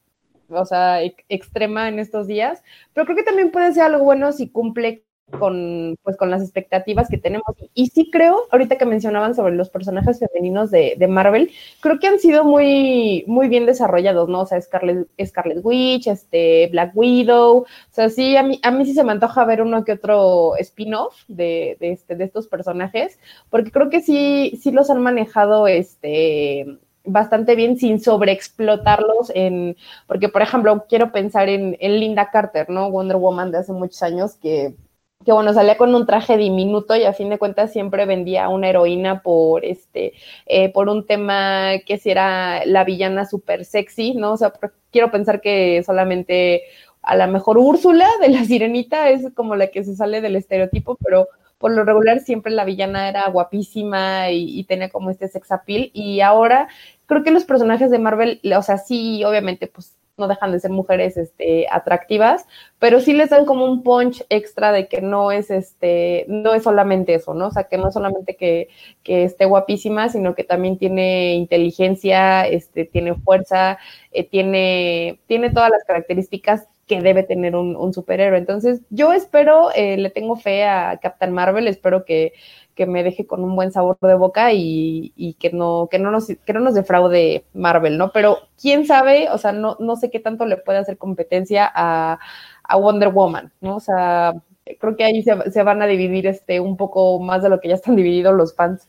o 0.50 0.66
sea, 0.66 1.02
extrema 1.30 1.88
en 1.90 2.00
estos 2.00 2.28
días, 2.28 2.64
pero 2.94 3.06
creo 3.06 3.18
que 3.18 3.24
también 3.24 3.52
puede 3.52 3.74
ser 3.74 3.84
algo 3.84 4.04
bueno 4.04 4.32
si 4.32 4.50
cumple 4.50 5.04
con, 5.32 5.98
pues, 6.04 6.18
con 6.18 6.30
las 6.30 6.42
expectativas 6.42 7.10
que 7.10 7.18
tenemos. 7.18 7.48
Y 7.74 7.88
sí 7.88 8.10
creo, 8.12 8.44
ahorita 8.52 8.78
que 8.78 8.86
mencionaban 8.86 9.36
sobre 9.36 9.56
los 9.56 9.70
personajes 9.70 10.20
femeninos 10.20 10.72
de, 10.72 10.96
de, 10.98 11.08
Marvel, 11.08 11.52
creo 11.82 12.00
que 12.00 12.08
han 12.08 12.20
sido 12.20 12.44
muy, 12.44 13.24
muy 13.28 13.48
bien 13.48 13.66
desarrollados, 13.66 14.30
¿no? 14.30 14.42
O 14.42 14.46
sea, 14.46 14.62
Scarlet, 14.62 15.08
Scarlet 15.24 15.60
Witch, 15.64 16.08
este, 16.08 16.68
Black 16.68 16.92
Widow, 16.96 17.60
o 17.60 17.66
sea, 17.92 18.10
sí, 18.10 18.38
a 18.38 18.44
mí, 18.44 18.60
a 18.64 18.72
mí 18.72 18.86
sí 18.86 18.94
se 18.94 19.04
me 19.04 19.12
antoja 19.12 19.46
ver 19.46 19.62
uno 19.62 19.84
que 19.84 19.94
otro 19.94 20.56
spin-off 20.58 21.16
de, 21.28 21.78
de, 21.80 21.92
este, 21.92 22.16
de 22.16 22.24
estos 22.24 22.48
personajes, 22.48 23.20
porque 23.50 23.72
creo 23.72 23.90
que 23.90 24.02
sí, 24.02 24.60
sí 24.62 24.72
los 24.72 24.90
han 24.90 25.02
manejado, 25.02 25.68
este, 25.68 26.78
bastante 27.08 27.56
bien 27.56 27.78
sin 27.78 28.00
sobreexplotarlos 28.00 29.32
en, 29.36 29.78
porque 30.08 30.30
por 30.30 30.42
ejemplo, 30.42 30.86
quiero 30.90 31.12
pensar 31.12 31.50
en, 31.50 31.78
en 31.80 32.00
Linda 32.00 32.30
Carter, 32.32 32.70
¿no? 32.70 32.90
Wonder 32.90 33.18
Woman 33.18 33.52
de 33.52 33.60
hace 33.60 33.74
muchos 33.74 34.02
años 34.02 34.36
que 34.36 34.76
que 35.26 35.32
bueno, 35.32 35.54
salía 35.54 35.78
con 35.78 35.94
un 35.96 36.06
traje 36.06 36.38
diminuto 36.38 36.96
y 36.96 37.04
a 37.04 37.14
fin 37.14 37.30
de 37.30 37.40
cuentas 37.40 37.74
siempre 37.74 38.06
vendía 38.06 38.48
una 38.50 38.70
heroína 38.70 39.22
por 39.24 39.66
este, 39.66 40.14
eh, 40.46 40.72
por 40.72 40.88
un 40.88 41.06
tema 41.06 41.80
que 41.86 41.98
si 41.98 42.12
era 42.12 42.66
la 42.66 42.84
villana 42.84 43.26
súper 43.26 43.66
sexy, 43.66 44.14
¿no? 44.14 44.34
O 44.34 44.38
sea, 44.38 44.54
quiero 44.92 45.12
pensar 45.12 45.42
que 45.42 45.84
solamente 45.84 46.64
a 47.02 47.16
la 47.16 47.28
mejor 47.28 47.58
Úrsula 47.58 48.08
de 48.22 48.30
la 48.30 48.46
sirenita 48.46 49.10
es 49.10 49.34
como 49.34 49.56
la 49.56 49.68
que 49.68 49.84
se 49.84 49.96
sale 49.96 50.22
del 50.22 50.36
estereotipo, 50.36 50.96
pero 51.04 51.28
por 51.58 51.72
lo 51.72 51.84
regular 51.84 52.20
siempre 52.20 52.52
la 52.52 52.66
villana 52.66 53.10
era 53.10 53.28
guapísima 53.30 54.30
y, 54.30 54.60
y 54.60 54.64
tenía 54.66 54.90
como 54.90 55.10
este 55.10 55.28
sex 55.28 55.52
appeal 55.52 55.90
y 55.94 56.22
ahora 56.22 56.68
creo 57.08 57.24
que 57.24 57.32
los 57.32 57.46
personajes 57.46 57.90
de 57.92 58.00
Marvel, 58.00 58.42
o 58.56 58.62
sea, 58.62 58.78
sí, 58.78 59.24
obviamente, 59.24 59.68
pues 59.68 59.96
no 60.18 60.28
dejan 60.28 60.52
de 60.52 60.60
ser 60.60 60.72
mujeres 60.72 61.18
este, 61.18 61.68
atractivas, 61.70 62.46
pero 62.80 63.00
sí 63.02 63.14
les 63.14 63.30
dan 63.30 63.46
como 63.46 63.66
un 63.66 63.84
punch 63.84 64.24
extra 64.30 64.72
de 64.72 64.88
que 64.88 65.02
no 65.02 65.32
es 65.32 65.52
este, 65.52 66.26
no 66.28 66.54
es 66.54 66.64
solamente 66.64 67.16
eso, 67.16 67.34
¿no? 67.34 67.48
O 67.48 67.52
sea, 67.52 67.66
que 67.66 67.78
no 67.78 67.90
es 67.90 67.94
solamente 67.94 68.36
que, 68.36 68.70
que 69.04 69.26
esté 69.26 69.46
guapísima, 69.46 70.10
sino 70.10 70.34
que 70.36 70.44
también 70.44 70.78
tiene 70.78 71.36
inteligencia, 71.36 72.48
este, 72.48 72.86
tiene 72.86 73.16
fuerza, 73.16 73.78
eh, 74.12 74.24
tiene, 74.24 75.20
tiene 75.28 75.50
todas 75.52 75.70
las 75.70 75.84
características 75.84 76.68
que 76.88 77.02
debe 77.02 77.24
tener 77.24 77.56
un, 77.56 77.76
un 77.76 77.94
superhéroe. 77.94 78.38
Entonces, 78.38 78.82
yo 78.92 79.12
espero, 79.12 79.72
eh, 79.76 79.98
le 79.98 80.12
tengo 80.12 80.36
fe 80.36 80.64
a 80.66 81.00
Captain 81.02 81.34
Marvel, 81.34 81.68
espero 81.68 82.06
que, 82.06 82.34
que 82.76 82.86
me 82.86 83.04
deje 83.04 83.26
con 83.26 83.44
un 83.44 83.56
buen 83.56 83.72
sabor 83.72 83.98
de 84.02 84.16
boca 84.16 84.54
y, 84.54 85.14
y, 85.16 85.34
que 85.36 85.52
no, 85.52 85.88
que 85.90 85.98
no 85.98 86.12
nos, 86.12 86.28
que 86.28 86.54
no 86.54 86.60
nos 86.60 86.76
defraude 86.76 87.46
Marvel, 87.54 87.98
¿no? 87.98 88.12
Pero 88.12 88.40
quién 88.62 88.86
sabe, 88.86 89.30
o 89.32 89.38
sea, 89.38 89.54
no, 89.54 89.78
no 89.80 89.96
sé 89.96 90.12
qué 90.12 90.20
tanto 90.20 90.46
le 90.46 90.58
puede 90.58 90.80
hacer 90.80 90.98
competencia 90.98 91.72
a, 91.74 92.20
a 92.64 92.76
Wonder 92.78 93.10
Woman, 93.10 93.52
¿no? 93.62 93.78
O 93.78 93.80
sea, 93.80 94.34
creo 94.80 94.96
que 94.96 95.06
ahí 95.06 95.24
se, 95.24 95.52
se, 95.52 95.64
van 95.64 95.82
a 95.82 95.88
dividir 95.88 96.28
este 96.28 96.60
un 96.60 96.78
poco 96.78 97.20
más 97.20 97.42
de 97.42 97.50
lo 97.50 97.60
que 97.60 97.70
ya 97.70 97.76
están 97.76 97.96
divididos 97.96 98.36
los 98.36 98.56
fans. 98.56 98.88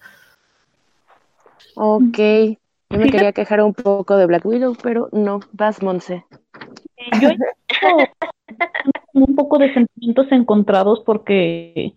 Ok. 1.76 2.18
Yo 2.88 2.98
me 2.98 3.10
quería 3.10 3.32
quejar 3.32 3.62
un 3.62 3.74
poco 3.74 4.16
de 4.16 4.26
Black 4.26 4.46
Widow, 4.46 4.76
pero 4.82 5.08
no, 5.12 5.40
vas, 5.52 5.82
Monse. 5.82 6.24
Yo 7.20 7.30
un 9.12 9.34
poco 9.34 9.58
de 9.58 9.72
sentimientos 9.74 10.26
encontrados 10.30 11.02
porque 11.04 11.94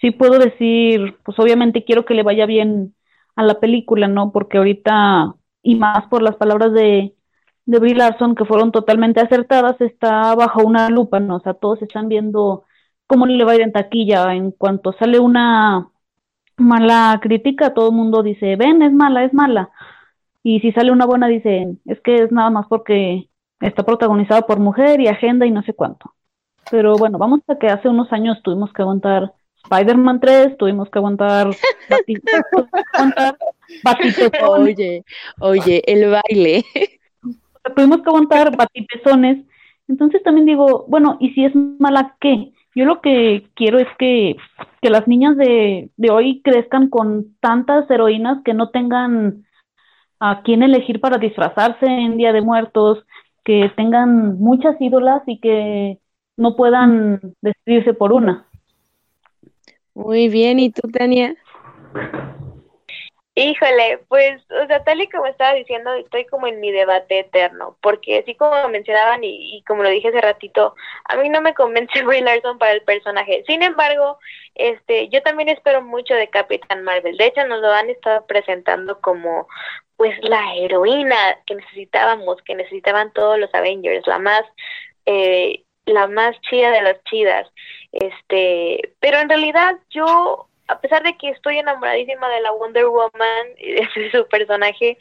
sí 0.00 0.10
puedo 0.12 0.38
decir, 0.38 1.18
pues 1.24 1.38
obviamente 1.38 1.84
quiero 1.84 2.04
que 2.04 2.14
le 2.14 2.22
vaya 2.22 2.46
bien 2.46 2.94
a 3.36 3.42
la 3.44 3.60
película, 3.60 4.08
¿no? 4.08 4.32
Porque 4.32 4.58
ahorita 4.58 5.34
y 5.62 5.76
más 5.76 6.06
por 6.08 6.22
las 6.22 6.36
palabras 6.36 6.72
de, 6.72 7.14
de 7.66 7.78
Brie 7.78 7.94
Larson, 7.94 8.34
que 8.34 8.44
fueron 8.44 8.72
totalmente 8.72 9.20
acertadas, 9.20 9.80
está 9.80 10.34
bajo 10.34 10.62
una 10.64 10.88
lupa, 10.90 11.20
¿no? 11.20 11.36
O 11.36 11.40
sea, 11.40 11.54
todos 11.54 11.82
están 11.82 12.08
viendo 12.08 12.64
cómo 13.06 13.26
le 13.26 13.44
va 13.44 13.52
a 13.52 13.54
ir 13.56 13.62
en 13.62 13.72
taquilla. 13.72 14.34
En 14.34 14.52
cuanto 14.52 14.92
sale 14.94 15.18
una 15.20 15.90
mala 16.58 17.18
crítica, 17.22 17.74
todo 17.74 17.90
el 17.90 17.96
mundo 17.96 18.22
dice, 18.22 18.56
ven, 18.56 18.82
es 18.82 18.92
mala, 18.92 19.24
es 19.24 19.34
mala. 19.34 19.70
Y 20.42 20.60
si 20.60 20.72
sale 20.72 20.92
una 20.92 21.06
buena, 21.06 21.28
dicen, 21.28 21.80
es 21.86 22.00
que 22.00 22.16
es 22.16 22.32
nada 22.32 22.50
más 22.50 22.66
porque 22.68 23.30
está 23.60 23.84
protagonizada 23.84 24.42
por 24.42 24.58
mujer 24.60 25.00
y 25.00 25.08
agenda 25.08 25.46
y 25.46 25.50
no 25.50 25.62
sé 25.62 25.74
cuánto. 25.74 26.14
Pero 26.70 26.96
bueno, 26.96 27.18
vamos 27.18 27.40
a 27.48 27.58
que 27.58 27.68
hace 27.68 27.88
unos 27.88 28.12
años 28.12 28.42
tuvimos 28.42 28.72
que 28.72 28.82
aguantar 28.82 29.32
Spider-Man 29.70 30.20
3, 30.20 30.58
tuvimos 30.58 30.90
que 30.90 30.98
aguantar 30.98 31.50
Oye, 34.48 35.04
oye, 35.38 35.82
el 35.86 36.10
baile. 36.10 36.64
Tuvimos 37.76 37.98
que 37.98 38.08
aguantar 38.08 38.56
batipezones. 38.56 39.44
Entonces 39.86 40.22
también 40.22 40.46
digo, 40.46 40.86
bueno, 40.88 41.18
¿y 41.20 41.30
si 41.30 41.44
es 41.44 41.54
mala 41.54 42.16
qué? 42.20 42.52
Yo 42.74 42.84
lo 42.84 43.00
que 43.00 43.48
quiero 43.54 43.78
es 43.78 43.88
que, 43.98 44.36
que 44.80 44.90
las 44.90 45.06
niñas 45.06 45.36
de, 45.36 45.90
de 45.96 46.10
hoy 46.10 46.40
crezcan 46.42 46.88
con 46.88 47.36
tantas 47.40 47.90
heroínas 47.90 48.42
que 48.44 48.54
no 48.54 48.70
tengan 48.70 49.44
a 50.20 50.42
quién 50.42 50.62
elegir 50.62 51.00
para 51.00 51.18
disfrazarse 51.18 51.86
en 51.86 52.16
Día 52.16 52.32
de 52.32 52.42
Muertos, 52.42 53.04
que 53.44 53.70
tengan 53.76 54.38
muchas 54.38 54.80
ídolas 54.80 55.22
y 55.26 55.40
que 55.40 55.98
no 56.36 56.56
puedan 56.56 57.20
decidirse 57.40 57.94
por 57.94 58.12
una. 58.12 58.49
Muy 59.94 60.28
bien, 60.28 60.58
¿y 60.58 60.70
tú, 60.70 60.88
Tania? 60.90 61.34
Híjole, 63.36 64.00
pues, 64.08 64.42
o 64.50 64.66
sea, 64.66 64.82
tal 64.84 65.00
y 65.00 65.08
como 65.08 65.26
estaba 65.26 65.54
diciendo, 65.54 65.94
estoy 65.94 66.26
como 66.26 66.46
en 66.46 66.60
mi 66.60 66.72
debate 66.72 67.20
eterno, 67.20 67.76
porque 67.80 68.18
así 68.18 68.34
como 68.34 68.68
mencionaban 68.68 69.20
y, 69.22 69.62
como 69.66 69.82
lo 69.82 69.88
dije 69.88 70.08
hace 70.08 70.20
ratito, 70.20 70.74
a 71.04 71.16
mí 71.16 71.28
no 71.28 71.40
me 71.40 71.54
convence 71.54 72.02
Brie 72.04 72.22
Larson 72.22 72.58
para 72.58 72.72
el 72.72 72.82
personaje. 72.82 73.42
Sin 73.46 73.62
embargo, 73.62 74.18
este, 74.56 75.08
yo 75.08 75.22
también 75.22 75.48
espero 75.48 75.80
mucho 75.80 76.14
de 76.14 76.28
Capitán 76.28 76.82
Marvel. 76.82 77.16
De 77.16 77.26
hecho, 77.26 77.46
nos 77.46 77.60
lo 77.60 77.72
han 77.72 77.88
estado 77.88 78.26
presentando 78.26 79.00
como, 79.00 79.48
pues, 79.96 80.12
la 80.22 80.54
heroína 80.56 81.16
que 81.46 81.54
necesitábamos, 81.54 82.42
que 82.42 82.54
necesitaban 82.56 83.12
todos 83.12 83.38
los 83.38 83.54
Avengers, 83.54 84.06
la 84.06 84.18
más, 84.18 84.42
eh, 85.06 85.64
la 85.90 86.06
más 86.06 86.40
chida 86.42 86.70
de 86.70 86.82
las 86.82 87.02
chidas. 87.04 87.46
Este, 87.92 88.94
pero 89.00 89.18
en 89.18 89.28
realidad 89.28 89.76
yo 89.90 90.50
a 90.70 90.80
pesar 90.80 91.02
de 91.02 91.16
que 91.18 91.30
estoy 91.30 91.58
enamoradísima 91.58 92.28
de 92.28 92.40
la 92.40 92.52
Wonder 92.52 92.86
Woman 92.86 93.54
de 93.58 93.88
su 94.12 94.26
personaje, 94.28 94.96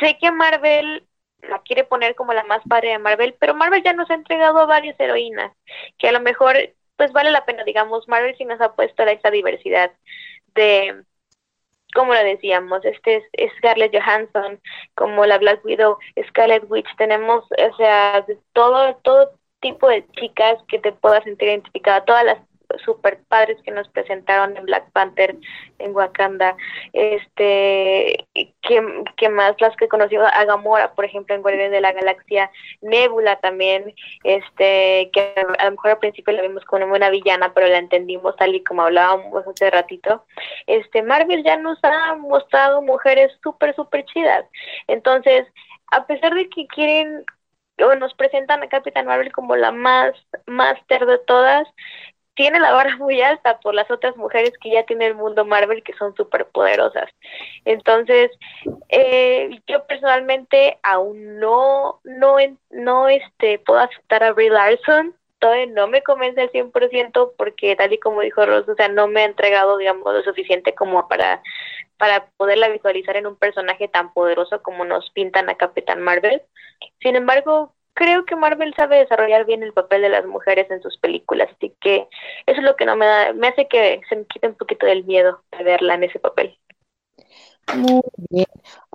sé 0.00 0.16
que 0.18 0.30
Marvel 0.30 1.04
la 1.42 1.60
quiere 1.60 1.84
poner 1.84 2.14
como 2.14 2.32
la 2.32 2.44
más 2.44 2.62
padre 2.68 2.90
de 2.90 2.98
Marvel, 2.98 3.34
pero 3.38 3.54
Marvel 3.54 3.82
ya 3.82 3.92
nos 3.92 4.08
ha 4.10 4.14
entregado 4.14 4.58
a 4.60 4.66
varias 4.66 4.98
heroínas, 4.98 5.52
que 5.98 6.08
a 6.08 6.12
lo 6.12 6.20
mejor 6.20 6.56
pues 6.96 7.12
vale 7.12 7.30
la 7.30 7.44
pena, 7.44 7.62
digamos, 7.64 8.08
Marvel 8.08 8.34
sí 8.38 8.44
nos 8.44 8.60
ha 8.60 8.74
puesto 8.74 9.02
a 9.02 9.10
esa 9.10 9.30
diversidad 9.30 9.90
de, 10.54 11.04
como 11.92 12.14
lo 12.14 12.22
decíamos, 12.22 12.84
este 12.84 13.24
es 13.32 13.52
Scarlett 13.58 13.94
Johansson, 13.94 14.60
como 14.94 15.26
la 15.26 15.38
Black 15.38 15.64
Widow, 15.64 15.98
Scarlet 16.28 16.64
Witch, 16.68 16.88
tenemos, 16.96 17.44
o 17.44 17.76
sea, 17.76 18.24
todo, 18.52 18.96
todo 19.02 19.32
tipo 19.66 19.88
de 19.88 20.06
chicas 20.12 20.56
que 20.68 20.78
te 20.78 20.92
puedas 20.92 21.24
sentir 21.24 21.48
identificada, 21.48 22.04
todas 22.04 22.24
las 22.24 22.38
super 22.84 23.18
padres 23.28 23.58
que 23.64 23.70
nos 23.70 23.88
presentaron 23.88 24.56
en 24.56 24.64
Black 24.64 24.90
Panther, 24.92 25.36
en 25.78 25.94
Wakanda, 25.94 26.56
este, 26.92 28.26
que, 28.34 29.28
más 29.30 29.54
las 29.60 29.76
que 29.76 29.88
conocí 29.88 30.16
a 30.16 30.44
Gamora, 30.44 30.92
por 30.94 31.04
ejemplo, 31.04 31.34
en 31.34 31.42
Guardianes 31.42 31.72
de 31.72 31.80
la 31.80 31.92
Galaxia, 31.92 32.50
Nebula 32.80 33.36
también, 33.36 33.94
este, 34.24 35.10
que 35.12 35.34
a 35.58 35.64
lo 35.64 35.70
mejor 35.72 35.92
al 35.92 35.98
principio 35.98 36.34
la 36.34 36.42
vimos 36.42 36.64
como 36.64 36.86
una 36.86 37.10
villana, 37.10 37.52
pero 37.54 37.66
la 37.66 37.78
entendimos 37.78 38.36
tal 38.36 38.54
y 38.54 38.64
como 38.64 38.82
hablábamos 38.82 39.46
hace 39.46 39.70
ratito, 39.70 40.24
este, 40.66 41.02
Marvel 41.02 41.44
ya 41.44 41.56
nos 41.56 41.78
ha 41.82 42.14
mostrado 42.16 42.82
mujeres 42.82 43.32
súper, 43.42 43.74
súper 43.74 44.04
chidas, 44.06 44.44
entonces, 44.86 45.46
a 45.92 46.04
pesar 46.06 46.34
de 46.34 46.48
que 46.48 46.66
quieren 46.66 47.24
nos 47.98 48.14
presentan 48.14 48.62
a 48.62 48.68
Capitán 48.68 49.06
Marvel 49.06 49.32
como 49.32 49.56
la 49.56 49.72
más 49.72 50.12
máster 50.46 51.06
de 51.06 51.18
todas, 51.18 51.66
tiene 52.36 52.60
la 52.60 52.72
barra 52.72 52.96
muy 52.98 53.20
alta 53.22 53.58
por 53.60 53.74
las 53.74 53.90
otras 53.90 54.16
mujeres 54.16 54.52
que 54.60 54.70
ya 54.70 54.84
tiene 54.84 55.06
el 55.06 55.14
mundo 55.14 55.44
Marvel 55.44 55.82
que 55.82 55.94
son 55.94 56.14
súper 56.14 56.46
poderosas. 56.46 57.10
Entonces, 57.64 58.30
eh, 58.90 59.58
yo 59.66 59.86
personalmente 59.86 60.78
aún 60.82 61.40
no, 61.40 62.00
no, 62.04 62.36
no 62.70 63.08
este, 63.08 63.58
puedo 63.58 63.80
aceptar 63.80 64.22
a 64.22 64.32
Brie 64.32 64.50
Larson. 64.50 65.14
No 65.68 65.88
me 65.88 66.02
convence 66.02 66.40
al 66.40 66.50
100% 66.50 67.34
porque 67.36 67.76
tal 67.76 67.92
y 67.92 67.98
como 67.98 68.20
dijo 68.20 68.44
Ross, 68.44 68.68
o 68.68 68.74
sea, 68.74 68.88
no 68.88 69.08
me 69.08 69.22
ha 69.22 69.24
entregado, 69.24 69.76
digamos, 69.76 70.12
lo 70.12 70.22
suficiente 70.22 70.74
como 70.74 71.08
para, 71.08 71.42
para 71.96 72.26
poderla 72.36 72.68
visualizar 72.68 73.16
en 73.16 73.26
un 73.26 73.36
personaje 73.36 73.88
tan 73.88 74.12
poderoso 74.12 74.62
como 74.62 74.84
nos 74.84 75.10
pintan 75.10 75.48
a 75.48 75.56
Capitán 75.56 76.02
Marvel. 76.02 76.42
Sin 77.00 77.16
embargo, 77.16 77.74
creo 77.94 78.24
que 78.26 78.36
Marvel 78.36 78.74
sabe 78.76 78.98
desarrollar 78.98 79.46
bien 79.46 79.62
el 79.62 79.72
papel 79.72 80.02
de 80.02 80.10
las 80.10 80.26
mujeres 80.26 80.70
en 80.70 80.82
sus 80.82 80.98
películas, 80.98 81.48
así 81.56 81.74
que 81.80 82.08
eso 82.46 82.60
es 82.60 82.64
lo 82.64 82.76
que 82.76 82.84
no 82.84 82.94
me 82.96 83.06
da, 83.06 83.32
me 83.32 83.48
hace 83.48 83.66
que 83.68 84.00
se 84.08 84.16
me 84.16 84.26
quite 84.26 84.48
un 84.48 84.54
poquito 84.54 84.86
del 84.86 85.04
miedo 85.04 85.42
de 85.56 85.64
verla 85.64 85.94
en 85.94 86.04
ese 86.04 86.18
papel. 86.18 86.58
Muy 87.74 88.02
bien. 88.30 88.46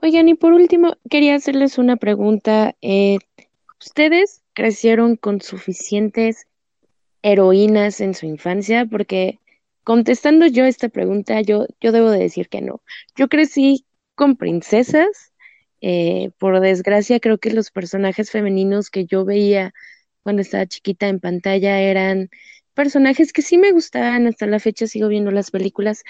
Oigan, 0.02 0.30
y 0.30 0.36
por 0.36 0.54
último, 0.54 0.94
quería 1.10 1.36
hacerles 1.36 1.78
una 1.78 1.98
pregunta. 1.98 2.76
Eh, 2.82 3.18
¿Ustedes 3.80 4.41
crecieron 4.62 5.16
con 5.16 5.42
suficientes 5.42 6.46
heroínas 7.24 8.00
en 8.00 8.14
su 8.14 8.28
infancia? 8.28 8.86
Porque 8.86 9.40
contestando 9.84 10.46
yo 10.46 10.66
esta 10.66 10.88
pregunta, 10.88 11.42
yo, 11.42 11.66
yo 11.80 11.92
debo 11.92 12.12
de 12.12 12.20
decir 12.20 12.48
que 12.48 12.62
no. 12.62 12.84
Yo 13.16 13.28
crecí 13.28 13.88
con 14.14 14.36
princesas 14.36 15.34
eh, 15.82 16.30
por 16.38 16.60
desgracia, 16.60 17.20
creo 17.20 17.40
que 17.40 17.50
los 17.50 17.72
personajes 17.72 18.30
femeninos 18.30 18.92
que 18.92 19.06
yo 19.06 19.26
veía 19.26 19.74
cuando 20.22 20.44
estaba 20.44 20.68
chiquita 20.68 21.08
en 21.08 21.20
pantalla 21.20 21.80
eran 21.80 22.30
personajes 22.76 23.34
que 23.34 23.42
sí 23.42 23.58
me 23.58 23.72
gustaban, 23.72 24.28
hasta 24.28 24.46
la 24.46 24.60
fecha 24.60 24.86
sigo 24.86 25.08
viendo 25.08 25.32
las 25.32 25.50
películas, 25.50 26.04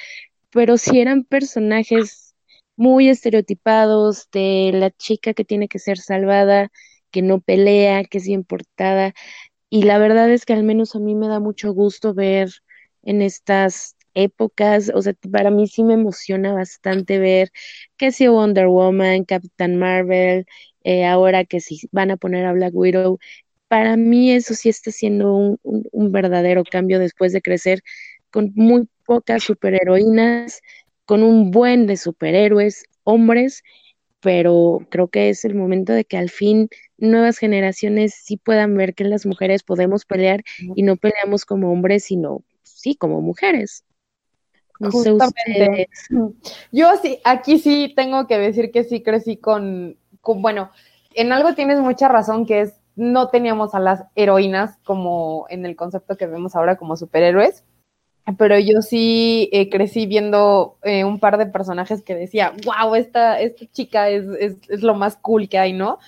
pero 0.50 0.76
sí 0.78 1.00
eran 1.00 1.24
personajes 1.24 2.36
muy 2.76 3.08
estereotipados 3.08 4.30
de 4.34 4.72
la 4.74 4.92
chica 4.92 5.34
que 5.34 5.46
tiene 5.46 5.70
que 5.70 5.80
ser 5.80 6.00
salvada, 6.00 6.70
que 7.12 7.22
no 7.22 7.42
pelea, 7.42 8.04
que 8.06 8.20
es 8.20 8.26
bien 8.26 8.44
portada. 8.44 9.14
Y 9.70 9.84
la 9.84 9.98
verdad 10.00 10.30
es 10.32 10.46
que 10.46 10.54
al 10.54 10.64
menos 10.64 10.96
a 10.96 11.00
mí 11.00 11.16
me 11.16 11.28
da 11.28 11.40
mucho 11.40 11.74
gusto 11.74 12.14
ver 12.14 12.50
en 13.04 13.22
estas 13.22 13.96
épocas, 14.14 14.92
o 14.94 15.02
sea, 15.02 15.14
para 15.32 15.52
mí 15.52 15.68
sí 15.68 15.84
me 15.84 15.94
emociona 15.94 16.54
bastante 16.54 17.20
ver 17.20 17.52
que 17.98 18.12
si 18.12 18.28
Wonder 18.28 18.68
Woman, 18.68 19.26
Captain 19.26 19.78
Marvel, 19.78 20.46
eh, 20.84 21.06
ahora 21.06 21.46
que 21.46 21.62
si 21.62 21.88
van 21.92 22.12
a 22.12 22.18
poner 22.18 22.46
a 22.46 22.54
Black 22.54 22.74
Widow, 22.76 23.20
para 23.68 23.96
mí 23.98 24.32
eso 24.32 24.54
sí 24.54 24.70
está 24.70 24.92
siendo 24.92 25.58
un, 25.64 26.12
verdadero 26.12 26.64
cambio 26.64 27.00
después 27.00 27.32
de 27.34 27.42
crecer 27.42 27.82
con 28.30 28.52
muy 28.56 28.88
pocas 29.06 29.44
superheroínas, 29.44 30.62
con 31.06 31.24
un 31.24 31.52
buen 31.52 31.88
de 31.88 31.98
superhéroes, 31.98 32.84
hombres, 33.04 33.64
pero 34.22 34.86
creo 34.90 35.08
que 35.08 35.30
es 35.30 35.44
el 35.46 35.56
momento 35.56 35.94
de 35.94 36.06
que 36.06 36.18
al 36.18 36.30
fin 36.30 36.70
nuevas 36.98 37.38
generaciones 37.38 38.14
sí 38.14 38.38
puedan 38.38 38.76
ver 38.78 38.94
que 38.94 39.04
las 39.04 39.26
mujeres 39.26 39.64
podemos 39.64 40.06
pelear 40.06 40.44
y 40.76 40.84
no 40.84 40.96
peleamos 40.96 41.46
como 41.46 41.72
hombres, 41.72 42.06
sino 42.06 42.44
sí 42.64 42.96
como 42.96 43.22
mujeres. 43.22 43.84
Justamente. 44.80 45.90
Yo 46.72 46.90
sí, 47.02 47.20
aquí 47.24 47.60
sí 47.60 47.94
tengo 47.96 48.28
que 48.28 48.38
decir 48.38 48.72
que 48.72 48.84
sí 48.84 49.02
crecí 49.02 49.38
con, 49.38 49.98
con, 50.22 50.42
bueno, 50.42 50.72
en 51.14 51.32
algo 51.32 51.54
tienes 51.54 51.80
mucha 51.80 52.08
razón, 52.08 52.46
que 52.46 52.62
es 52.62 52.74
no 52.96 53.30
teníamos 53.30 53.74
a 53.74 53.80
las 53.80 54.04
heroínas 54.16 54.78
como 54.84 55.46
en 55.50 55.66
el 55.66 55.76
concepto 55.76 56.18
que 56.18 56.28
vemos 56.28 56.56
ahora 56.56 56.78
como 56.78 56.98
superhéroes, 56.98 57.64
pero 58.38 58.58
yo 58.60 58.82
sí 58.82 59.50
eh, 59.52 59.70
crecí 59.70 60.06
viendo 60.06 60.78
eh, 60.84 61.04
un 61.04 61.20
par 61.20 61.38
de 61.38 61.46
personajes 61.48 62.02
que 62.02 62.16
decía, 62.16 62.54
wow, 62.66 62.96
esta, 62.96 63.40
esta 63.40 63.66
chica 63.72 64.10
es, 64.10 64.26
es, 64.40 64.56
es, 64.70 64.84
lo 64.84 64.96
más 64.96 65.18
cool 65.18 65.50
que 65.50 65.58
hay, 65.58 65.74
¿no? 65.74 66.00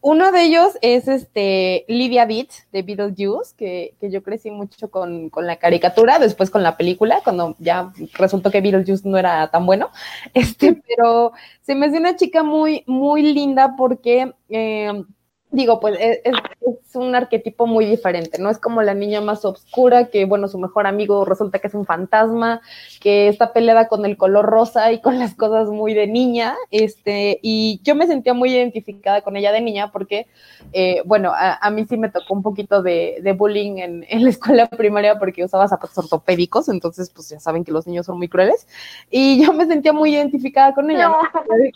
Uno 0.00 0.30
de 0.30 0.42
ellos 0.42 0.78
es 0.80 1.08
este 1.08 1.84
Lydia 1.88 2.24
Beat 2.24 2.48
de 2.70 2.82
Beetlejuice, 2.82 3.54
que, 3.56 3.94
que 4.00 4.10
yo 4.10 4.22
crecí 4.22 4.48
mucho 4.50 4.90
con, 4.90 5.28
con, 5.28 5.44
la 5.46 5.56
caricatura, 5.56 6.20
después 6.20 6.50
con 6.50 6.62
la 6.62 6.76
película, 6.76 7.20
cuando 7.24 7.56
ya 7.58 7.92
resultó 8.14 8.52
que 8.52 8.60
Beetlejuice 8.60 9.08
no 9.08 9.18
era 9.18 9.50
tan 9.50 9.66
bueno. 9.66 9.90
Este, 10.34 10.80
pero 10.86 11.32
se 11.62 11.74
me 11.74 11.86
hace 11.86 11.98
una 11.98 12.14
chica 12.14 12.44
muy, 12.44 12.84
muy 12.86 13.22
linda 13.22 13.74
porque 13.76 14.32
eh, 14.48 15.02
digo, 15.50 15.80
pues 15.80 15.98
e, 15.98 16.20
es, 16.24 16.34
es, 16.60 16.96
un 16.96 17.14
arquetipo 17.14 17.66
muy 17.66 17.84
diferente, 17.84 18.38
¿no? 18.38 18.50
Es 18.50 18.58
como 18.58 18.82
la 18.82 18.94
niña 18.94 19.20
más 19.20 19.44
oscura 19.44 20.06
que, 20.06 20.24
bueno, 20.24 20.48
su 20.48 20.58
mejor 20.58 20.86
amigo 20.86 21.24
resulta 21.24 21.58
que 21.58 21.68
es 21.68 21.74
un 21.74 21.86
fantasma, 21.86 22.60
que 23.00 23.28
está 23.28 23.52
peleada 23.52 23.88
con 23.88 24.04
el 24.04 24.16
color 24.16 24.46
rosa 24.46 24.90
y 24.92 25.00
con 25.00 25.18
las 25.18 25.34
cosas 25.34 25.68
muy 25.68 25.94
de 25.94 26.06
niña, 26.06 26.56
este, 26.70 27.38
y 27.42 27.80
yo 27.84 27.94
me 27.94 28.06
sentía 28.06 28.34
muy 28.34 28.50
identificada 28.52 29.22
con 29.22 29.36
ella 29.36 29.52
de 29.52 29.60
niña 29.60 29.92
porque, 29.92 30.26
eh, 30.72 31.02
bueno, 31.04 31.32
a, 31.34 31.70
mí 31.70 31.86
sí 31.88 31.96
me 31.96 32.10
tocó 32.10 32.34
un 32.34 32.42
poquito 32.42 32.82
de, 32.82 33.18
de 33.22 33.32
bullying 33.32 33.78
en, 33.78 34.06
en, 34.08 34.24
la 34.24 34.30
escuela 34.30 34.66
primaria 34.66 35.18
porque 35.18 35.44
usaba 35.44 35.68
zapatos 35.68 35.98
ortopédicos, 35.98 36.68
entonces, 36.68 37.10
pues 37.10 37.28
ya 37.28 37.40
saben 37.40 37.64
que 37.64 37.72
los 37.72 37.86
niños 37.86 38.06
son 38.06 38.18
muy 38.18 38.28
crueles, 38.28 38.66
y 39.10 39.42
yo 39.44 39.52
me 39.52 39.66
sentía 39.66 39.92
muy 39.92 40.14
identificada 40.14 40.74
con 40.74 40.90
ella, 40.90 41.12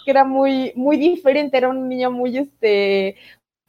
que 0.05 0.11
era 0.11 0.25
muy, 0.25 0.73
muy 0.75 0.97
diferente, 0.97 1.57
era 1.57 1.69
una 1.69 1.87
niña 1.87 2.11
muy, 2.11 2.37
este, 2.37 3.17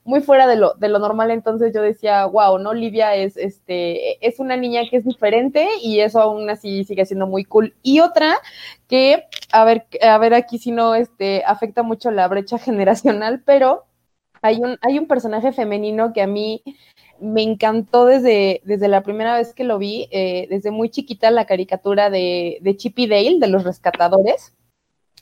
muy 0.05 0.21
fuera 0.21 0.47
de 0.47 0.57
lo, 0.57 0.73
de 0.75 0.89
lo 0.89 0.99
normal, 0.99 1.31
entonces 1.31 1.73
yo 1.73 1.81
decía, 1.81 2.25
wow, 2.25 2.57
¿no? 2.59 2.73
Livia 2.73 3.15
es, 3.15 3.37
este, 3.37 4.25
es 4.25 4.39
una 4.39 4.57
niña 4.57 4.81
que 4.89 4.97
es 4.97 5.05
diferente 5.05 5.67
y 5.81 5.99
eso 6.01 6.21
aún 6.21 6.49
así 6.49 6.83
sigue 6.83 7.05
siendo 7.05 7.27
muy 7.27 7.45
cool. 7.45 7.73
Y 7.83 8.01
otra 8.01 8.37
que, 8.87 9.25
a 9.51 9.63
ver, 9.65 9.85
a 10.01 10.17
ver 10.17 10.33
aquí 10.33 10.57
si 10.57 10.71
no, 10.71 10.95
este, 10.95 11.43
afecta 11.45 11.83
mucho 11.83 12.11
la 12.11 12.27
brecha 12.27 12.57
generacional, 12.59 13.41
pero 13.45 13.85
hay 14.41 14.59
un, 14.61 14.77
hay 14.81 14.99
un 14.99 15.07
personaje 15.07 15.53
femenino 15.53 16.11
que 16.13 16.21
a 16.21 16.27
mí 16.27 16.63
me 17.19 17.41
encantó 17.43 18.05
desde, 18.05 18.61
desde 18.65 18.89
la 18.89 19.03
primera 19.03 19.37
vez 19.37 19.53
que 19.53 19.63
lo 19.63 19.77
vi, 19.77 20.09
eh, 20.11 20.47
desde 20.49 20.71
muy 20.71 20.89
chiquita, 20.89 21.31
la 21.31 21.45
caricatura 21.45 22.09
de, 22.09 22.57
de 22.61 22.75
Chippy 22.75 23.07
Dale, 23.07 23.39
de 23.39 23.47
los 23.47 23.63
rescatadores 23.63 24.53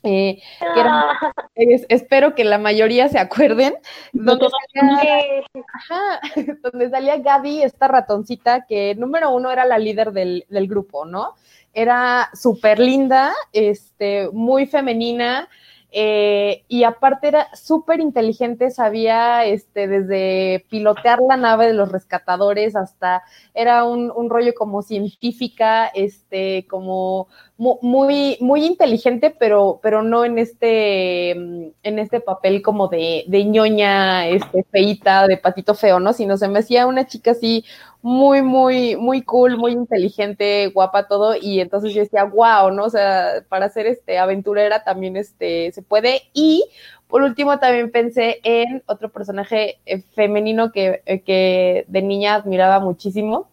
eh, 0.04 0.42
ah. 0.62 1.32
espero 1.56 2.34
que 2.36 2.44
la 2.44 2.58
mayoría 2.58 3.08
se 3.10 3.20
acuerden, 3.20 3.76
donde, 4.14 4.48
salía, 4.74 6.20
donde 6.64 6.90
salía 6.90 7.18
Gaby, 7.18 7.64
esta 7.64 7.88
ratoncita, 7.88 8.66
que 8.66 8.96
número 8.96 9.32
uno 9.32 9.52
era 9.52 9.66
la 9.66 9.78
líder 9.78 10.12
del, 10.12 10.46
del 10.50 10.68
grupo, 10.68 11.06
¿no? 11.06 11.36
Era 11.74 12.30
súper 12.34 12.80
linda, 12.80 13.34
este, 13.54 14.30
muy 14.34 14.66
femenina, 14.66 15.48
eh, 15.92 16.64
y 16.70 16.84
aparte 16.86 17.28
era 17.28 17.54
súper 17.54 18.00
inteligente, 18.00 18.72
sabía 18.72 19.46
este, 19.46 19.88
desde 19.88 20.66
pilotear 20.70 21.20
la 21.28 21.36
nave 21.36 21.68
de 21.68 21.74
los 21.74 21.92
rescatadores 21.92 22.76
hasta 22.78 23.24
era 23.54 23.84
un, 23.84 24.12
un 24.16 24.30
rollo 24.30 24.54
como 24.56 24.82
científica, 24.84 25.88
este, 25.88 26.66
como 26.70 27.28
muy, 27.58 28.38
muy 28.40 28.66
inteligente, 28.66 29.36
pero, 29.38 29.80
pero 29.84 30.02
no 30.02 30.26
en 30.26 30.40
este, 30.40 31.32
en 31.32 32.00
este 32.00 32.20
papel 32.20 32.64
como 32.64 32.88
de, 32.88 33.24
de 33.28 33.44
ñoña, 33.46 34.28
este, 34.28 34.64
feita, 34.72 35.28
de 35.28 35.38
patito 35.38 35.76
feo, 35.76 36.00
¿no? 36.00 36.14
Sino 36.14 36.38
se 36.38 36.48
me 36.48 36.60
hacía 36.60 36.88
una 36.88 37.06
chica 37.06 37.32
así 37.32 37.64
muy, 38.02 38.42
muy, 38.42 38.96
muy 38.96 39.22
cool, 39.22 39.58
muy 39.58 39.74
inteligente, 39.74 40.68
guapa 40.68 41.08
todo, 41.08 41.36
y 41.40 41.60
entonces 41.60 41.94
yo 41.94 42.02
decía, 42.02 42.24
wow, 42.24 42.72
¿no? 42.72 42.86
O 42.86 42.90
sea, 42.90 43.44
para 43.48 43.70
ser 43.70 43.86
este 43.88 44.18
aventurera 44.18 44.84
también 44.84 45.18
este 45.18 45.72
se 45.72 45.82
puede. 45.84 46.24
Y 46.34 46.66
por 47.08 47.22
último 47.22 47.60
también 47.60 47.92
pensé 47.92 48.40
en 48.44 48.84
otro 48.88 49.10
personaje 49.12 49.80
eh, 49.86 50.02
femenino 50.16 50.72
que, 50.72 51.04
eh, 51.06 51.22
que 51.22 51.86
de 51.88 52.02
niña 52.02 52.36
admiraba 52.36 52.80
muchísimo, 52.80 53.51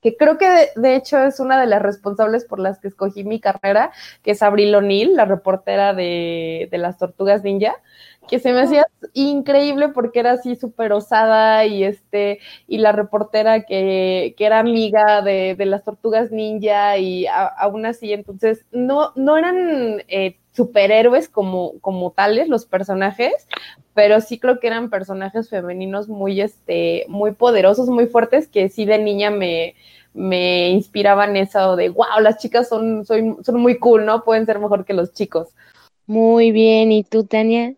que 0.00 0.16
creo 0.16 0.38
que 0.38 0.68
de, 0.76 0.96
hecho 0.96 1.18
es 1.18 1.40
una 1.40 1.60
de 1.60 1.66
las 1.66 1.82
responsables 1.82 2.44
por 2.44 2.60
las 2.60 2.78
que 2.78 2.88
escogí 2.88 3.24
mi 3.24 3.40
carrera, 3.40 3.90
que 4.22 4.32
es 4.32 4.42
Abril 4.42 4.74
O'Neill, 4.74 5.16
la 5.16 5.24
reportera 5.24 5.94
de, 5.94 6.68
de 6.70 6.78
las 6.78 6.98
Tortugas 6.98 7.42
Ninja, 7.42 7.74
que 8.28 8.38
se 8.38 8.52
me 8.52 8.60
hacía 8.60 8.86
increíble 9.14 9.88
porque 9.88 10.20
era 10.20 10.32
así 10.32 10.54
súper 10.54 10.92
osada 10.92 11.64
y 11.64 11.82
este, 11.82 12.38
y 12.66 12.78
la 12.78 12.92
reportera 12.92 13.62
que, 13.62 14.34
que 14.36 14.46
era 14.46 14.60
amiga 14.60 15.22
de, 15.22 15.54
de, 15.56 15.66
las 15.66 15.82
Tortugas 15.82 16.30
Ninja 16.30 16.98
y 16.98 17.26
aún 17.26 17.86
así, 17.86 18.12
entonces 18.12 18.66
no, 18.70 19.12
no 19.16 19.36
eran 19.36 20.02
eh, 20.08 20.38
superhéroes 20.58 21.30
como, 21.30 21.78
como 21.80 22.10
tales 22.10 22.48
los 22.48 22.66
personajes, 22.66 23.48
pero 23.94 24.20
sí 24.20 24.38
creo 24.38 24.60
que 24.60 24.66
eran 24.66 24.90
personajes 24.90 25.48
femeninos 25.48 26.08
muy, 26.08 26.40
este, 26.42 27.06
muy 27.08 27.32
poderosos, 27.32 27.88
muy 27.88 28.06
fuertes, 28.06 28.46
que 28.48 28.68
sí 28.68 28.84
de 28.84 28.98
niña 28.98 29.30
me, 29.30 29.74
me 30.12 30.68
inspiraban 30.68 31.36
eso 31.36 31.76
de, 31.76 31.88
wow, 31.88 32.20
las 32.20 32.38
chicas 32.38 32.68
son, 32.68 33.06
son, 33.06 33.42
son 33.42 33.60
muy 33.60 33.78
cool, 33.78 34.04
¿no? 34.04 34.24
Pueden 34.24 34.44
ser 34.44 34.58
mejor 34.58 34.84
que 34.84 34.92
los 34.92 35.14
chicos. 35.14 35.54
Muy 36.06 36.52
bien, 36.52 36.92
¿y 36.92 37.04
tú, 37.04 37.24
Tania? 37.24 37.74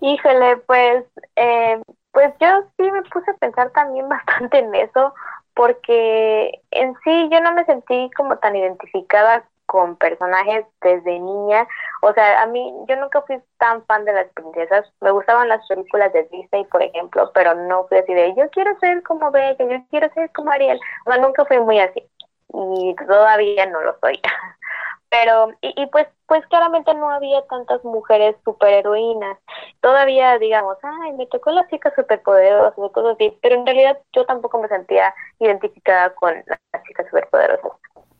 Híjole, 0.00 0.56
pues, 0.66 1.04
eh, 1.36 1.80
pues 2.10 2.32
yo 2.40 2.48
sí 2.76 2.90
me 2.90 3.02
puse 3.02 3.30
a 3.30 3.34
pensar 3.34 3.70
también 3.70 4.08
bastante 4.08 4.58
en 4.58 4.74
eso, 4.74 5.14
porque 5.54 6.60
en 6.70 6.94
sí 7.04 7.28
yo 7.30 7.40
no 7.40 7.52
me 7.52 7.64
sentí 7.64 8.10
como 8.16 8.38
tan 8.38 8.56
identificada 8.56 9.44
con 9.72 9.96
personajes 9.96 10.66
desde 10.82 11.18
niña. 11.18 11.66
O 12.02 12.12
sea, 12.12 12.42
a 12.42 12.46
mí, 12.46 12.70
yo 12.86 12.96
nunca 12.96 13.22
fui 13.22 13.40
tan 13.56 13.82
fan 13.86 14.04
de 14.04 14.12
las 14.12 14.28
princesas. 14.34 14.84
Me 15.00 15.10
gustaban 15.10 15.48
las 15.48 15.66
películas 15.66 16.12
de 16.12 16.24
Disney, 16.24 16.66
por 16.66 16.82
ejemplo, 16.82 17.30
pero 17.32 17.54
no 17.54 17.86
fui 17.88 17.96
así 17.96 18.12
de 18.12 18.34
yo 18.36 18.50
quiero 18.50 18.78
ser 18.80 19.02
como 19.02 19.30
Bella, 19.30 19.56
yo 19.58 19.82
quiero 19.88 20.12
ser 20.12 20.30
como 20.32 20.50
Ariel. 20.50 20.78
O 21.06 21.10
sea, 21.10 21.22
nunca 21.22 21.46
fui 21.46 21.58
muy 21.60 21.80
así. 21.80 22.06
Y 22.52 22.94
todavía 23.06 23.64
no 23.64 23.80
lo 23.80 23.96
soy. 24.00 24.20
pero, 25.10 25.52
y, 25.62 25.86
pues, 25.86 26.06
pues 26.26 26.46
claramente 26.48 26.92
no 26.92 27.08
había 27.08 27.40
tantas 27.46 27.82
mujeres 27.82 28.36
superheroínas. 28.44 29.38
Todavía, 29.80 30.38
digamos, 30.38 30.76
ay, 30.82 31.12
me 31.14 31.26
tocó 31.28 31.50
las 31.50 31.66
chicas 31.70 31.94
superpoderosas 31.96 32.74
o 32.76 32.92
cosas 32.92 33.14
así, 33.14 33.38
pero 33.40 33.54
en 33.54 33.64
realidad 33.64 33.98
yo 34.12 34.26
tampoco 34.26 34.60
me 34.60 34.68
sentía 34.68 35.14
identificada 35.38 36.14
con 36.14 36.34
las 36.46 36.82
chicas 36.84 37.06
superpoderosas 37.08 37.72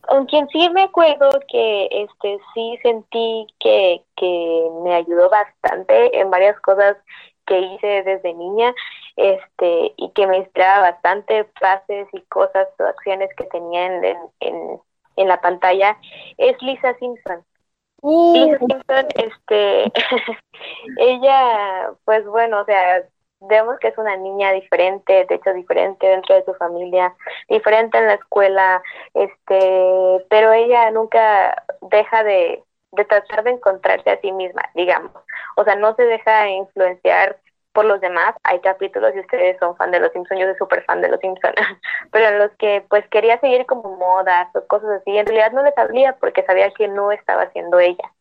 con 0.09 0.27
quien 0.27 0.49
sí 0.49 0.69
me 0.71 0.83
acuerdo 0.83 1.31
que 1.49 1.89
este 1.91 2.39
sí 2.55 2.79
sentí 2.83 3.47
que, 3.61 4.03
que 4.17 4.69
me 4.85 4.95
ayudó 4.95 5.31
bastante 5.31 6.19
en 6.19 6.31
varias 6.31 6.59
cosas 6.61 6.97
que 7.47 7.59
hice 7.59 8.03
desde 8.03 8.35
niña 8.35 8.73
este 9.17 9.93
y 9.97 10.11
que 10.11 10.27
me 10.27 10.39
inspiraba 10.39 10.91
bastante 10.93 11.45
frases 11.59 12.09
y 12.13 12.21
cosas 12.23 12.69
o 12.79 12.85
acciones 12.85 13.31
que 13.37 13.45
tenía 13.45 13.87
en, 13.87 14.17
en, 14.41 14.81
en 15.17 15.29
la 15.29 15.41
pantalla 15.41 15.99
es 16.39 16.61
Lisa 16.63 16.95
Simpson. 16.99 17.45
Uh. 18.01 18.35
Lisa 18.35 18.59
Simpson, 18.59 19.07
este, 19.17 19.93
ella, 20.99 21.91
pues 22.05 22.27
bueno, 22.27 22.61
o 22.61 22.65
sea, 22.65 23.05
vemos 23.49 23.79
que 23.79 23.89
es 23.89 23.99
una 23.99 24.17
niña 24.17 24.53
diferente, 24.53 25.27
de 25.29 25.35
hecho 25.35 25.53
diferente 25.53 26.07
dentro 26.07 26.35
de 26.35 26.45
su 26.45 26.55
familia, 26.55 27.15
diferente 27.49 27.99
en 27.99 28.07
la 28.07 28.15
escuela, 28.15 28.83
este, 29.15 30.25
pero 30.29 30.53
ella 30.53 30.91
nunca 30.91 31.55
deja 31.83 32.25
de, 32.25 32.63
de 32.93 33.05
tratar 33.05 33.45
de 33.45 33.53
encontrarse 33.53 34.11
a 34.11 34.21
sí 34.21 34.33
misma, 34.33 34.63
digamos. 34.75 35.13
O 35.57 35.65
sea, 35.65 35.77
no 35.77 35.95
se 35.95 36.05
deja 36.05 36.49
influenciar 36.49 37.39
por 37.73 37.85
los 37.85 38.01
demás. 38.01 38.35
Hay 38.45 38.61
capítulos 38.61 39.13
y 39.15 39.21
ustedes 39.21 39.59
son 39.59 39.77
fan 39.77 39.91
de 39.91 40.01
los 40.01 40.13
Simpsons, 40.13 40.41
yo 40.41 40.47
soy 40.47 40.57
súper 40.57 40.85
fan 40.85 41.01
de 41.01 41.09
los 41.09 41.21
Simpsons, 41.21 41.55
pero 42.13 42.29
en 42.29 42.39
los 42.39 42.51
que 42.59 42.85
pues 42.89 43.07
quería 43.09 43.39
seguir 43.41 43.67
como 43.67 43.97
modas 43.97 44.49
o 44.55 44.67
cosas 44.67 45.01
así, 45.01 45.17
en 45.17 45.27
realidad 45.27 45.53
no 45.53 45.63
les 45.63 45.75
sabía 45.75 46.17
porque 46.17 46.45
sabía 46.45 46.71
que 46.73 46.89
no 46.89 47.13
estaba 47.13 47.43
haciendo 47.43 47.79
ella. 47.81 48.13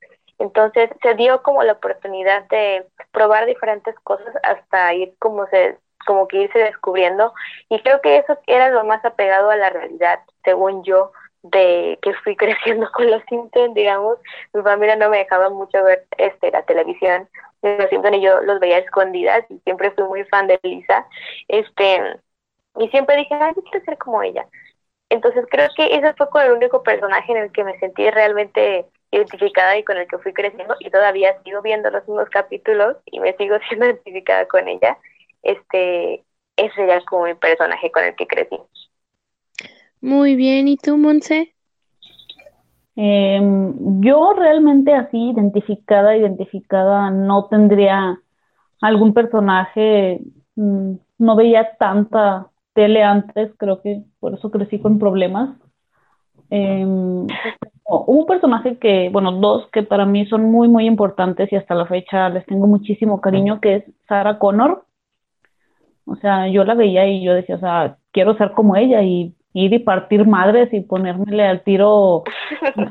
Entonces 0.41 0.89
se 1.03 1.13
dio 1.15 1.43
como 1.43 1.63
la 1.63 1.73
oportunidad 1.73 2.43
de 2.49 2.85
probar 3.11 3.45
diferentes 3.45 3.95
cosas 3.99 4.33
hasta 4.43 4.93
ir 4.93 5.13
como 5.19 5.45
se 5.47 5.77
como 6.05 6.27
que 6.27 6.43
irse 6.43 6.57
descubriendo. 6.57 7.33
Y 7.69 7.79
creo 7.81 8.01
que 8.01 8.17
eso 8.17 8.37
era 8.47 8.69
lo 8.71 8.83
más 8.83 9.05
apegado 9.05 9.51
a 9.51 9.55
la 9.55 9.69
realidad, 9.69 10.19
según 10.43 10.83
yo, 10.83 11.11
de 11.43 11.99
que 12.01 12.13
fui 12.23 12.35
creciendo 12.37 12.89
con 12.91 13.09
los 13.11 13.23
Simpsons, 13.29 13.75
digamos, 13.75 14.17
mi 14.53 14.63
familia 14.63 14.95
no 14.95 15.09
me 15.09 15.19
dejaba 15.19 15.49
mucho 15.51 15.83
ver 15.83 16.07
este 16.17 16.51
la 16.51 16.63
televisión. 16.63 17.29
Los 17.61 17.89
Simpsons 17.89 18.17
y 18.17 18.21
yo 18.21 18.41
los 18.41 18.59
veía 18.59 18.79
escondidas 18.79 19.45
y 19.49 19.59
siempre 19.59 19.91
fui 19.91 20.05
muy 20.05 20.23
fan 20.25 20.47
de 20.47 20.59
Lisa, 20.63 21.05
este 21.47 22.19
y 22.77 22.87
siempre 22.89 23.17
dije, 23.17 23.35
ay, 23.35 23.53
yo 23.55 23.61
quiero 23.63 23.85
ser 23.85 23.97
como 23.97 24.23
ella. 24.23 24.47
Entonces 25.09 25.45
creo 25.51 25.69
que 25.75 25.95
ese 25.95 26.13
fue 26.13 26.29
como 26.29 26.43
el 26.45 26.53
único 26.53 26.83
personaje 26.83 27.31
en 27.33 27.37
el 27.39 27.51
que 27.51 27.63
me 27.65 27.77
sentí 27.79 28.09
realmente 28.09 28.87
identificada 29.11 29.77
y 29.77 29.83
con 29.83 29.97
el 29.97 30.07
que 30.07 30.17
fui 30.19 30.33
creciendo 30.33 30.75
y 30.79 30.89
todavía 30.89 31.35
sigo 31.43 31.61
viendo 31.61 31.89
los 31.89 32.07
mismos 32.07 32.29
capítulos 32.29 32.97
y 33.05 33.19
me 33.19 33.33
sigo 33.35 33.57
siendo 33.67 33.85
identificada 33.85 34.47
con 34.47 34.67
ella, 34.67 34.97
este, 35.43 36.23
ese 36.55 36.75
sería 36.75 37.01
como 37.01 37.25
mi 37.25 37.33
personaje 37.35 37.91
con 37.91 38.03
el 38.03 38.15
que 38.15 38.27
crecí. 38.27 38.57
Muy 39.99 40.35
bien, 40.35 40.67
¿y 40.67 40.77
tú, 40.77 40.97
Monse? 40.97 41.53
Em, 42.95 44.01
yo 44.01 44.33
realmente 44.33 44.93
así 44.93 45.29
identificada, 45.29 46.17
identificada, 46.17 47.09
no 47.11 47.45
tendría 47.45 48.19
algún 48.81 49.13
personaje, 49.13 50.21
mm, 50.55 50.93
no 51.19 51.35
veía 51.35 51.75
tanta 51.77 52.47
tele 52.73 53.03
antes, 53.03 53.51
creo 53.57 53.81
que 53.81 54.01
por 54.19 54.33
eso 54.33 54.49
crecí 54.49 54.79
con 54.79 54.97
problemas. 54.97 55.55
Eh, 56.49 56.85
un 57.99 58.25
personaje 58.25 58.77
que, 58.77 59.09
bueno, 59.11 59.31
dos 59.33 59.67
que 59.71 59.83
para 59.83 60.05
mí 60.05 60.25
son 60.25 60.51
muy, 60.51 60.67
muy 60.67 60.85
importantes 60.85 61.51
y 61.51 61.55
hasta 61.55 61.75
la 61.75 61.85
fecha 61.85 62.29
les 62.29 62.45
tengo 62.45 62.67
muchísimo 62.67 63.21
cariño, 63.21 63.59
que 63.59 63.75
es 63.75 63.83
Sarah 64.07 64.39
Connor. 64.39 64.85
O 66.05 66.15
sea, 66.15 66.47
yo 66.47 66.63
la 66.63 66.73
veía 66.73 67.07
y 67.07 67.23
yo 67.23 67.33
decía, 67.33 67.55
o 67.55 67.59
sea, 67.59 67.97
quiero 68.11 68.37
ser 68.37 68.51
como 68.51 68.75
ella 68.75 69.01
y 69.01 69.35
ir 69.53 69.73
y 69.73 69.79
partir 69.79 70.25
madres 70.25 70.73
y 70.73 70.81
ponérmele 70.81 71.45
al 71.45 71.63
tiro 71.63 72.23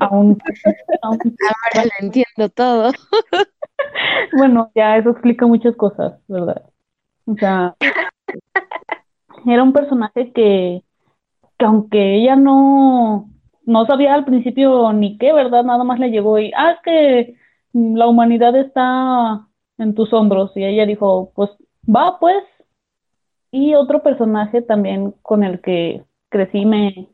a 0.00 0.08
un... 0.08 0.38
Ahora 1.02 1.84
lo 1.84 2.06
entiendo 2.06 2.48
todo. 2.54 2.92
bueno, 4.36 4.70
ya 4.74 4.96
eso 4.96 5.10
explica 5.10 5.46
muchas 5.46 5.74
cosas, 5.76 6.20
¿verdad? 6.28 6.62
O 7.26 7.34
sea, 7.34 7.74
era 9.46 9.62
un 9.62 9.72
personaje 9.72 10.32
que, 10.32 10.82
que 11.58 11.64
aunque 11.64 12.16
ella 12.16 12.36
no, 12.36 13.28
no 13.70 13.86
sabía 13.86 14.14
al 14.14 14.24
principio 14.24 14.92
ni 14.92 15.18
qué, 15.18 15.32
¿verdad? 15.32 15.64
Nada 15.64 15.84
más 15.84 15.98
le 16.00 16.10
llegó 16.10 16.38
y, 16.38 16.52
ah, 16.56 16.72
es 16.72 16.80
que 16.82 17.36
la 17.72 18.06
humanidad 18.08 18.56
está 18.56 19.48
en 19.78 19.94
tus 19.94 20.12
hombros. 20.12 20.52
Y 20.56 20.64
ella 20.64 20.86
dijo, 20.86 21.32
pues 21.34 21.50
va, 21.88 22.18
pues. 22.20 22.44
Y 23.52 23.74
otro 23.74 24.02
personaje 24.02 24.62
también 24.62 25.12
con 25.22 25.42
el 25.44 25.60
que 25.60 26.04
crecí, 26.28 26.64
me, 26.66 27.08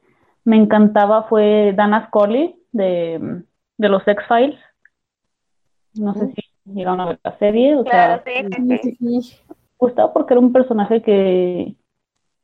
me 0.45 0.57
encantaba, 0.57 1.25
fue 1.25 1.73
Dana 1.75 2.07
Scully 2.09 2.57
de, 2.73 3.43
de 3.79 3.89
los 3.89 4.07
X-Files. 4.07 4.59
No 5.95 6.15
sé 6.15 6.29
si 6.35 6.43
llegaron 6.65 7.01
a 7.01 7.07
ver 7.07 7.21
la 7.25 7.39
serie. 7.39 7.77
O 7.77 7.85
Claro, 7.85 8.23
sea, 8.23 8.25
sí, 8.25 8.33
sí, 8.69 8.79
sí. 8.79 8.99
me 9.01 9.21
gustaba 9.79 10.13
porque 10.13 10.35
era 10.35 10.41
un 10.41 10.53
personaje 10.53 11.03
que, 11.03 11.77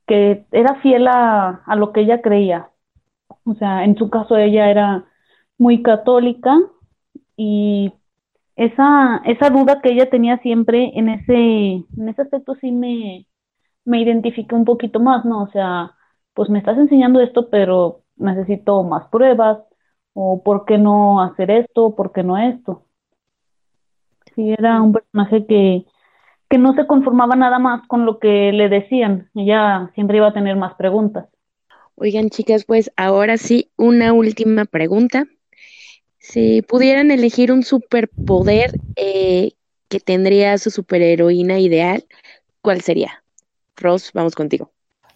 que 0.09 0.47
era 0.53 0.77
fiel 0.83 1.09
a, 1.09 1.65
a 1.67 1.77
lo 1.77 1.93
que 1.93 2.03
ella 2.03 2.23
creía. 2.23 2.72
O 3.45 3.55
sea, 3.55 3.85
en 3.85 3.97
su 3.97 4.11
caso 4.11 4.37
ella 4.37 4.71
era 4.71 5.05
muy 5.59 5.83
católica 5.83 6.59
y 7.37 7.93
esa, 8.57 9.23
esa 9.25 9.51
duda 9.51 9.81
que 9.83 9.91
ella 9.93 10.11
tenía 10.11 10.39
siempre 10.39 10.93
en 10.95 11.09
ese, 11.11 11.35
en 11.35 12.09
ese 12.09 12.23
aspecto 12.23 12.55
sí 12.57 12.73
me, 12.73 13.27
me 13.85 14.01
identifiqué 14.03 14.55
un 14.55 14.65
poquito 14.65 15.01
más, 15.01 15.25
¿no? 15.25 15.43
O 15.45 15.49
sea, 15.51 15.95
pues 16.35 16.51
me 16.51 16.59
estás 16.61 16.79
enseñando 16.79 17.21
esto, 17.21 17.51
pero 17.51 18.03
necesito 18.17 18.83
más 18.85 19.09
pruebas, 19.11 19.61
o 20.15 20.43
por 20.43 20.65
qué 20.67 20.79
no 20.79 21.21
hacer 21.23 21.51
esto, 21.51 21.95
por 21.97 22.13
qué 22.13 22.23
no 22.23 22.39
esto. 22.39 22.87
Sí, 24.35 24.51
era 24.53 24.81
un 24.83 24.93
personaje 24.93 25.47
que, 25.47 25.85
que 26.51 26.59
no 26.59 26.75
se 26.75 26.87
conformaba 26.87 27.37
nada 27.37 27.59
más 27.59 27.87
con 27.89 28.07
lo 28.07 28.19
que 28.21 28.53
le 28.53 28.69
decían, 28.69 29.31
ella 29.35 29.91
siempre 29.95 30.19
iba 30.19 30.29
a 30.29 30.35
tener 30.35 30.57
más 30.57 30.75
preguntas. 30.77 31.29
Oigan, 31.95 32.31
chicas, 32.31 32.65
pues 32.65 32.91
ahora 32.97 33.37
sí, 33.37 33.71
una 33.77 34.13
última 34.13 34.65
pregunta. 34.65 35.27
Si 36.19 36.63
pudieran 36.63 37.11
elegir 37.11 37.53
un 37.53 37.63
superpoder 37.65 38.73
eh, 38.97 39.53
que 39.89 40.01
tendría 40.01 40.57
su 40.59 40.71
superheroína 40.71 41.59
ideal, 41.59 42.07
¿cuál 42.61 42.81
sería? 42.81 43.23
Ross, 43.77 44.13
vamos 44.15 44.35
contigo. 44.35 44.71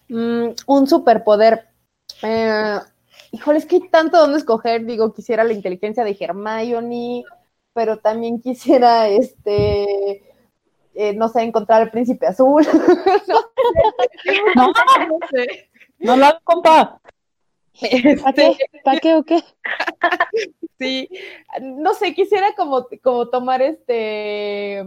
Mm, 0.09 0.49
un 0.67 0.87
superpoder. 0.87 1.67
Eh, 2.21 2.79
híjole, 3.31 3.57
es 3.57 3.65
que 3.65 3.77
hay 3.77 3.89
tanto 3.89 4.17
donde 4.17 4.37
escoger. 4.37 4.85
Digo, 4.85 5.13
quisiera 5.13 5.43
la 5.43 5.53
inteligencia 5.53 6.03
de 6.03 6.17
Hermione, 6.19 7.23
pero 7.73 7.97
también 7.99 8.41
quisiera, 8.41 9.07
este, 9.07 10.23
eh, 10.93 11.13
no 11.15 11.29
sé, 11.29 11.41
encontrar 11.41 11.81
al 11.81 11.91
príncipe 11.91 12.27
azul. 12.27 12.65
no, 14.55 14.73
sé, 14.73 15.07
no 15.07 15.19
sé. 15.31 15.66
No 15.99 16.15
lo 16.15 16.25
hagas, 16.25 16.41
compa. 16.43 17.01
¿Para 18.23 18.33
qué? 18.33 18.47
Este, 18.47 18.69
¿Para 18.83 18.99
qué 18.99 19.13
o 19.15 19.23
qué? 19.23 19.43
sí, 20.79 21.09
no 21.61 21.93
sé, 21.93 22.13
quisiera 22.13 22.53
como, 22.55 22.87
como 23.03 23.29
tomar 23.29 23.61
este 23.61 24.83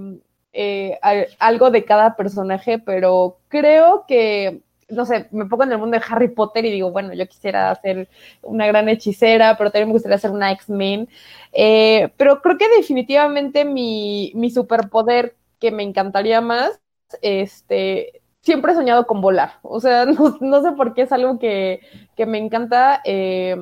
eh, 0.53 0.99
al- 1.03 1.29
algo 1.39 1.71
de 1.71 1.85
cada 1.85 2.17
personaje, 2.17 2.79
pero 2.79 3.39
creo 3.49 4.05
que, 4.09 4.63
no 4.89 5.07
sé, 5.07 5.29
me 5.31 5.47
pongo 5.47 5.65
en 5.65 5.73
el 5.73 5.79
mundo 5.79 5.97
de 5.99 6.05
Harry 6.09 6.29
Potter 6.29 6.65
y 6.65 6.73
digo, 6.73 6.91
bueno, 6.91 7.13
yo 7.15 7.29
quisiera 7.29 7.73
ser 7.77 8.09
una 8.43 8.67
gran 8.67 8.89
hechicera, 8.89 9.57
pero 9.57 9.71
también 9.71 9.89
me 9.89 9.93
gustaría 9.95 10.19
ser 10.19 10.33
una 10.33 10.51
X-Men. 10.53 11.09
Eh, 11.53 12.11
pero 12.17 12.41
creo 12.43 12.59
que 12.59 12.69
definitivamente 12.77 13.65
mi, 13.65 14.33
mi 14.35 14.51
superpoder 14.51 15.37
que 15.61 15.71
me 15.71 15.83
encantaría 15.83 16.41
más, 16.41 16.81
este, 17.23 18.20
siempre 18.43 18.73
he 18.73 18.75
soñado 18.75 19.07
con 19.07 19.21
volar. 19.21 19.55
O 19.63 19.81
sea, 19.81 20.05
no, 20.07 20.39
no 20.41 20.63
sé 20.63 20.73
por 20.73 20.95
qué 20.95 21.03
es 21.03 21.13
algo 21.13 21.39
que, 21.39 21.81
que 22.17 22.27
me 22.27 22.39
encanta. 22.39 23.01
eh, 23.05 23.57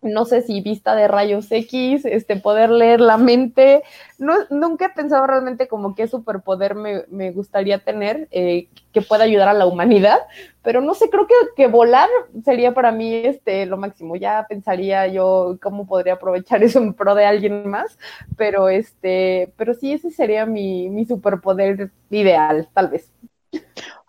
no 0.00 0.24
sé 0.26 0.42
si 0.42 0.60
vista 0.60 0.94
de 0.94 1.08
rayos 1.08 1.50
X, 1.50 2.04
este, 2.04 2.36
poder 2.36 2.70
leer 2.70 3.00
la 3.00 3.16
mente. 3.18 3.82
No, 4.18 4.34
nunca 4.50 4.86
he 4.86 4.90
pensado 4.90 5.26
realmente 5.26 5.66
como 5.66 5.94
qué 5.96 6.06
superpoder 6.06 6.74
me, 6.76 7.04
me 7.08 7.32
gustaría 7.32 7.80
tener 7.82 8.28
eh, 8.30 8.68
que 8.92 9.02
pueda 9.02 9.24
ayudar 9.24 9.48
a 9.48 9.54
la 9.54 9.66
humanidad, 9.66 10.18
pero 10.62 10.80
no 10.80 10.94
sé, 10.94 11.10
creo 11.10 11.26
que, 11.26 11.34
que 11.56 11.66
volar 11.66 12.08
sería 12.44 12.74
para 12.74 12.92
mí 12.92 13.12
este, 13.14 13.66
lo 13.66 13.76
máximo. 13.76 14.16
Ya 14.16 14.46
pensaría 14.48 15.06
yo 15.08 15.58
cómo 15.60 15.86
podría 15.86 16.14
aprovechar 16.14 16.62
eso 16.62 16.78
en 16.78 16.94
pro 16.94 17.14
de 17.14 17.26
alguien 17.26 17.68
más, 17.68 17.98
pero, 18.36 18.68
este, 18.68 19.52
pero 19.56 19.74
sí, 19.74 19.92
ese 19.92 20.10
sería 20.10 20.46
mi, 20.46 20.90
mi 20.90 21.06
superpoder 21.06 21.90
ideal, 22.10 22.68
tal 22.72 22.88
vez. 22.88 23.10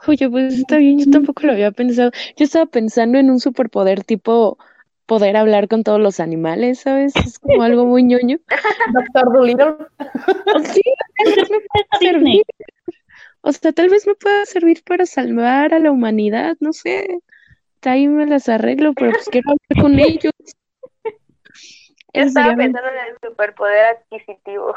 Oye, 0.07 0.29
pues 0.29 0.53
está 0.59 0.77
bien, 0.77 0.99
yo 0.99 1.11
tampoco 1.11 1.45
lo 1.45 1.53
había 1.53 1.71
pensado. 1.71 2.11
Yo 2.37 2.45
estaba 2.45 2.65
pensando 2.65 3.17
en 3.17 3.29
un 3.29 3.39
superpoder 3.39 4.03
tipo 4.03 4.57
poder 5.05 5.37
hablar 5.37 5.67
con 5.67 5.83
todos 5.83 5.99
los 5.99 6.19
animales, 6.19 6.81
¿sabes? 6.81 7.15
Es 7.15 7.39
como 7.39 7.63
algo 7.63 7.85
muy 7.85 8.03
ñoño. 8.03 8.37
Doctor 8.93 9.33
Dolittle. 9.33 9.75
Sí, 10.71 10.81
tal 11.17 11.35
vez 11.35 11.49
me 11.49 11.59
pueda 11.59 11.99
servir. 11.99 12.43
O 13.41 13.51
sea, 13.51 13.71
tal 13.71 13.89
vez 13.89 14.05
me 14.05 14.15
pueda 14.15 14.45
servir 14.45 14.83
para 14.83 15.05
salvar 15.05 15.73
a 15.73 15.79
la 15.79 15.91
humanidad, 15.91 16.57
no 16.59 16.73
sé. 16.73 17.21
Ahí 17.81 18.07
me 18.07 18.25
las 18.25 18.49
arreglo, 18.49 18.93
pero 18.93 19.11
pues 19.11 19.29
quiero 19.29 19.51
hablar 19.51 19.83
con 19.83 19.99
ellos. 19.99 20.33
Yo 22.13 22.21
estaba 22.23 22.55
pensando 22.55 22.89
en 22.89 23.07
el 23.07 23.17
superpoder 23.29 23.97
adquisitivo. 23.97 24.73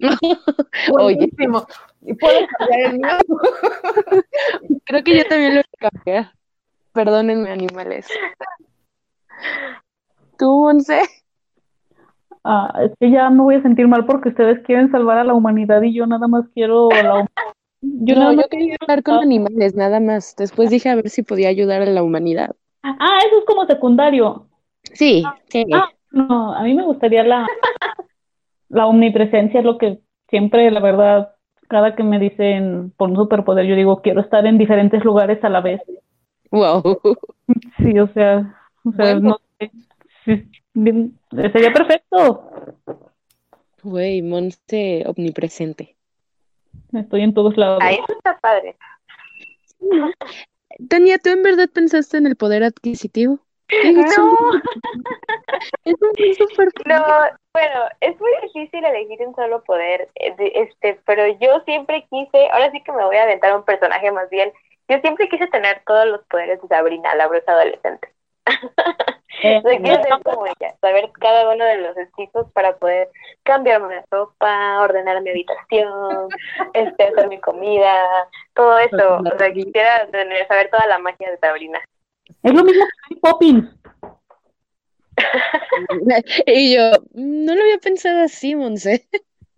Oye, 0.92 1.28
puedo 1.38 2.46
cambiar 2.58 2.80
el 2.80 2.98
mío. 2.98 3.08
creo 4.84 5.04
que 5.04 5.16
yo 5.18 5.24
también 5.24 5.54
lo 5.54 5.60
voy 5.60 5.64
a 5.80 5.90
cambiar. 5.90 6.32
Perdónenme, 6.92 7.50
animales. 7.50 8.06
¿Tú, 10.38 10.46
Monse? 10.46 11.02
Ah, 12.44 12.72
es 12.84 12.92
que 13.00 13.10
ya 13.10 13.30
me 13.30 13.42
voy 13.42 13.54
a 13.56 13.62
sentir 13.62 13.88
mal 13.88 14.04
porque 14.04 14.28
ustedes 14.28 14.60
quieren 14.66 14.90
salvar 14.90 15.18
a 15.18 15.24
la 15.24 15.34
humanidad 15.34 15.80
y 15.82 15.94
yo 15.94 16.06
nada 16.06 16.28
más 16.28 16.44
quiero 16.52 16.88
a 16.92 17.02
la 17.02 17.26
Yo 17.80 18.14
No, 18.14 18.20
nada 18.20 18.32
yo 18.32 18.36
más- 18.38 18.48
quería 18.48 18.76
hablar 18.80 19.02
con 19.02 19.14
animales, 19.22 19.74
nada 19.74 20.00
más. 20.00 20.34
Después 20.36 20.70
dije 20.70 20.88
a 20.90 20.96
ver 20.96 21.08
si 21.08 21.22
podía 21.22 21.48
ayudar 21.48 21.82
a 21.82 21.86
la 21.86 22.02
humanidad. 22.02 22.54
Ah, 22.82 23.18
eso 23.26 23.38
es 23.38 23.44
como 23.46 23.64
secundario. 23.66 24.46
Sí, 24.92 25.24
sí. 25.48 25.64
Ah, 25.72 25.88
no, 26.14 26.54
a 26.54 26.62
mí 26.62 26.74
me 26.74 26.84
gustaría 26.84 27.24
la, 27.24 27.46
la 28.68 28.86
omnipresencia, 28.86 29.60
es 29.60 29.66
lo 29.66 29.78
que 29.78 30.00
siempre, 30.28 30.70
la 30.70 30.80
verdad, 30.80 31.34
cada 31.68 31.94
que 31.94 32.02
me 32.02 32.18
dicen 32.18 32.92
por 32.96 33.10
un 33.10 33.16
superpoder, 33.16 33.66
yo 33.66 33.76
digo, 33.76 34.00
quiero 34.02 34.20
estar 34.20 34.46
en 34.46 34.58
diferentes 34.58 35.04
lugares 35.04 35.42
a 35.44 35.48
la 35.48 35.60
vez. 35.60 35.80
Wow. 36.50 37.00
Sí, 37.78 37.98
o 37.98 38.08
sea, 38.14 38.54
o 38.84 38.92
sea, 38.92 39.14
Bueno. 39.14 39.20
no 39.20 39.40
sé, 39.58 39.70
sí, 40.24 40.50
bien, 40.72 41.18
sería 41.30 41.72
perfecto. 41.72 42.50
Güey, 43.82 44.22
Monse 44.22 45.04
omnipresente. 45.06 45.96
Estoy 46.92 47.22
en 47.22 47.34
todos 47.34 47.56
lados. 47.56 47.80
Ahí 47.82 47.96
eso 47.96 48.16
está 48.16 48.38
padre. 48.38 48.76
Tania, 50.88 51.18
¿tú 51.18 51.30
en 51.30 51.42
verdad 51.42 51.68
pensaste 51.72 52.16
en 52.16 52.26
el 52.26 52.36
poder 52.36 52.64
adquisitivo? 52.64 53.40
No, 53.70 54.30
un- 54.30 54.62
es 55.84 55.94
un 56.02 56.34
super 56.48 56.68
no, 56.86 57.02
bueno, 57.52 57.80
es 58.00 58.18
muy 58.20 58.30
difícil 58.42 58.84
elegir 58.84 59.20
un 59.26 59.34
solo 59.34 59.62
poder, 59.64 60.08
eh, 60.16 60.34
este, 60.54 61.00
pero 61.06 61.26
yo 61.40 61.60
siempre 61.64 62.06
quise, 62.10 62.50
ahora 62.50 62.70
sí 62.70 62.82
que 62.82 62.92
me 62.92 63.04
voy 63.04 63.16
a 63.16 63.24
aventar 63.24 63.54
un 63.56 63.64
personaje 63.64 64.10
más 64.12 64.28
bien, 64.30 64.52
yo 64.88 64.98
siempre 65.00 65.28
quise 65.28 65.46
tener 65.48 65.82
todos 65.86 66.06
los 66.06 66.24
poderes 66.26 66.60
de 66.60 66.68
Sabrina, 66.68 67.14
la 67.14 67.26
bruja 67.28 67.52
adolescente. 67.52 68.08
Eh, 69.42 69.56
O 69.58 69.62
sea, 69.62 69.80
quiero 69.80 70.02
ser 70.02 70.20
como 70.22 70.46
ella, 70.46 70.74
saber 70.80 71.10
cada 71.20 71.50
uno 71.54 71.64
de 71.64 71.78
los 71.78 71.96
hechizos 71.96 72.50
para 72.52 72.76
poder 72.78 73.10
cambiarme 73.42 73.96
la 73.96 74.04
ropa, 74.10 74.80
ordenar 74.80 75.20
mi 75.22 75.30
habitación, 75.30 76.28
este, 76.72 77.04
hacer 77.04 77.28
mi 77.28 77.40
comida, 77.40 77.94
todo 78.54 78.78
eso. 78.78 79.22
O 79.24 79.38
sea, 79.38 79.52
quisiera 79.52 80.06
tener, 80.10 80.46
saber 80.48 80.70
toda 80.70 80.86
la 80.86 80.98
magia 80.98 81.30
de 81.30 81.38
Sabrina. 81.38 81.80
Es 82.42 82.52
lo 82.54 82.64
mismo 82.64 82.84
que 82.84 83.14
Mary 83.14 83.20
Poppins. 83.20 83.68
Y 86.46 86.74
yo, 86.74 86.90
no 87.12 87.54
lo 87.54 87.60
había 87.62 87.78
pensado 87.78 88.22
así, 88.24 88.54
Monse. 88.56 89.06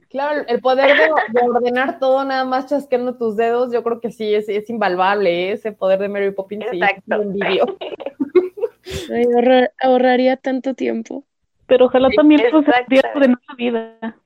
Claro, 0.09 0.45
el 0.47 0.61
poder 0.61 0.97
de, 0.97 1.11
de 1.33 1.49
ordenar 1.49 1.99
todo 1.99 2.25
nada 2.25 2.45
más 2.45 2.67
chasqueando 2.67 3.17
tus 3.17 3.37
dedos, 3.37 3.73
yo 3.73 3.83
creo 3.83 4.01
que 4.01 4.11
sí, 4.13 4.35
es, 4.35 4.49
es 4.49 4.71
invaluable, 4.71 5.49
¿eh? 5.49 5.53
ese 5.53 5.73
poder 5.73 5.99
de 5.99 6.09
Mary 6.09 6.31
Poppins. 6.31 6.67
Sí, 6.71 6.77
Exacto. 6.77 7.03
lo 7.17 7.23
envidio. 7.23 7.77
Ay, 9.13 9.25
ahorra- 9.25 9.71
ahorraría 9.81 10.37
tanto 10.37 10.75
tiempo. 10.75 11.25
Pero 11.67 11.87
ojalá 11.87 12.09
también 12.11 12.43
pues, 12.51 12.67
Exacto. 12.67 12.87
pudiera 12.87 13.13
ordenar 13.15 13.39
la 13.49 13.55
vida. 13.57 14.17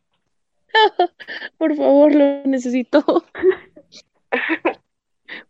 Por 1.59 1.75
favor, 1.75 2.15
lo 2.15 2.43
necesito. 2.45 3.25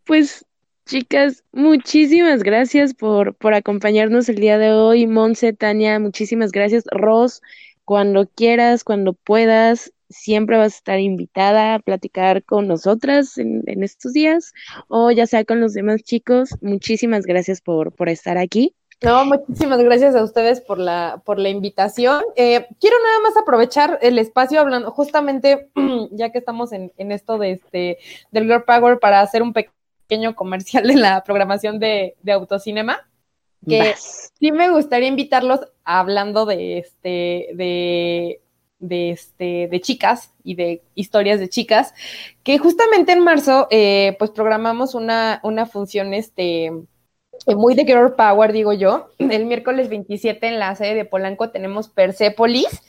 Pues 0.04 0.46
Chicas, 0.90 1.44
muchísimas 1.52 2.42
gracias 2.42 2.94
por, 2.94 3.36
por 3.36 3.54
acompañarnos 3.54 4.28
el 4.28 4.40
día 4.40 4.58
de 4.58 4.72
hoy. 4.72 5.06
Monse, 5.06 5.52
Tania, 5.52 6.00
muchísimas 6.00 6.50
gracias. 6.50 6.82
Ros, 6.90 7.42
cuando 7.84 8.26
quieras, 8.26 8.82
cuando 8.82 9.12
puedas, 9.12 9.92
siempre 10.08 10.56
vas 10.56 10.74
a 10.74 10.76
estar 10.78 10.98
invitada 10.98 11.74
a 11.74 11.78
platicar 11.78 12.42
con 12.42 12.66
nosotras 12.66 13.38
en, 13.38 13.62
estos 13.84 14.14
días 14.14 14.52
o 14.88 15.12
ya 15.12 15.28
sea 15.28 15.44
con 15.44 15.60
los 15.60 15.74
demás 15.74 16.02
chicos. 16.02 16.56
Muchísimas 16.60 17.24
gracias 17.24 17.60
por, 17.60 17.92
por 17.92 18.08
estar 18.08 18.36
aquí. 18.36 18.74
No, 19.00 19.24
muchísimas 19.24 19.78
gracias 19.78 20.16
a 20.16 20.24
ustedes 20.24 20.60
por 20.60 20.78
la, 20.80 21.22
por 21.24 21.38
la 21.38 21.50
invitación. 21.50 22.24
Eh, 22.34 22.66
quiero 22.80 22.96
nada 23.00 23.20
más 23.20 23.36
aprovechar 23.36 24.00
el 24.02 24.18
espacio 24.18 24.58
hablando, 24.58 24.90
justamente, 24.90 25.70
ya 26.10 26.32
que 26.32 26.38
estamos 26.38 26.72
en, 26.72 26.92
en 26.96 27.12
esto 27.12 27.38
de 27.38 27.52
este, 27.52 27.98
del 28.32 28.46
Girl 28.46 28.64
Power, 28.64 28.98
para 28.98 29.20
hacer 29.20 29.40
un 29.44 29.52
pequeño 29.52 29.79
comercial 30.34 30.86
de 30.86 30.96
la 30.96 31.22
programación 31.24 31.78
de, 31.78 32.16
de 32.22 32.32
autocinema. 32.32 33.06
Que 33.68 33.94
sí 33.98 34.52
me 34.52 34.70
gustaría 34.70 35.08
invitarlos 35.08 35.60
hablando 35.84 36.46
de 36.46 36.78
este, 36.78 37.50
de 37.54 38.40
de, 38.80 39.10
este, 39.10 39.68
de 39.70 39.80
chicas 39.80 40.32
y 40.42 40.56
de 40.56 40.82
historias 40.94 41.38
de 41.38 41.48
chicas, 41.48 41.94
que 42.42 42.58
justamente 42.58 43.12
en 43.12 43.22
marzo, 43.22 43.68
eh, 43.70 44.16
pues 44.18 44.30
programamos 44.30 44.94
una, 44.94 45.40
una 45.44 45.66
función, 45.66 46.14
este, 46.14 46.72
muy 47.46 47.74
de 47.74 47.84
Girl 47.84 48.14
Power, 48.14 48.52
digo 48.52 48.72
yo. 48.72 49.08
El 49.18 49.46
miércoles 49.46 49.88
27 49.88 50.46
en 50.46 50.58
la 50.58 50.74
sede 50.76 50.94
de 50.94 51.04
Polanco 51.04 51.50
tenemos 51.50 51.88
Persepolis, 51.88 52.82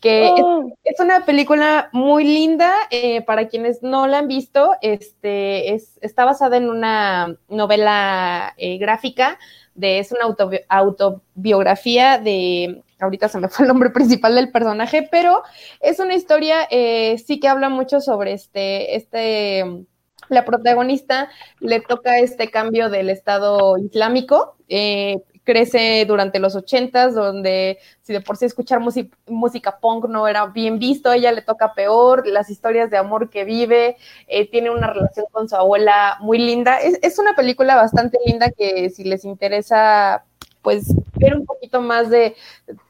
que 0.00 0.30
oh. 0.36 0.70
es, 0.84 1.00
una 1.00 1.24
película 1.24 1.88
muy 1.92 2.24
linda. 2.24 2.72
Eh, 2.90 3.22
para 3.22 3.48
quienes 3.48 3.82
no 3.82 4.06
la 4.06 4.18
han 4.18 4.28
visto, 4.28 4.72
este, 4.82 5.74
es, 5.74 5.98
está 6.00 6.24
basada 6.24 6.56
en 6.56 6.68
una 6.68 7.36
novela 7.48 8.54
gráfica, 8.78 9.38
de, 9.74 9.98
es 9.98 10.12
una 10.12 10.34
autobiografía 10.68 12.18
de 12.18 12.84
ahorita 13.04 13.28
se 13.28 13.38
me 13.38 13.48
fue 13.48 13.64
el 13.64 13.68
nombre 13.68 13.90
principal 13.90 14.34
del 14.34 14.50
personaje, 14.50 15.08
pero 15.10 15.42
es 15.80 15.98
una 16.00 16.14
historia, 16.14 16.66
eh, 16.70 17.16
sí 17.24 17.38
que 17.38 17.48
habla 17.48 17.68
mucho 17.68 18.00
sobre 18.00 18.32
este, 18.32 18.96
este, 18.96 19.84
la 20.28 20.44
protagonista 20.44 21.28
le 21.60 21.80
toca 21.80 22.18
este 22.18 22.50
cambio 22.50 22.90
del 22.90 23.10
Estado 23.10 23.76
Islámico, 23.78 24.56
eh, 24.68 25.22
crece 25.44 26.04
durante 26.06 26.38
los 26.38 26.56
ochentas, 26.56 27.14
donde 27.14 27.78
si 28.02 28.12
de 28.12 28.20
por 28.20 28.36
sí 28.36 28.46
escuchar 28.46 28.80
música 29.26 29.78
punk 29.78 30.06
no 30.06 30.26
era 30.26 30.46
bien 30.46 30.78
visto, 30.78 31.10
a 31.10 31.16
ella 31.16 31.32
le 31.32 31.42
toca 31.42 31.74
peor, 31.74 32.26
las 32.26 32.50
historias 32.50 32.90
de 32.90 32.96
amor 32.96 33.30
que 33.30 33.44
vive, 33.44 33.96
eh, 34.26 34.50
tiene 34.50 34.70
una 34.70 34.88
relación 34.88 35.26
con 35.30 35.48
su 35.48 35.54
abuela 35.54 36.16
muy 36.20 36.38
linda. 36.38 36.78
Es, 36.78 36.98
es, 37.02 37.18
una 37.18 37.34
película 37.36 37.76
bastante 37.76 38.18
linda 38.26 38.50
que 38.50 38.90
si 38.90 39.04
les 39.04 39.24
interesa 39.24 40.24
pues 40.64 40.92
ver 41.16 41.36
un 41.36 41.44
poquito 41.44 41.82
más 41.82 42.10
de 42.10 42.34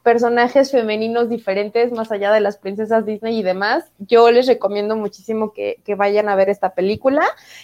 personajes 0.01 0.71
femeninos 0.71 1.29
diferentes, 1.29 1.91
más 1.91 2.11
allá 2.11 2.31
de 2.31 2.39
las 2.39 2.57
princesas 2.57 3.05
Disney 3.05 3.37
y 3.37 3.43
demás, 3.43 3.83
yo 3.99 4.31
les 4.31 4.47
recomiendo 4.47 4.95
muchísimo 4.95 5.53
que, 5.53 5.77
vayan 5.95 6.29
a 6.29 6.35
ver 6.35 6.49
esta 6.49 6.73
película. 6.73 7.23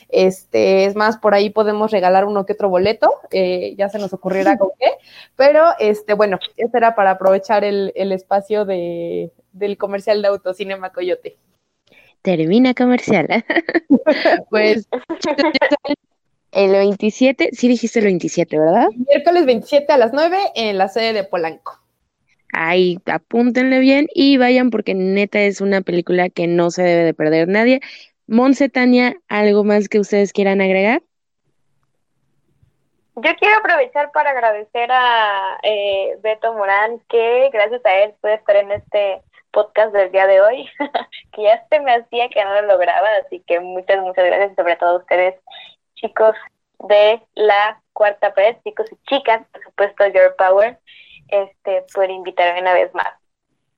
Este, 0.10 0.86
es 0.86 0.96
más, 0.96 1.18
por 1.18 1.34
ahí 1.34 1.50
podemos 1.50 1.92
regalar 1.92 2.26
uno 2.26 2.46
que 2.46 2.54
otro 2.54 2.70
boleto, 2.70 3.10
eh, 3.32 3.74
ya 3.78 3.90
se 3.90 3.98
nos 3.98 4.14
ocurrirá 4.14 4.58
con 4.58 4.70
qué, 4.78 4.92
pero 5.36 5.70
este, 5.80 6.14
bueno, 6.14 6.38
este 6.58 6.78
era 6.78 6.94
para 6.94 7.12
aprovechar 7.12 7.64
el, 7.64 7.92
espacio 7.96 8.66
de, 8.66 9.32
del 9.54 9.78
comercial 9.78 10.22
de 10.22 10.28
Autocinema 10.28 10.92
Coyote. 10.92 11.38
Termina 12.22 12.74
comercial. 12.74 13.28
pues 14.50 14.88
el 16.52 16.72
27, 16.72 17.50
sí 17.54 17.68
dijiste 17.68 18.00
el 18.00 18.06
27, 18.06 18.60
¿verdad? 18.60 18.88
Miércoles 19.08 19.46
27 19.46 19.92
a 19.92 19.98
las 19.98 20.14
9 20.14 20.38
en 20.56 20.78
la 20.78 20.88
sede 20.90 21.14
de 21.14 21.24
Polanco. 21.24 21.80
Ahí 22.54 23.00
apúntenle 23.06 23.80
bien 23.80 24.08
y 24.14 24.38
vayan 24.38 24.70
porque 24.70 24.94
neta 24.94 25.40
es 25.40 25.62
una 25.62 25.82
película 25.82 26.30
que 26.30 26.48
no 26.48 26.70
se 26.70 26.84
debe 26.84 27.04
de 27.04 27.14
perder 27.14 27.48
nadie. 27.48 27.80
Monse, 28.28 28.70
Tania, 28.70 29.16
¿algo 29.30 29.64
más 29.64 29.88
que 29.88 30.00
ustedes 30.00 30.34
quieran 30.34 30.62
agregar? 30.62 31.02
Yo 33.16 33.36
quiero 33.40 33.58
aprovechar 33.58 34.12
para 34.12 34.32
agradecer 34.32 34.90
a 34.92 35.58
eh, 35.64 36.18
Beto 36.22 36.54
Morán, 36.54 37.02
que 37.10 37.50
gracias 37.52 37.86
a 37.86 37.94
él 38.00 38.14
puede 38.22 38.36
estar 38.36 38.56
en 38.56 38.72
este 38.72 39.22
podcast 39.52 39.94
del 39.94 40.12
día 40.12 40.28
de 40.28 40.42
hoy, 40.42 40.70
que 41.34 41.44
ya 41.44 41.66
se 41.70 41.80
me 41.82 41.94
hacía 41.94 42.30
que 42.30 42.44
no 42.44 42.54
lo 42.62 42.68
lograba, 42.68 43.08
así 43.26 43.44
que 43.46 43.60
muchas, 43.60 44.00
muchas 44.00 44.26
gracias, 44.26 44.56
sobre 44.56 44.76
todo 44.78 44.90
a 44.92 44.98
ustedes 45.00 45.36
chicos 46.02 46.36
de 46.90 47.22
la 47.36 47.82
cuarta 47.94 48.34
pared, 48.34 48.58
chicos 48.64 48.88
y 48.92 48.96
chicas, 49.08 49.46
por 49.52 49.64
supuesto, 49.64 50.06
Your 50.08 50.36
Power, 50.38 50.80
este, 51.28 51.86
por 51.94 52.10
invitarme 52.10 52.62
una 52.62 52.74
vez 52.74 52.94
más. 52.94 53.14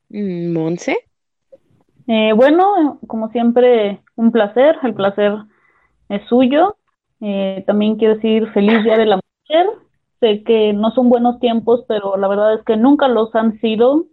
Mm, 0.10 0.54
Monse. 0.54 0.98
Eh, 2.08 2.34
bueno, 2.34 3.00
como 3.08 3.30
siempre, 3.30 4.02
un 4.16 4.32
placer, 4.32 4.78
el 4.84 4.94
placer 4.94 5.34
es 6.10 6.26
suyo. 6.28 6.78
Eh, 7.22 7.64
también 7.66 7.96
quiero 7.96 8.16
decir 8.16 8.52
feliz 8.52 8.84
Día 8.84 8.98
de 8.98 9.06
la 9.06 9.18
Mujer. 9.18 9.68
Sé 10.20 10.44
que 10.44 10.74
no 10.74 10.92
son 10.92 11.10
buenos 11.10 11.40
tiempos, 11.40 11.86
pero 11.88 12.18
la 12.18 12.28
verdad 12.28 12.56
es 12.56 12.64
que 12.64 12.78
nunca 12.78 13.08
los 13.08 13.34
han 13.36 13.60
sido 13.60 14.06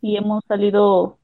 y 0.00 0.16
hemos 0.16 0.44
salido 0.46 1.18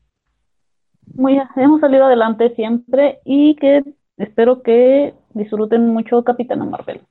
muy, 1.15 1.41
hemos 1.57 1.81
salido 1.81 2.05
adelante 2.05 2.55
siempre 2.55 3.21
y 3.25 3.55
que 3.57 3.83
espero 4.17 4.63
que 4.63 5.15
disfruten 5.35 5.89
mucho 5.89 6.25
Capitana 6.25 6.65
Marvel. 6.65 7.03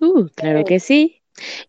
Uh, 0.00 0.26
claro 0.34 0.64
que 0.64 0.80
sí. 0.80 1.18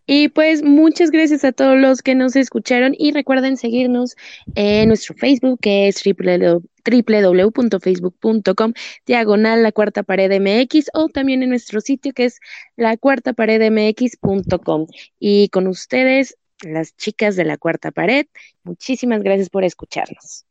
Y 0.06 0.28
pues 0.28 0.62
muchas 0.62 1.10
gracias 1.10 1.44
a 1.44 1.52
todos 1.52 1.76
los 1.78 2.02
que 2.02 2.14
nos 2.14 2.36
escucharon 2.36 2.94
y 2.98 3.12
recuerden 3.12 3.56
seguirnos 3.56 4.16
en 4.54 4.88
nuestro 4.88 5.14
Facebook 5.14 5.60
que 5.60 5.88
es 5.88 6.02
www.facebook.com 6.04 8.72
diagonal 9.06 9.62
la 9.62 9.72
cuarta 9.72 10.02
pared 10.02 10.30
MX 10.40 10.90
o 10.94 11.08
también 11.08 11.42
en 11.42 11.50
nuestro 11.50 11.80
sitio 11.80 12.12
que 12.12 12.24
es 12.24 12.40
la 12.76 12.96
cuarta 12.96 13.32
pared 13.32 13.70
MX.com. 13.70 14.86
Y 15.18 15.48
con 15.50 15.66
ustedes, 15.66 16.36
las 16.62 16.96
chicas 16.96 17.36
de 17.36 17.44
la 17.44 17.56
cuarta 17.56 17.90
pared, 17.90 18.26
muchísimas 18.64 19.22
gracias 19.22 19.50
por 19.50 19.64
escucharnos. 19.64 20.38